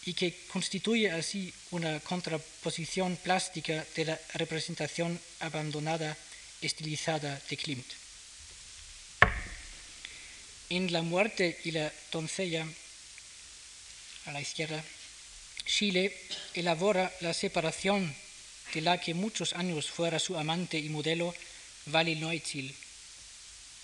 y 0.04 0.12
que 0.12 0.36
constituye 0.52 1.11
así 1.11 1.48
una 1.70 1.98
contraposición 2.00 3.16
plástica 3.16 3.86
de 3.96 4.04
la 4.04 4.20
representación 4.34 5.18
abandonada, 5.40 6.14
estilizada 6.61 7.40
de 7.48 7.56
Klimt. 7.56 7.88
En 10.68 10.92
La 10.92 11.00
muerte 11.00 11.58
y 11.64 11.70
la 11.70 11.90
doncella, 12.12 12.68
a 14.26 14.32
la 14.32 14.42
izquierda, 14.42 14.84
Chile 15.64 16.16
elabora 16.54 17.12
la 17.20 17.34
separación 17.34 18.14
de 18.74 18.80
la 18.80 19.00
que 19.00 19.14
muchos 19.14 19.52
años 19.54 19.90
fuera 19.90 20.18
su 20.18 20.36
amante 20.38 20.78
y 20.78 20.88
modelo, 20.88 21.34
Vali. 21.86 22.20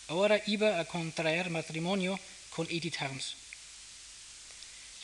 Ahora 0.09 0.41
iba 0.47 0.79
a 0.79 0.85
contraer 0.85 1.51
matrimonio 1.51 2.19
con 2.51 2.67
Edith 2.71 3.01
Harms. 3.01 3.35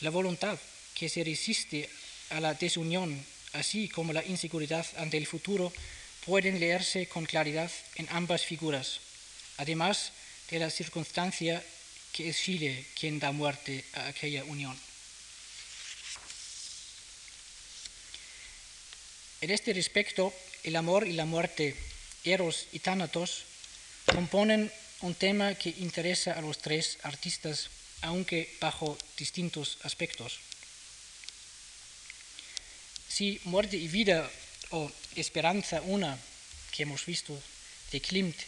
La 0.01 0.09
voluntad 0.09 0.57
que 0.93 1.09
se 1.09 1.23
resiste 1.23 1.89
a 2.29 2.39
la 2.39 2.53
desunión, 2.53 3.25
así 3.53 3.89
como 3.89 4.13
la 4.13 4.23
inseguridad 4.25 4.85
ante 4.97 5.17
el 5.17 5.27
futuro, 5.27 5.73
pueden 6.25 6.59
leerse 6.59 7.07
con 7.07 7.25
claridad 7.25 7.71
en 7.95 8.07
ambas 8.11 8.43
figuras, 8.43 8.99
además 9.57 10.11
de 10.49 10.59
la 10.59 10.69
circunstancia 10.69 11.63
que 12.13 12.29
es 12.29 12.37
Chile 12.37 12.85
quien 12.97 13.19
da 13.19 13.31
muerte 13.31 13.83
a 13.93 14.07
aquella 14.07 14.43
unión. 14.45 14.77
En 19.43 19.51
este 19.51 19.73
respecto, 19.73 20.33
el 20.63 20.77
amor 20.77 21.05
y 21.05 21.11
la 21.11 21.25
muerte, 21.25 21.75
Eros 22.23 22.67
y 22.71 22.79
Thanatos, 22.79 23.43
componen 24.05 24.71
un 25.01 25.15
tema 25.15 25.53
que 25.55 25.75
interesa 25.79 26.31
a 26.31 26.39
los 26.39 26.59
tres 26.59 26.97
artistas, 27.03 27.67
aunque 28.03 28.55
bajo 28.61 28.97
distintos 29.17 29.79
aspectos. 29.83 30.39
Si 33.09 33.41
muerte 33.43 33.75
y 33.75 33.89
vida 33.89 34.31
o 34.69 34.89
esperanza 35.17 35.81
una, 35.81 36.17
que 36.71 36.83
hemos 36.83 37.05
visto 37.05 37.37
de 37.91 37.99
Klimt, 37.99 38.39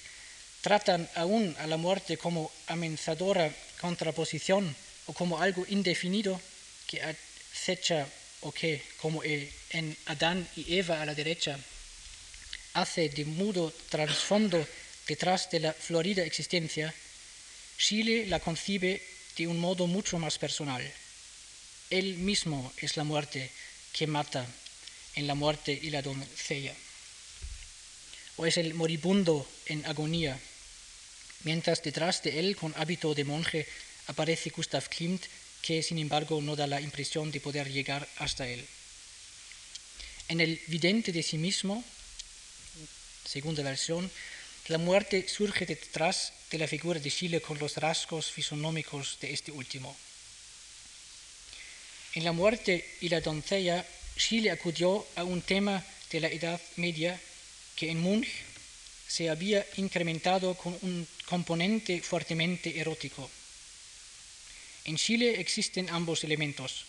tratan 0.62 1.10
aún 1.16 1.58
a 1.60 1.68
la 1.68 1.76
muerte 1.76 2.16
como 2.16 2.50
amenazadora 2.68 3.54
contraposición 3.82 4.74
o 5.08 5.14
como 5.14 5.42
algo 5.42 5.66
indefinido 5.68 6.40
que 6.88 7.04
acecha 7.04 8.08
o 8.46 8.54
que, 8.54 8.78
como 9.02 9.24
en 9.26 9.98
Adán 10.06 10.48
y 10.56 10.78
Eva 10.78 11.02
a 11.02 11.06
la 11.06 11.18
derecha, 11.18 11.58
hace 12.74 13.10
de 13.10 13.26
mudo 13.26 13.74
trasfondo 13.90 14.62
detrás 15.08 15.50
de 15.50 15.60
la 15.62 15.74
florida 15.74 16.24
existencia, 16.24 16.94
Chile 17.78 18.28
la 18.28 18.40
concibe 18.40 19.02
de 19.36 19.48
un 19.48 19.58
modo 19.58 19.88
mucho 19.88 20.20
más 20.20 20.38
personal. 20.38 20.86
Él 21.90 22.18
mismo 22.22 22.72
es 22.78 22.98
la 22.98 23.04
muerte 23.04 23.50
que 23.94 24.06
mata 24.06 24.46
en 25.16 25.26
la 25.26 25.34
muerte 25.34 25.74
y 25.74 25.90
la 25.90 26.04
doncella. 26.04 26.76
O 28.38 28.46
es 28.46 28.58
el 28.58 28.76
moribundo 28.76 29.48
en 29.66 29.86
agonía. 29.86 30.40
mientras 31.44 31.82
detrás 31.82 32.24
de 32.24 32.40
él, 32.40 32.56
con 32.56 32.74
hábito 32.78 33.14
de 33.14 33.24
monje, 33.24 33.68
aparece 34.08 34.50
Gustav 34.50 34.90
Klimt, 34.90 35.22
que 35.66 35.82
sin 35.82 35.98
embargo 35.98 36.40
no 36.42 36.56
da 36.56 36.68
la 36.68 36.80
impresión 36.80 37.32
de 37.32 37.42
poder 37.42 37.72
llegar 37.72 38.08
hasta 38.18 38.48
él. 38.48 38.64
En 40.30 40.40
el 40.40 40.62
vidente 40.68 41.12
de 41.12 41.24
sí 41.24 41.40
mismo, 41.40 41.84
segunda 43.26 43.64
versión, 43.64 44.12
la 44.68 44.78
muerte 44.78 45.28
surge 45.28 45.66
detrás 45.66 46.34
de 46.52 46.60
la 46.60 46.68
figura 46.68 47.00
de 47.00 47.10
Chile 47.10 47.42
con 47.42 47.58
los 47.58 47.78
rasgos 47.78 48.30
fisonómicos 48.30 49.18
de 49.22 49.34
este 49.34 49.52
último. 49.52 49.98
En 52.14 52.24
la 52.24 52.32
muerte 52.32 52.86
y 53.02 53.10
la 53.10 53.22
doncella, 53.22 53.84
Chile 54.18 54.52
acudió 54.52 55.06
a 55.16 55.24
un 55.24 55.42
tema 55.42 55.84
de 56.12 56.20
la 56.20 56.30
Edad 56.30 56.62
Media 56.76 57.20
que 57.76 57.90
en 57.90 58.00
Munch 58.02 58.30
se 59.08 59.32
había 59.32 59.66
incrementado 59.78 60.54
con 60.54 60.78
un 60.84 61.08
componente 61.26 62.02
fuertemente 62.02 62.80
erótico. 62.80 63.30
En 64.86 64.98
Chile 64.98 65.40
existen 65.42 65.90
ambos 65.90 66.24
elementos. 66.24 66.86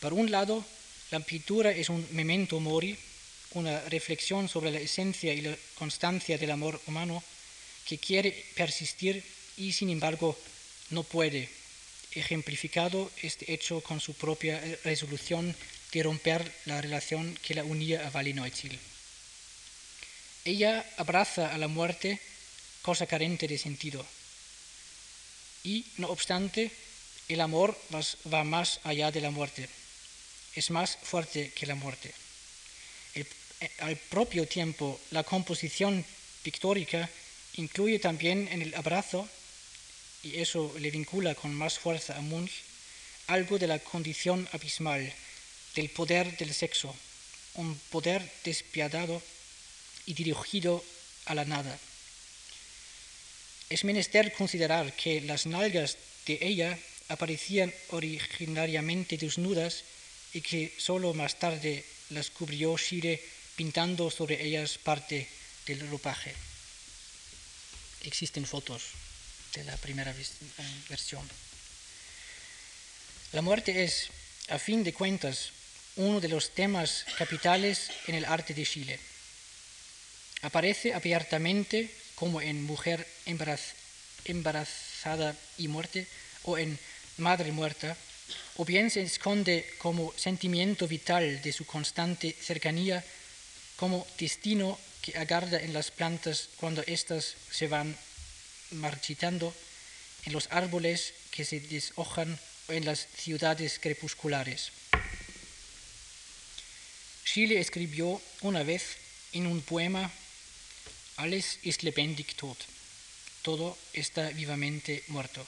Por 0.00 0.12
un 0.12 0.30
lado, 0.30 0.64
la 1.10 1.20
pintura 1.20 1.72
es 1.72 1.88
un 1.88 2.06
memento 2.12 2.60
mori, 2.60 2.96
una 3.54 3.80
reflexión 3.90 4.48
sobre 4.48 4.70
la 4.70 4.80
esencia 4.80 5.32
y 5.34 5.40
la 5.42 5.56
constancia 5.74 6.38
del 6.38 6.52
amor 6.52 6.80
humano 6.86 7.22
que 7.86 7.98
quiere 7.98 8.30
persistir 8.54 9.22
y 9.56 9.72
sin 9.72 9.90
embargo 9.90 10.38
no 10.90 11.02
puede, 11.02 11.48
ejemplificado 12.12 13.10
este 13.22 13.52
hecho 13.52 13.80
con 13.80 14.00
su 14.00 14.14
propia 14.14 14.60
resolución 14.84 15.54
de 15.92 16.02
romper 16.02 16.50
la 16.66 16.80
relación 16.80 17.36
que 17.42 17.54
la 17.54 17.64
unía 17.64 18.06
a 18.06 18.10
Valenoitzil. 18.10 18.78
Ella 20.44 20.84
abraza 20.96 21.52
a 21.52 21.58
la 21.58 21.68
muerte, 21.68 22.20
cosa 22.80 23.06
carente 23.06 23.46
de 23.48 23.58
sentido. 23.58 24.04
Y, 25.62 25.84
no 25.98 26.08
obstante, 26.08 26.72
el 27.32 27.40
amor 27.40 27.76
va 28.32 28.44
más 28.44 28.80
allá 28.84 29.10
de 29.10 29.20
la 29.20 29.30
muerte, 29.30 29.68
es 30.54 30.70
más 30.70 30.98
fuerte 31.02 31.52
que 31.52 31.66
la 31.66 31.74
muerte. 31.74 32.12
Eh, 33.14 33.24
al 33.78 33.96
propio 33.96 34.46
tiempo, 34.46 35.00
la 35.10 35.24
composición 35.24 36.04
pictórica 36.42 37.08
incluye 37.54 37.98
también 37.98 38.48
en 38.50 38.62
el 38.62 38.74
abrazo, 38.74 39.28
y 40.22 40.40
eso 40.40 40.74
le 40.78 40.90
vincula 40.90 41.34
con 41.34 41.54
más 41.54 41.78
fuerza 41.78 42.16
a 42.16 42.20
Munch, 42.20 42.52
algo 43.26 43.58
de 43.58 43.66
la 43.66 43.78
condición 43.78 44.48
abismal, 44.52 45.12
del 45.74 45.90
poder 45.90 46.36
del 46.36 46.52
sexo, 46.52 46.94
un 47.54 47.78
poder 47.90 48.22
despiadado 48.44 49.22
y 50.06 50.14
dirigido 50.14 50.84
a 51.26 51.34
la 51.34 51.44
nada. 51.44 51.78
Es 53.68 53.84
menester 53.84 54.32
considerar 54.32 54.92
que 54.94 55.20
las 55.20 55.46
nalgas 55.46 55.96
de 56.26 56.38
ella 56.40 56.78
aparecían 57.08 57.72
originariamente 57.90 59.16
desnudas 59.16 59.84
y 60.32 60.40
que 60.40 60.74
solo 60.78 61.14
más 61.14 61.38
tarde 61.38 61.84
las 62.10 62.30
cubrió 62.30 62.76
Shire 62.76 63.20
pintando 63.56 64.10
sobre 64.10 64.42
ellas 64.44 64.78
parte 64.78 65.28
del 65.66 65.88
ropaje. 65.88 66.34
Existen 68.02 68.46
fotos 68.46 68.82
de 69.54 69.64
la 69.64 69.76
primera 69.76 70.12
eh, 70.12 70.24
versión. 70.88 71.28
La 73.32 73.42
muerte 73.42 73.84
es, 73.84 74.08
a 74.48 74.58
fin 74.58 74.84
de 74.84 74.92
cuentas, 74.92 75.52
uno 75.96 76.20
de 76.20 76.28
los 76.28 76.54
temas 76.54 77.04
capitales 77.18 77.90
en 78.06 78.14
el 78.14 78.24
arte 78.24 78.54
de 78.54 78.66
Chile. 78.66 78.98
Aparece 80.42 80.94
abiertamente 80.94 81.94
como 82.14 82.40
en 82.40 82.62
Mujer 82.64 83.06
embarazada 84.24 85.36
y 85.58 85.68
muerte 85.68 86.06
o 86.44 86.58
en 86.58 86.78
Madre 87.18 87.52
muerta, 87.52 87.96
o 88.56 88.64
bien 88.64 88.90
se 88.90 89.02
esconde 89.02 89.68
como 89.78 90.12
sentimiento 90.16 90.88
vital 90.88 91.42
de 91.42 91.52
su 91.52 91.64
constante 91.66 92.34
cercanía 92.40 93.04
como 93.76 94.06
destino 94.18 94.78
que 95.02 95.18
agarra 95.18 95.58
en 95.58 95.72
las 95.72 95.90
plantas 95.90 96.48
cuando 96.56 96.82
éstas 96.86 97.34
se 97.50 97.66
van 97.66 97.96
marchitando, 98.70 99.54
en 100.24 100.32
los 100.32 100.48
árboles 100.50 101.14
que 101.30 101.44
se 101.44 101.60
deshojan 101.60 102.38
o 102.68 102.72
en 102.72 102.84
las 102.84 103.08
ciudades 103.16 103.78
crepusculares. 103.80 104.70
Chile 107.24 107.58
escribió 107.60 108.20
una 108.42 108.62
vez 108.62 108.96
en 109.32 109.46
un 109.46 109.62
poema, 109.62 110.10
Alles 111.16 111.58
ist 111.62 111.82
lebendig 111.82 112.34
tot, 112.36 112.56
todo 113.42 113.76
está 113.92 114.30
vivamente 114.30 115.04
muerto. 115.08 115.46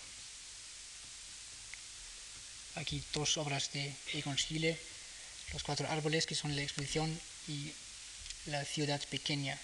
Aquí 2.77 3.03
dos 3.12 3.37
obras 3.39 3.70
de 3.72 3.93
Egon 4.14 4.37
Schiele, 4.37 4.77
Los 5.53 5.62
cuatro 5.62 5.89
árboles, 5.89 6.27
que 6.27 6.35
son 6.35 6.57
la 6.57 6.62
exposición, 6.62 7.20
y 7.47 7.72
la 8.47 8.64
ciudad 8.64 9.01
pequeña. 9.09 9.59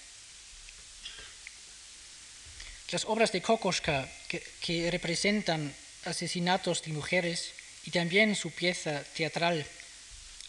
Las 2.91 3.05
obras 3.05 3.33
de 3.33 3.43
Kokoschka, 3.43 4.09
que, 4.29 4.91
representan 4.91 5.75
asesinatos 6.05 6.83
de 6.83 6.93
mujeres, 6.93 7.53
y 7.85 7.91
también 7.91 8.37
su 8.37 8.51
pieza 8.51 9.03
teatral 9.17 9.67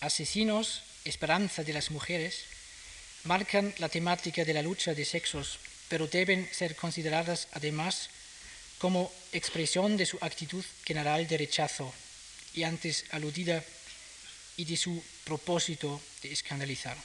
Asesinos, 0.01 0.83
Esperanza 1.05 1.63
de 1.63 1.73
las 1.73 1.89
Mujeres, 1.89 2.45
marcan 3.23 3.73
la 3.79 3.89
temática 3.89 4.45
de 4.45 4.53
la 4.53 4.61
lucha 4.61 4.93
de 4.93 5.05
sexos, 5.05 5.59
pero 5.89 6.07
deben 6.07 6.49
ser 6.53 6.75
consideradas 6.75 7.47
además 7.53 8.09
como 8.77 9.11
expresión 9.31 9.97
de 9.97 10.05
su 10.05 10.17
actitud 10.21 10.65
general 10.85 11.27
de 11.27 11.37
rechazo 11.37 11.93
y 12.53 12.63
antes 12.63 13.05
aludida 13.11 13.63
y 14.57 14.65
de 14.65 14.77
su 14.77 15.03
propósito 15.23 16.01
de 16.21 16.31
escandalizar. 16.31 16.97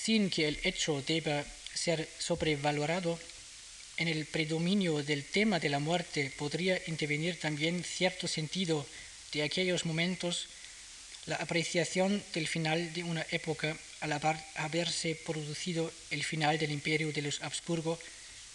sin 0.00 0.30
que 0.30 0.48
el 0.48 0.58
hecho 0.64 1.02
deba 1.06 1.44
ser 1.74 2.08
sobrevalorado, 2.18 3.18
en 3.98 4.08
el 4.08 4.24
predominio 4.24 5.02
del 5.02 5.24
tema 5.24 5.60
de 5.60 5.68
la 5.68 5.78
muerte 5.78 6.32
podría 6.38 6.80
intervenir 6.86 7.38
también 7.38 7.84
cierto 7.84 8.26
sentido 8.26 8.86
de 9.32 9.42
aquellos 9.42 9.84
momentos, 9.84 10.48
la 11.26 11.36
apreciación 11.36 12.22
del 12.32 12.48
final 12.48 12.94
de 12.94 13.04
una 13.04 13.26
época 13.30 13.76
al 14.00 14.12
haberse 14.56 15.14
producido 15.14 15.92
el 16.10 16.24
final 16.24 16.58
del 16.58 16.72
imperio 16.72 17.12
de 17.12 17.20
los 17.20 17.42
Habsburgo 17.42 17.98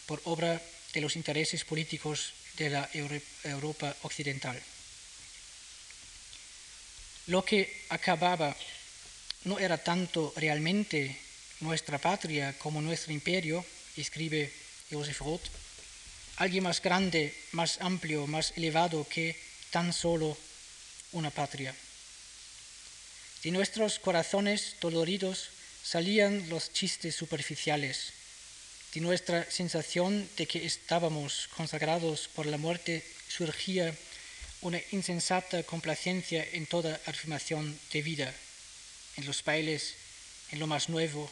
por 0.07 0.19
obra 0.25 0.59
de 0.93 1.01
los 1.01 1.15
intereses 1.15 1.63
políticos 1.63 2.33
de 2.57 2.69
la 2.69 2.89
Europa 3.43 3.95
occidental. 4.03 4.61
Lo 7.27 7.43
que 7.43 7.85
acababa 7.89 8.55
no 9.45 9.59
era 9.59 9.77
tanto 9.77 10.33
realmente 10.35 11.19
nuestra 11.59 11.97
patria 11.97 12.53
como 12.59 12.81
nuestro 12.81 13.13
imperio, 13.13 13.65
escribe 13.97 14.51
Joseph 14.91 15.19
Roth, 15.19 15.47
alguien 16.37 16.63
más 16.63 16.81
grande, 16.81 17.33
más 17.51 17.79
amplio, 17.81 18.27
más 18.27 18.53
elevado 18.55 19.07
que 19.07 19.39
tan 19.71 19.93
solo 19.93 20.37
una 21.13 21.31
patria. 21.31 21.73
De 23.43 23.51
nuestros 23.51 23.99
corazones 23.99 24.75
doloridos 24.81 25.49
salían 25.83 26.49
los 26.49 26.73
chistes 26.73 27.15
superficiales. 27.15 28.13
De 28.95 29.01
nuestra 29.01 29.43
sensación 29.51 30.29
de 30.37 30.47
que 30.47 30.65
estábamos 30.65 31.49
consagrados 31.57 32.29
por 32.29 32.45
la 32.45 32.55
muerte 32.55 33.03
surgía 33.27 33.93
una 34.61 34.79
insensata 34.91 35.63
complacencia 35.63 36.47
en 36.53 36.65
toda 36.65 37.01
afirmación 37.05 37.77
de 37.91 38.01
vida, 38.01 38.33
en 39.17 39.25
los 39.25 39.43
bailes, 39.43 39.95
en 40.51 40.59
lo 40.59 40.67
más 40.67 40.87
nuevo, 40.87 41.29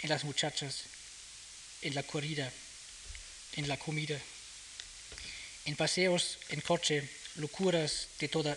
en 0.00 0.08
las 0.08 0.24
muchachas, 0.24 0.84
en 1.82 1.94
la 1.94 2.02
corrida, 2.02 2.50
en 3.56 3.68
la 3.68 3.76
comida, 3.76 4.18
en 5.66 5.76
paseos 5.76 6.38
en 6.48 6.62
coche, 6.62 7.06
locuras 7.34 8.08
de, 8.20 8.28
toda, 8.28 8.56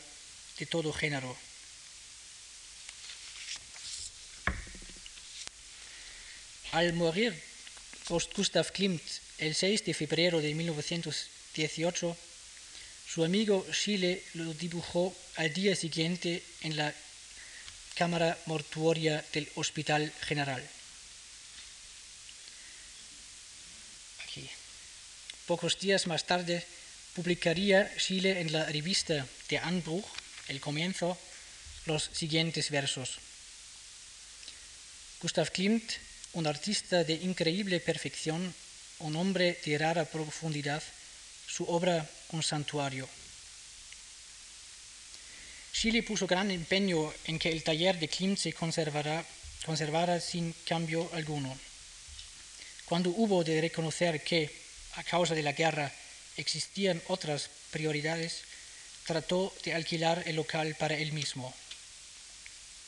de 0.59 0.65
todo 0.65 0.93
género. 0.93 1.35
Al 6.71 6.93
morir 6.93 7.35
Gustav 8.07 8.71
Klimt 8.71 9.01
el 9.37 9.55
6 9.55 9.83
de 9.85 9.93
febrero 9.93 10.39
de 10.39 10.53
1918, 10.53 12.17
su 13.07 13.23
amigo 13.23 13.65
Schiele 13.71 14.23
lo 14.35 14.53
dibujó 14.53 15.15
al 15.35 15.53
día 15.53 15.75
siguiente 15.75 16.43
en 16.61 16.77
la 16.77 16.93
cámara 17.95 18.37
mortuoria 18.45 19.23
del 19.33 19.49
Hospital 19.55 20.11
General. 20.21 20.63
Pocos 25.45 25.77
días 25.77 26.07
más 26.07 26.25
tarde 26.25 26.65
publicaría 27.13 27.91
Chile 27.97 28.41
en 28.41 28.51
la 28.51 28.65
revista 28.65 29.27
de 29.47 29.57
Anbruch, 29.59 30.05
El 30.47 30.59
Comienzo, 30.59 31.17
los 31.85 32.09
siguientes 32.13 32.71
versos. 32.71 33.19
Gustav 35.21 35.51
Klimt, 35.51 35.85
un 36.35 36.47
artista 36.47 37.03
de 37.03 37.13
increíble 37.13 37.79
perfección, 37.79 38.53
un 38.99 39.15
hombre 39.15 39.57
de 39.63 39.77
rara 39.77 40.03
profundidad, 40.03 40.83
su 41.47 41.63
obra 41.63 42.07
un 42.31 42.43
santuario. 42.43 43.07
Chile 45.71 46.03
puso 46.03 46.27
gran 46.27 46.51
empeño 46.51 47.13
en 47.25 47.39
que 47.39 47.51
el 47.51 47.63
taller 47.63 47.99
de 47.99 48.07
Klimt 48.07 48.37
se 48.37 48.51
conservara, 48.51 49.25
conservara 49.65 50.19
sin 50.19 50.53
cambio 50.67 51.09
alguno. 51.13 51.57
Cuando 52.85 53.11
hubo 53.11 53.43
de 53.43 53.61
reconocer 53.61 54.21
que, 54.23 54.51
a 54.95 55.03
causa 55.03 55.35
de 55.35 55.43
la 55.43 55.53
guerra, 55.53 55.91
existían 56.35 57.01
otras 57.07 57.49
prioridades, 57.71 58.43
trató 59.05 59.53
de 59.63 59.73
alquilar 59.73 60.23
el 60.25 60.35
local 60.35 60.75
para 60.75 60.97
él 60.97 61.13
mismo. 61.13 61.53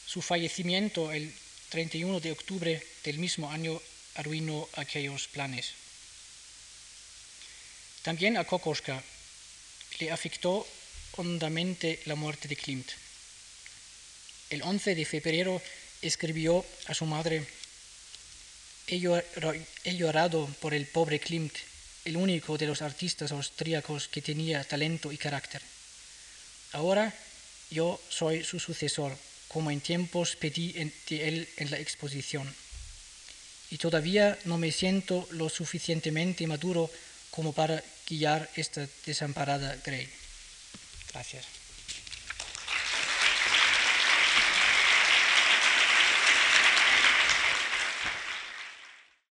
Su 0.06 0.22
fallecimiento 0.22 1.12
el 1.12 1.34
31 1.70 2.20
de 2.20 2.32
octubre 2.32 2.82
del 3.04 3.20
mismo 3.20 3.52
año 3.52 3.82
arruinó 4.16 4.68
aquellos 4.74 5.28
planes. 5.28 5.74
También 8.04 8.38
a 8.38 8.46
Kokoschka 8.46 9.04
le 10.00 10.12
afectó 10.12 10.66
hondamente 11.18 12.00
la 12.06 12.16
muerte 12.16 12.48
de 12.48 12.56
Klimt. 12.56 12.90
El 14.50 14.62
11 14.62 14.96
de 14.96 15.06
febrero 15.06 15.62
escribió 16.02 16.66
a 16.86 16.94
su 16.94 17.06
madre, 17.06 17.46
he 18.88 19.96
llorado 19.98 20.48
por 20.62 20.74
el 20.74 20.88
pobre 20.88 21.20
Klimt, 21.20 21.54
el 22.06 22.16
único 22.16 22.58
de 22.58 22.68
los 22.68 22.82
artistas 22.82 23.34
austríacos 23.34 24.08
que 24.08 24.22
tenía 24.22 24.64
talento 24.64 25.12
y 25.12 25.18
carácter. 25.18 25.62
Ahora 26.72 27.14
yo 27.70 28.00
soy 28.08 28.46
su 28.46 28.60
sucesor, 28.62 29.18
como 29.48 29.72
en 29.72 29.82
tiempos 29.82 30.36
pedí 30.36 30.74
de 30.74 31.28
él 31.28 31.50
en 31.58 31.72
la 31.72 31.80
exposición. 31.80 32.48
Y 33.70 33.78
todavía 33.78 34.38
no 34.46 34.58
me 34.58 34.72
siento 34.72 35.28
lo 35.32 35.50
suficientemente 35.50 36.48
maduro 36.48 36.90
como 37.32 37.54
para 37.54 37.84
guiar 38.08 38.50
esta 38.56 38.88
desamparada 39.06 39.76
Grey. 39.84 40.08
Gracias. 41.12 41.57